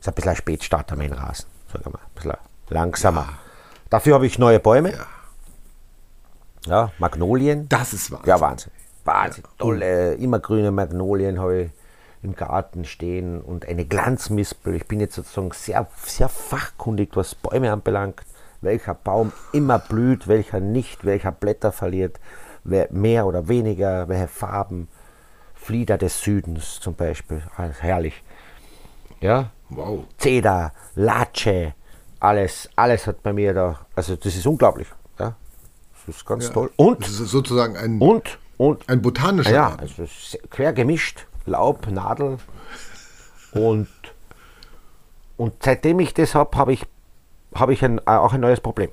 Ist 0.00 0.08
ein 0.08 0.14
bisschen 0.14 0.30
ein 0.30 0.36
Spätstarter, 0.36 0.96
mein 0.96 1.12
Rasen. 1.12 1.46
Sag 1.72 1.84
mal. 1.86 1.98
Ein 2.00 2.14
bisschen 2.14 2.32
langsamer. 2.70 3.28
Dafür 3.88 4.14
habe 4.14 4.26
ich 4.26 4.38
neue 4.38 4.58
Bäume. 4.58 4.94
Ja, 6.66 6.90
Magnolien. 6.98 7.68
Das 7.68 7.92
ist 7.92 8.10
wahr. 8.10 8.22
Ja, 8.24 8.40
Wahnsinn. 8.40 8.72
Wahnsinn. 9.04 9.44
Tolle, 9.58 10.14
immergrüne 10.14 10.70
Magnolien 10.70 11.38
habe 11.40 11.62
ich 11.62 11.70
im 12.22 12.34
Garten 12.34 12.84
stehen 12.84 13.40
und 13.40 13.66
eine 13.66 13.84
Glanzmispel. 13.84 14.74
Ich 14.76 14.86
bin 14.86 15.00
jetzt 15.00 15.14
sozusagen 15.14 15.50
sehr, 15.52 15.86
sehr 16.04 16.28
fachkundig, 16.28 17.10
was 17.14 17.34
Bäume 17.34 17.72
anbelangt. 17.72 18.22
Welcher 18.60 18.94
Baum 18.94 19.32
immer 19.52 19.80
blüht, 19.80 20.28
welcher 20.28 20.60
nicht, 20.60 21.04
welcher 21.04 21.32
Blätter 21.32 21.72
verliert, 21.72 22.20
mehr 22.62 23.26
oder 23.26 23.48
weniger, 23.48 24.08
welche 24.08 24.28
Farben. 24.28 24.88
Flieder 25.54 25.98
des 25.98 26.20
Südens 26.20 26.80
zum 26.80 26.94
Beispiel. 26.94 27.42
Alles 27.56 27.82
herrlich. 27.82 28.22
Ja, 29.20 29.50
Wow. 29.74 30.04
Zeder, 30.18 30.72
Latsche, 30.94 31.74
alles, 32.20 32.68
alles 32.76 33.06
hat 33.06 33.22
bei 33.22 33.32
mir 33.32 33.54
da. 33.54 33.86
Also 33.94 34.16
das 34.16 34.36
ist 34.36 34.46
unglaublich. 34.46 34.88
Ja, 35.18 35.34
das 36.06 36.16
ist 36.16 36.26
ganz 36.26 36.50
toll. 36.50 36.70
Und, 36.76 37.00
Das 37.02 37.20
ist 37.20 37.30
sozusagen 37.30 37.76
ein, 37.76 37.98
und, 38.00 38.38
und 38.58 38.88
ein 38.88 39.00
botanischer 39.00 39.50
ja, 39.52 39.68
Garten. 39.68 39.80
also 39.80 40.02
es 40.02 40.34
ist 40.34 40.50
quer 40.50 40.72
gemischt, 40.72 41.26
Laub, 41.46 41.86
Nadel 41.88 42.38
und, 43.52 43.88
und 45.36 45.62
seitdem 45.62 46.00
ich 46.00 46.14
das 46.14 46.34
habe, 46.34 46.56
habe 46.56 46.72
ich, 46.72 46.86
hab 47.54 47.70
ich 47.70 47.84
ein, 47.84 47.98
äh, 47.98 48.10
auch 48.10 48.32
ein 48.32 48.40
neues 48.40 48.60
Problem. 48.60 48.90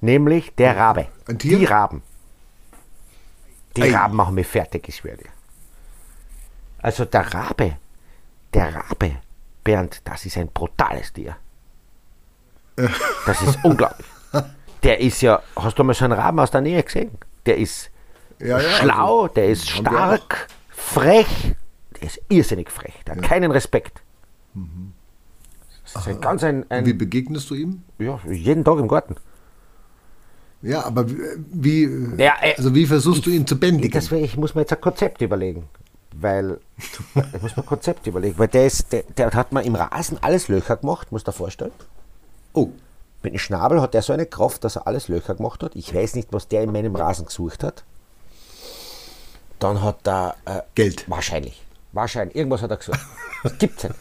Nämlich 0.00 0.54
der 0.54 0.76
Rabe. 0.76 1.08
Ein 1.28 1.38
Tier? 1.38 1.58
Die 1.58 1.64
Raben. 1.64 2.02
Die 3.76 3.82
Ei. 3.82 3.94
Raben 3.94 4.16
machen 4.16 4.34
mich 4.34 4.46
fertig, 4.46 4.88
ich 4.88 4.96
schwöre 4.96 5.16
dir. 5.16 5.30
Also 6.78 7.04
der 7.04 7.32
Rabe, 7.32 7.76
der 8.54 8.74
Rabe, 8.74 9.16
Bernd, 9.64 10.00
das 10.04 10.24
ist 10.24 10.36
ein 10.36 10.48
brutales 10.48 11.12
Tier. 11.12 11.36
Das 13.26 13.42
ist 13.42 13.58
unglaublich. 13.64 14.06
Der 14.82 15.00
ist 15.00 15.20
ja, 15.22 15.42
hast 15.56 15.78
du 15.78 15.84
mal 15.84 15.94
so 15.94 16.04
einen 16.04 16.18
Raben 16.18 16.38
aus 16.38 16.50
der 16.50 16.60
Nähe 16.60 16.82
gesehen? 16.82 17.18
Der 17.44 17.56
ist 17.56 17.90
Ja, 18.38 18.60
ja, 18.60 18.70
schlau, 18.70 19.22
also, 19.22 19.34
der 19.34 19.46
ist 19.48 19.68
stark, 19.68 20.48
frech, 20.86 21.54
der 22.00 22.02
ist 22.08 22.20
irrsinnig 22.28 22.70
frech, 22.70 22.94
der 23.06 23.16
hat 23.16 23.22
keinen 23.22 23.50
Respekt. 23.50 24.02
Das 25.92 26.02
ist 26.02 26.08
ein 26.08 26.20
ganz 26.20 26.42
ein, 26.44 26.64
Wie 26.68 26.74
ein 26.74 26.98
begegnest 26.98 27.50
du 27.50 27.54
ihm? 27.54 27.82
ja, 27.98 28.18
jeden 28.30 28.64
Tag 28.64 28.78
im 28.78 28.88
Garten. 28.88 29.16
Ja, 30.62 30.84
aber 30.84 31.08
wie, 31.08 31.88
wie, 31.88 32.22
Ja, 32.22 32.34
äh, 32.40 32.54
also 32.56 32.74
wie 32.74 32.86
versuchst 32.86 33.26
du 33.26 33.30
ihn 33.30 33.46
zu 33.46 33.58
bändigen? 33.58 33.90
Deswegen, 33.92 34.24
ich 34.24 34.36
muss 34.36 34.54
mir 34.54 34.62
jetzt 34.62 34.72
ein 34.72 34.80
Konzept 34.80 35.20
überlegen. 35.20 35.68
Weil, 36.18 36.58
ich 36.78 37.42
muss 37.42 37.56
mir 37.56 37.62
ein 37.62 37.66
Konzept 37.66 38.06
überlegen, 38.06 38.38
weil 38.38 38.48
der, 38.48 38.66
ist, 38.66 38.92
der, 38.92 39.02
der 39.16 39.30
hat 39.32 39.52
mir 39.52 39.62
im 39.62 39.74
Rasen 39.74 40.18
alles 40.22 40.48
Löcher 40.48 40.76
gemacht, 40.76 41.12
musst 41.12 41.26
du 41.26 41.30
dir 41.30 41.36
vorstellen. 41.36 41.72
oh, 42.54 42.70
Mit 43.22 43.34
dem 43.34 43.38
Schnabel 43.38 43.80
hat 43.82 43.94
er 43.94 44.02
so 44.02 44.12
eine 44.14 44.26
Kraft, 44.26 44.64
dass 44.64 44.76
er 44.76 44.86
alles 44.86 45.08
Löcher 45.08 45.34
gemacht 45.34 45.62
hat. 45.62 45.76
Ich 45.76 45.94
weiß 45.94 46.14
nicht, 46.14 46.32
was 46.32 46.48
der 46.48 46.62
in 46.62 46.72
meinem 46.72 46.96
Rasen 46.96 47.26
gesucht 47.26 47.62
hat. 47.62 47.84
Dann 49.58 49.82
hat 49.82 50.06
er. 50.06 50.36
Äh, 50.44 50.62
Geld. 50.74 51.08
Wahrscheinlich. 51.08 51.62
Wahrscheinlich. 51.92 52.36
Irgendwas 52.36 52.62
hat 52.62 52.70
er 52.70 52.76
gesucht. 52.76 53.00
Das 53.42 53.58
gibt's 53.58 53.84
nicht. 53.84 53.94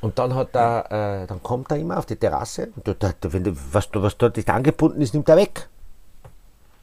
Und 0.00 0.18
dann 0.18 0.34
hat 0.34 0.54
er, 0.54 1.22
äh, 1.22 1.26
dann 1.28 1.42
kommt 1.42 1.70
er 1.70 1.78
immer 1.78 1.96
auf 1.96 2.06
die 2.06 2.16
Terrasse 2.16 2.72
und 2.74 2.88
da, 2.88 2.94
da, 2.94 3.32
wenn 3.32 3.56
was, 3.72 3.88
was 3.92 4.18
dort 4.18 4.36
nicht 4.36 4.50
angebunden 4.50 5.00
ist, 5.00 5.14
nimmt 5.14 5.28
er 5.28 5.36
weg. 5.36 5.68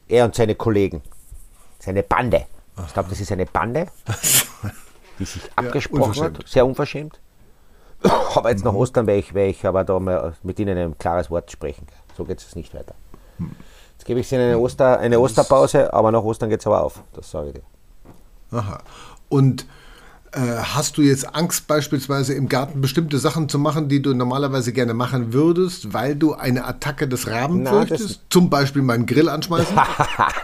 Er 0.08 0.24
und 0.24 0.34
seine 0.34 0.54
Kollegen. 0.54 1.02
Seine 1.78 2.02
Bande. 2.02 2.46
Ich 2.86 2.94
glaube, 2.94 3.10
das 3.10 3.20
ist 3.20 3.30
eine 3.30 3.44
Bande, 3.44 3.88
die 5.18 5.24
sich 5.26 5.42
abgesprochen 5.54 6.02
unverschämt. 6.02 6.38
hat. 6.38 6.48
Sehr 6.48 6.64
unverschämt. 6.64 7.20
Aber 8.34 8.50
jetzt 8.50 8.64
nach 8.64 8.72
Ostern 8.72 9.06
werde 9.06 9.20
ich, 9.20 9.34
werde 9.34 9.50
ich 9.50 9.66
aber 9.66 9.84
da 9.84 10.00
mal 10.00 10.34
mit 10.42 10.58
Ihnen 10.58 10.78
ein 10.78 10.96
klares 10.96 11.30
Wort 11.30 11.50
sprechen. 11.50 11.86
So 12.16 12.24
geht 12.24 12.38
es 12.38 12.56
nicht 12.56 12.74
weiter. 12.74 12.94
Jetzt 14.00 14.06
gebe 14.06 14.20
ich 14.20 14.32
Ihnen 14.32 14.44
eine, 14.44 14.58
Oster, 14.58 14.98
eine 14.98 15.20
Osterpause, 15.20 15.92
aber 15.92 16.10
nach 16.10 16.22
Ostern 16.22 16.48
geht 16.48 16.60
es 16.60 16.66
aber 16.66 16.82
auf. 16.82 17.02
Das 17.12 17.30
sage 17.30 17.48
ich 17.48 17.52
dir. 17.52 17.62
aha. 18.50 18.78
Und 19.28 19.66
äh, 20.32 20.38
hast 20.40 20.96
du 20.96 21.02
jetzt 21.02 21.34
Angst, 21.36 21.66
beispielsweise 21.66 22.32
im 22.32 22.48
Garten 22.48 22.80
bestimmte 22.80 23.18
Sachen 23.18 23.50
zu 23.50 23.58
machen, 23.58 23.90
die 23.90 24.00
du 24.00 24.14
normalerweise 24.14 24.72
gerne 24.72 24.94
machen 24.94 25.34
würdest, 25.34 25.92
weil 25.92 26.16
du 26.16 26.32
eine 26.32 26.64
Attacke 26.64 27.08
des 27.08 27.26
Raben 27.26 27.64
Na, 27.64 27.72
fürchtest? 27.72 28.22
Zum 28.30 28.48
Beispiel 28.48 28.80
meinen 28.80 29.04
Grill 29.04 29.28
anschmeißen? 29.28 29.78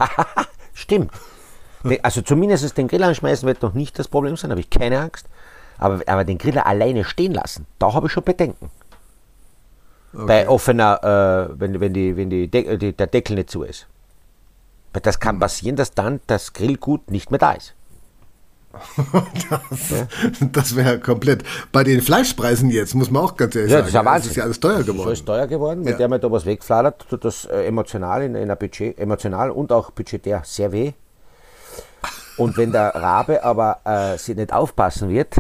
Stimmt. 0.75 1.11
Also 2.03 2.21
zumindest 2.21 2.77
den 2.77 2.89
Grill 2.89 3.05
anschmeißen 3.05 3.47
wird 3.47 3.63
noch 3.63 3.73
nicht 3.73 3.99
das 3.99 4.07
Problem 4.07 4.37
sein, 4.37 4.51
habe 4.51 4.61
ich 4.61 4.69
keine 4.69 5.01
Angst. 5.01 5.29
Aber, 5.79 6.03
aber 6.07 6.25
den 6.25 6.37
Griller 6.37 6.67
alleine 6.67 7.05
stehen 7.05 7.33
lassen, 7.33 7.67
da 7.79 7.95
habe 7.95 8.09
ich 8.09 8.13
schon 8.13 8.23
Bedenken. 8.25 8.71
Bei 10.13 10.49
offener, 10.49 11.49
äh, 11.53 11.61
wenn, 11.61 11.79
wenn, 11.81 11.93
die, 11.93 12.17
wenn 12.17 12.31
die 12.31 12.49
De 12.49 12.79
die, 12.79 12.93
der 12.95 13.07
Deckel 13.07 13.37
nicht 13.37 13.51
zu 13.51 13.63
ist. 13.65 13.87
Weil 14.93 15.03
das 15.03 15.21
kann 15.21 15.39
passieren, 15.39 15.77
dass 15.77 15.93
dann 15.93 16.21
das 16.27 16.53
Grillgut 16.55 17.11
nicht 17.11 17.31
mehr 17.31 17.39
da 17.39 17.53
ist. 17.53 17.75
Das, 19.51 20.07
das 20.53 20.77
wäre 20.77 20.99
komplett. 21.01 21.45
Bei 21.73 21.83
den 21.85 22.01
Fleischpreisen 22.03 22.71
jetzt, 22.71 22.95
muss 22.95 23.11
man 23.11 23.23
auch 23.23 23.37
ganz 23.37 23.55
ehrlich 23.57 23.73
Ja, 23.73 23.85
sagen. 23.87 24.05
das 24.07 24.27
ist 24.27 24.27
ja 24.27 24.31
ist 24.31 24.37
ja 24.37 24.43
alles 24.45 24.61
teuer 24.61 24.83
geworden. 24.83 25.13
ist 25.13 25.25
teuer 25.27 25.47
geworden. 25.47 25.85
Wenn 25.85 25.93
Ja. 25.93 25.99
der 25.99 26.09
mal 26.09 26.19
da 26.19 26.31
was 26.31 26.45
wegfladert, 26.45 27.07
tut 27.09 27.25
das 27.25 27.47
äh, 27.47 27.65
emotional 27.67 28.23
in, 28.23 28.35
in 28.35 28.43
einer 28.43 28.57
Budget, 28.57 28.99
emotional 28.99 29.51
und 29.51 29.73
auch 29.73 29.91
budgetär 29.93 30.43
sehr 30.45 30.73
weh. 30.73 30.93
Und 32.37 32.57
wenn 32.59 32.71
der 32.73 32.95
Rabe 32.95 33.43
aber 33.45 33.81
äh, 33.85 34.19
sich 34.19 34.37
nicht 34.37 34.53
aufpassen 34.53 35.09
wird, 35.09 35.37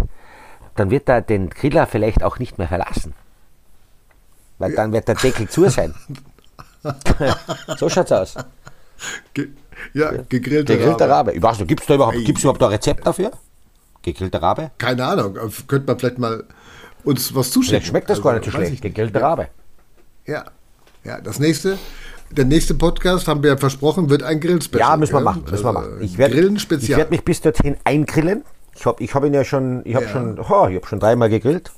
dann 0.76 0.90
wird 0.90 1.08
er 1.08 1.20
den 1.20 1.50
Griller 1.50 1.86
vielleicht 1.86 2.22
auch 2.22 2.38
nicht 2.38 2.56
mehr 2.58 2.68
verlassen. 2.68 3.14
Weil 4.58 4.74
dann 4.74 4.92
wird 4.92 5.06
der 5.08 5.14
Deckel 5.16 5.48
zu 5.48 5.68
sein. 5.68 5.94
so 7.78 7.88
schaut's 7.88 8.12
aus. 8.12 8.34
Ge 9.34 9.48
ja, 9.92 10.10
gegrillter 10.28 10.74
Gegrillter 10.76 11.04
Rabe. 11.08 11.30
Rabe. 11.30 11.32
Ich 11.34 11.42
weiß 11.42 11.58
nicht, 11.58 11.68
gibt 11.68 11.82
es 11.82 11.86
da 11.86 11.94
überhaupt, 11.96 12.16
gibt's 12.24 12.42
überhaupt 12.42 12.62
ein 12.62 12.70
Rezept 12.70 13.06
dafür? 13.06 13.30
Gegrillter 14.02 14.40
Rabe? 14.40 14.70
Keine 14.78 15.04
Ahnung, 15.04 15.36
aber 15.36 15.50
könnte 15.66 15.86
man 15.86 15.98
vielleicht 15.98 16.18
mal 16.18 16.44
uns 17.04 17.34
was 17.34 17.50
zuschicken. 17.50 17.70
Vielleicht 17.80 17.86
schmeckt 17.88 18.08
das 18.10 18.22
gar 18.22 18.32
nicht 18.32 18.44
so 18.44 18.48
Also, 18.50 18.58
schlecht. 18.58 18.70
nicht. 18.70 18.82
Gegrillter 18.82 19.20
Rabe. 19.20 19.48
Ja. 20.24 20.44
ja, 21.04 21.20
das 21.20 21.38
nächste, 21.38 21.78
der 22.30 22.46
nächste 22.46 22.74
Podcast, 22.74 23.28
haben 23.28 23.42
wir 23.42 23.50
ja 23.50 23.56
versprochen, 23.56 24.08
wird 24.08 24.22
ein 24.22 24.40
Grillspecial. 24.40 24.90
Ja, 24.92 24.96
müssen 24.96 25.12
wir 25.14 25.20
machen. 25.20 25.42
Müssen 25.50 25.64
wir 25.64 25.76
Also, 25.76 25.90
machen. 25.90 25.98
Ich 26.00 26.16
werde 26.16 26.40
ich 26.40 26.62
Spezial. 26.62 26.98
werd 26.98 27.10
mich 27.10 27.22
bis 27.24 27.40
dorthin 27.42 27.76
eingrillen. 27.84 28.44
Ich 28.74 28.86
habe 28.86 29.02
ich 29.02 29.14
hab 29.14 29.24
ihn 29.24 29.34
ja 29.34 29.44
schon, 29.44 29.82
ich 29.84 29.94
habe 29.94 30.06
Ja. 30.06 30.12
schon, 30.12 30.38
oh, 30.38 30.66
ich 30.68 30.76
habe 30.76 30.86
schon 30.86 31.00
dreimal 31.00 31.28
gegrillt. 31.28 31.70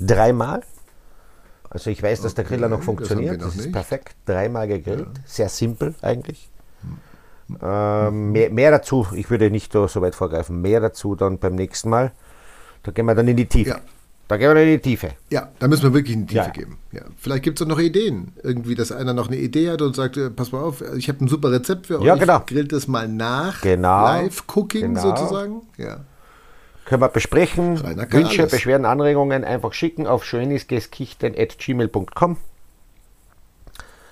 Dreimal. 0.00 0.62
Also 1.74 1.88
ich 1.88 2.02
weiß, 2.02 2.20
dass 2.20 2.34
der 2.34 2.44
Griller 2.44 2.68
noch 2.68 2.78
das 2.78 2.84
funktioniert. 2.84 3.38
noch 3.38 3.46
Das, 3.46 3.54
ist 3.56 3.62
nicht. 3.62 3.72
perfekt. 3.72 4.14
Dreimal 4.26 4.68
gegrillt. 4.68 5.06
Sehr 5.24 5.48
simpel 5.48 5.94
eigentlich. 6.02 6.50
Ähm, 7.62 8.32
mehr, 8.32 8.50
mehr 8.50 8.70
dazu, 8.70 9.06
ich 9.14 9.30
würde 9.30 9.50
nicht 9.50 9.72
so 9.72 9.86
weit 10.00 10.14
vorgreifen, 10.14 10.60
mehr 10.60 10.80
dazu 10.80 11.14
dann 11.14 11.38
beim 11.38 11.54
nächsten 11.54 11.88
Mal. 11.90 12.12
Da 12.82 12.92
gehen 12.92 13.06
wir 13.06 13.14
dann 13.14 13.28
in 13.28 13.36
die 13.36 13.46
Tiefe. 13.46 13.70
Ja. 13.70 13.80
Da 14.28 14.36
gehen 14.36 14.48
wir 14.48 14.54
dann 14.54 14.64
in 14.64 14.70
die 14.70 14.78
Tiefe. 14.80 15.10
Ja, 15.30 15.48
da 15.58 15.68
müssen 15.68 15.82
wir 15.82 15.92
wirklich 15.94 16.14
in 16.14 16.26
die 16.26 16.34
Tiefe 16.34 16.46
Ja. 16.46 16.50
geben. 16.50 16.78
Ja. 16.92 17.02
Vielleicht 17.16 17.42
gibt 17.42 17.60
es 17.60 17.66
noch 17.66 17.78
Ideen. 17.78 18.32
Irgendwie, 18.42 18.74
dass 18.74 18.92
einer 18.92 19.12
noch 19.14 19.28
eine 19.28 19.36
Idee 19.36 19.70
hat 19.70 19.82
und 19.82 19.94
sagt, 19.96 20.16
äh, 20.16 20.30
pass 20.30 20.52
mal 20.52 20.60
auf, 20.62 20.82
ich 20.96 21.08
habe 21.08 21.24
ein 21.24 21.28
super 21.28 21.50
Rezept 21.50 21.86
für 21.88 22.02
Ja, 22.02 22.14
euch. 22.14 22.20
genau. 22.20 22.40
Grillt 22.46 22.72
es 22.72 22.86
mal 22.88 23.08
nach. 23.08 23.60
Genau. 23.62 24.04
Live-Cooking 24.04 24.94
Genau. 24.94 25.00
sozusagen. 25.02 25.62
Ja. 25.76 26.00
Können 26.84 27.02
wir 27.02 27.08
besprechen. 27.08 27.82
Wünsche, 27.82 28.42
alles. 28.42 28.52
Beschwerden, 28.52 28.86
Anregungen 28.86 29.44
einfach 29.44 29.72
schicken 29.72 30.06
auf 30.06 30.24
schönisgeskichten.gmail.com. 30.24 32.36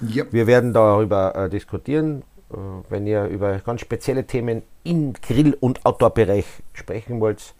ja. 0.01 0.25
Wir 0.31 0.47
werden 0.47 0.73
darüber 0.73 1.35
äh, 1.35 1.51
diskutieren, 1.51 2.23
äh, 2.53 2.57
wenn 2.89 3.07
ihr 3.07 3.25
über 3.25 3.59
ganz 3.59 3.81
spezielle 3.81 4.27
Themen 4.27 4.62
im 4.85 5.14
Grill- 5.14 5.57
und 5.59 5.85
Outdoor-Bereich 5.85 6.47
sprechen 6.73 7.21
wollt, 7.21 7.55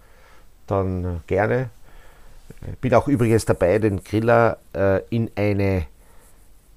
dann 0.67 1.05
äh, 1.05 1.09
gerne. 1.27 1.71
Ich 2.71 2.79
bin 2.79 2.95
auch 2.95 3.09
übrigens 3.09 3.45
dabei, 3.45 3.79
den 3.79 4.05
Griller 4.05 4.59
äh, 4.75 5.01
in 5.11 5.31
eine 5.37 5.87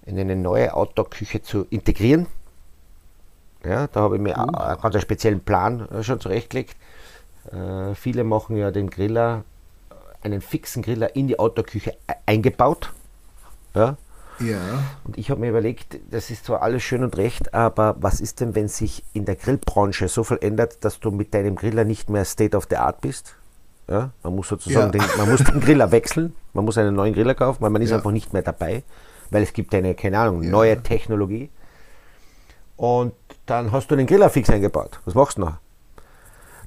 in 0.06 0.20
eine 0.20 0.36
neue 0.36 0.74
Outdoor-Küche 0.74 1.42
zu 1.42 1.66
integrieren. 1.70 2.28
Ja, 3.66 3.88
da 3.88 4.02
habe 4.02 4.18
ich 4.18 4.22
mir 4.22 4.38
mhm. 4.38 4.56
einen 4.56 4.82
ganz 4.82 5.02
speziellen 5.02 5.40
Plan 5.40 5.88
äh, 5.90 6.04
schon 6.04 6.20
zurechtgelegt. 6.20 6.76
Äh, 7.52 7.96
viele 7.96 8.24
machen 8.24 8.58
ja 8.58 8.72
den 8.72 8.90
Griller, 8.90 9.44
einen 10.22 10.42
fixen 10.42 10.82
Griller 10.82 11.16
in 11.16 11.28
die 11.28 11.40
Outdoor-Küche 11.40 11.92
e-, 12.08 12.14
eingebaut. 12.26 12.94
Ja. 13.76 13.98
ja. 14.40 14.60
Und 15.04 15.18
ich 15.18 15.30
habe 15.30 15.42
mir 15.42 15.50
überlegt, 15.50 16.00
das 16.12 16.30
ist 16.30 16.46
zwar 16.46 16.62
alles 16.62 16.84
schön 16.84 17.04
und 17.04 17.18
recht, 17.18 17.54
aber 17.54 17.96
was 18.00 18.22
ist 18.22 18.40
denn, 18.40 18.56
wenn 18.56 18.68
sich 18.68 19.04
in 19.14 19.26
der 19.26 19.36
Grillbranche 19.36 20.08
so 20.08 20.24
viel 20.24 20.38
ändert, 20.42 20.84
dass 20.86 21.00
du 21.00 21.12
mit 21.12 21.34
deinem 21.34 21.56
Griller 21.56 21.84
nicht 21.84 22.10
mehr 22.10 22.26
State 22.26 22.56
of 22.56 22.68
the 22.70 22.78
Art 22.78 23.02
bist? 23.02 23.36
Ja, 23.90 24.12
man 24.24 24.36
muss 24.36 24.48
sozusagen 24.48 24.98
ja. 24.98 25.06
den, 25.06 25.18
man 25.18 25.30
muss 25.30 25.44
den 25.44 25.60
Griller 25.60 25.92
wechseln, 25.92 26.34
man 26.54 26.64
muss 26.64 26.78
einen 26.78 26.96
neuen 26.96 27.14
Griller 27.14 27.36
kaufen, 27.36 27.62
weil 27.62 27.70
man 27.70 27.82
ist 27.82 27.90
ja. 27.90 27.98
einfach 27.98 28.12
nicht 28.12 28.32
mehr 28.32 28.42
dabei, 28.42 28.84
weil 29.30 29.44
es 29.44 29.52
gibt 29.52 29.76
eine, 29.76 29.94
keine 29.94 30.20
Ahnung, 30.20 30.50
neue 30.50 30.82
Technologie. 30.82 31.50
Und 32.78 33.14
dann 33.46 33.72
hast 33.74 33.92
du 33.92 33.96
den 33.98 34.08
Griller 34.08 34.30
fix 34.30 34.50
eingebaut. 34.50 35.02
Was 35.04 35.16
machst 35.16 35.38
du 35.38 35.42
noch? 35.42 35.58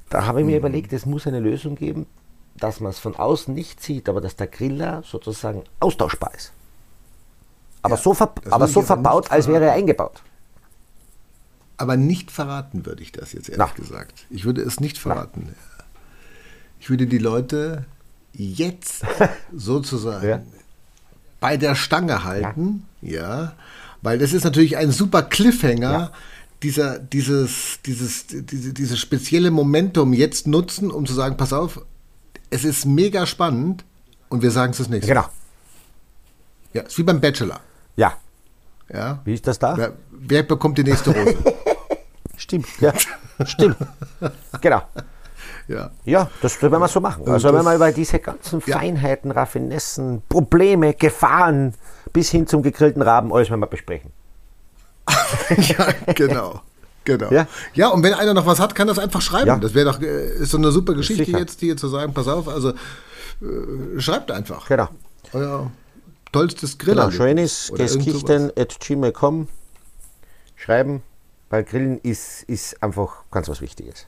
Da 0.08 0.26
habe 0.26 0.40
ich 0.40 0.46
mir 0.46 0.52
mhm. 0.52 0.58
überlegt, 0.58 0.92
es 0.92 1.06
muss 1.06 1.26
eine 1.26 1.40
Lösung 1.40 1.74
geben, 1.74 2.06
dass 2.56 2.80
man 2.80 2.90
es 2.90 2.98
von 2.98 3.16
außen 3.16 3.52
nicht 3.54 3.82
sieht, 3.82 4.08
aber 4.08 4.20
dass 4.20 4.36
der 4.36 4.46
Griller 4.46 5.02
sozusagen 5.04 5.64
austauschbar 5.80 6.32
ist. 6.34 6.52
Aber 7.82 7.96
so, 7.96 8.14
ver 8.14 8.32
aber 8.50 8.66
so 8.66 8.82
verbaut, 8.82 9.30
als 9.30 9.46
wäre 9.46 9.66
er 9.66 9.72
eingebaut. 9.72 10.22
Aber 11.76 11.96
nicht 11.96 12.30
verraten 12.30 12.86
würde 12.86 13.02
ich 13.02 13.12
das 13.12 13.32
jetzt 13.32 13.48
ehrlich 13.48 13.66
Na. 13.66 13.72
gesagt. 13.74 14.26
Ich 14.30 14.44
würde 14.44 14.62
es 14.62 14.80
nicht 14.80 14.98
verraten. 14.98 15.48
Na. 15.48 15.84
Ich 16.80 16.90
würde 16.90 17.06
die 17.06 17.18
Leute 17.18 17.84
jetzt 18.32 19.04
sozusagen 19.54 20.28
ja. 20.28 20.42
bei 21.40 21.56
der 21.56 21.74
Stange 21.74 22.24
halten, 22.24 22.86
ja. 23.02 23.44
ja. 23.44 23.52
weil 24.02 24.18
das 24.18 24.32
ist 24.32 24.44
natürlich 24.44 24.76
ein 24.76 24.90
super 24.90 25.22
Cliffhanger, 25.22 25.92
ja. 25.92 26.12
Dieser, 26.62 26.98
dieses, 26.98 27.80
dieses, 27.84 28.26
diese, 28.26 28.72
dieses 28.72 28.98
spezielle 28.98 29.50
Momentum 29.50 30.12
jetzt 30.12 30.46
nutzen, 30.46 30.90
um 30.90 31.06
zu 31.06 31.14
sagen, 31.14 31.36
pass 31.36 31.52
auf, 31.52 31.84
es 32.50 32.64
ist 32.64 32.86
mega 32.86 33.26
spannend 33.26 33.84
und 34.28 34.42
wir 34.42 34.50
sagen 34.50 34.72
es 34.72 34.78
das 34.78 34.88
nächste 34.88 35.08
Genau. 35.08 35.26
Ja, 36.72 36.82
ist 36.82 36.98
wie 36.98 37.02
beim 37.02 37.20
Bachelor. 37.20 37.60
Ja. 37.96 38.14
Ja. 38.92 39.20
Wie 39.24 39.34
ist 39.34 39.46
das 39.46 39.58
da? 39.58 39.76
Wer, 39.76 39.92
wer 40.10 40.42
bekommt 40.42 40.78
die 40.78 40.84
nächste 40.84 41.10
Rose? 41.10 41.36
Stimmt, 42.36 42.66
ja. 42.80 42.92
Stimmt. 43.44 43.76
genau. 44.60 44.82
Ja, 45.68 45.90
ja 46.04 46.30
das 46.42 46.60
werden 46.62 46.78
wir 46.78 46.88
so 46.88 47.00
machen. 47.00 47.28
Also 47.28 47.52
wenn 47.52 47.64
wir 47.64 47.74
über 47.74 47.92
diese 47.92 48.18
ganzen 48.18 48.62
ja. 48.66 48.78
Feinheiten, 48.78 49.30
Raffinessen, 49.30 50.22
Probleme, 50.28 50.94
Gefahren 50.94 51.74
bis 52.12 52.30
hin 52.30 52.46
zum 52.46 52.62
gegrillten 52.62 53.02
Raben 53.02 53.32
alles 53.32 53.50
werden 53.50 53.60
wir 53.60 53.66
besprechen. 53.66 54.12
ja, 55.56 56.12
genau. 56.14 56.62
Genau. 57.04 57.30
Ja? 57.30 57.46
ja, 57.74 57.88
und 57.88 58.02
wenn 58.02 58.14
einer 58.14 58.34
noch 58.34 58.46
was 58.46 58.58
hat, 58.58 58.74
kann 58.74 58.88
das 58.88 58.98
einfach 58.98 59.22
schreiben. 59.22 59.46
Ja. 59.46 59.56
Das 59.58 59.74
wäre 59.74 59.92
doch 59.92 60.00
äh, 60.00 60.38
ist 60.38 60.50
so 60.50 60.58
eine 60.58 60.72
super 60.72 60.94
Geschichte 60.94 61.24
Sicher. 61.24 61.38
jetzt, 61.38 61.60
hier 61.60 61.76
zu 61.76 61.86
sagen, 61.88 62.12
pass 62.12 62.26
auf, 62.26 62.48
also 62.48 62.70
äh, 62.70 62.74
schreibt 63.98 64.32
einfach. 64.32 64.66
Genau. 64.66 64.88
Euer 65.32 65.70
tollstes 66.32 66.78
Grillen. 66.78 66.98
Genau, 66.98 67.10
schönes 67.10 67.72
gmail.com 67.72 69.48
schreiben, 70.56 71.02
weil 71.50 71.64
Grillen 71.64 71.98
ist, 72.00 72.42
ist 72.44 72.82
einfach 72.82 73.24
ganz 73.30 73.48
was 73.48 73.60
Wichtiges. 73.60 74.06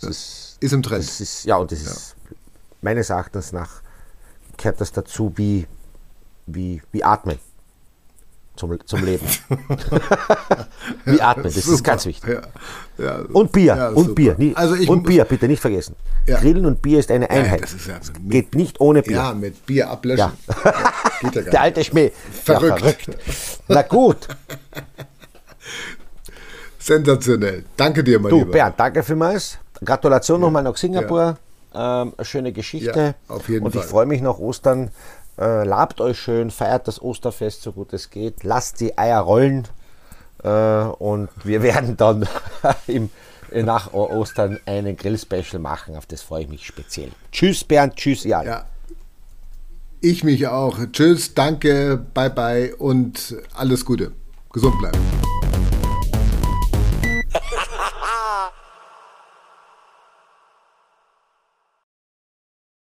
Das 0.00 0.10
ist, 0.10 0.56
ist 0.60 0.72
im 0.72 0.82
Trend. 0.82 1.04
Ist, 1.04 1.44
ja, 1.44 1.56
und 1.56 1.70
das 1.70 1.84
ja. 1.84 1.90
ist 1.92 2.16
meines 2.82 3.10
Erachtens 3.10 3.52
nach 3.52 3.82
gehört 4.56 4.80
das 4.80 4.92
dazu 4.92 5.32
wie, 5.36 5.66
wie, 6.46 6.82
wie 6.92 7.04
Atmen 7.04 7.38
zum, 8.56 8.78
zum 8.86 9.04
Leben. 9.04 9.26
wie 11.04 11.20
Atmen, 11.20 11.44
das 11.44 11.54
super. 11.54 11.74
ist 11.74 11.84
ganz 11.84 12.06
wichtig. 12.06 12.38
Ja. 12.98 13.04
Ja. 13.04 13.20
Und 13.32 13.52
Bier, 13.52 13.76
ja, 13.76 13.88
und 13.90 14.14
Bier. 14.14 14.34
Nie, 14.38 14.54
also 14.56 14.74
und 14.90 15.02
Bier, 15.02 15.24
bitte 15.24 15.48
nicht 15.48 15.60
vergessen. 15.60 15.94
Grillen 16.26 16.66
und 16.66 16.82
Bier 16.82 16.98
ist 16.98 17.10
eine 17.10 17.30
Einheit. 17.30 17.62
Ist 17.62 18.18
mit, 18.18 18.30
Geht 18.30 18.54
nicht 18.54 18.80
ohne 18.80 19.02
Bier. 19.02 19.16
Ja, 19.16 19.34
mit 19.34 19.64
Bier 19.66 19.90
ablöschen. 19.90 20.32
Der 21.52 21.60
alte 21.60 21.84
Schmäh. 21.84 22.10
Verrückt. 22.44 22.80
verrückt. 22.80 23.08
Na 23.68 23.82
gut. 23.82 24.26
Sensationell. 26.78 27.64
Danke 27.76 28.02
dir, 28.02 28.18
mein 28.18 28.30
du, 28.30 28.38
Lieber. 28.38 28.52
Bernd, 28.52 28.74
danke 28.78 29.02
vielmals. 29.02 29.58
Gratulation 29.84 30.40
nochmal 30.40 30.62
nach 30.62 30.76
Singapur. 30.76 31.36
Ähm, 31.74 32.14
eine 32.16 32.24
schöne 32.24 32.52
Geschichte. 32.52 33.14
Ja, 33.28 33.34
auf 33.34 33.48
jeden 33.48 33.66
Und 33.66 33.72
Fall. 33.72 33.82
ich 33.82 33.88
freue 33.88 34.06
mich 34.06 34.22
nach 34.22 34.38
Ostern. 34.38 34.90
Äh, 35.38 35.64
labt 35.64 36.00
euch 36.00 36.18
schön, 36.18 36.50
feiert 36.50 36.88
das 36.88 37.00
Osterfest 37.00 37.62
so 37.62 37.72
gut 37.72 37.92
es 37.92 38.10
geht. 38.10 38.42
Lasst 38.42 38.80
die 38.80 38.96
Eier 38.96 39.20
rollen. 39.20 39.68
Äh, 40.42 40.48
und 40.48 41.28
wir 41.44 41.62
werden 41.62 41.96
dann 41.96 42.26
im, 42.86 43.10
nach 43.52 43.92
Ostern 43.92 44.58
einen 44.66 44.96
Grill-Special 44.96 45.60
machen. 45.60 45.96
Auf 45.96 46.06
das 46.06 46.22
freue 46.22 46.42
ich 46.42 46.48
mich 46.48 46.66
speziell. 46.66 47.10
Tschüss, 47.32 47.64
Bernd. 47.64 47.96
Tschüss, 47.96 48.24
Jan. 48.24 48.46
Ja. 48.46 48.64
Ich 50.00 50.24
mich 50.24 50.46
auch. 50.46 50.78
Tschüss, 50.92 51.34
danke, 51.34 51.96
bye 52.14 52.30
bye 52.30 52.76
und 52.76 53.34
alles 53.54 53.84
Gute. 53.84 54.12
Gesund 54.52 54.78
bleiben. 54.78 54.98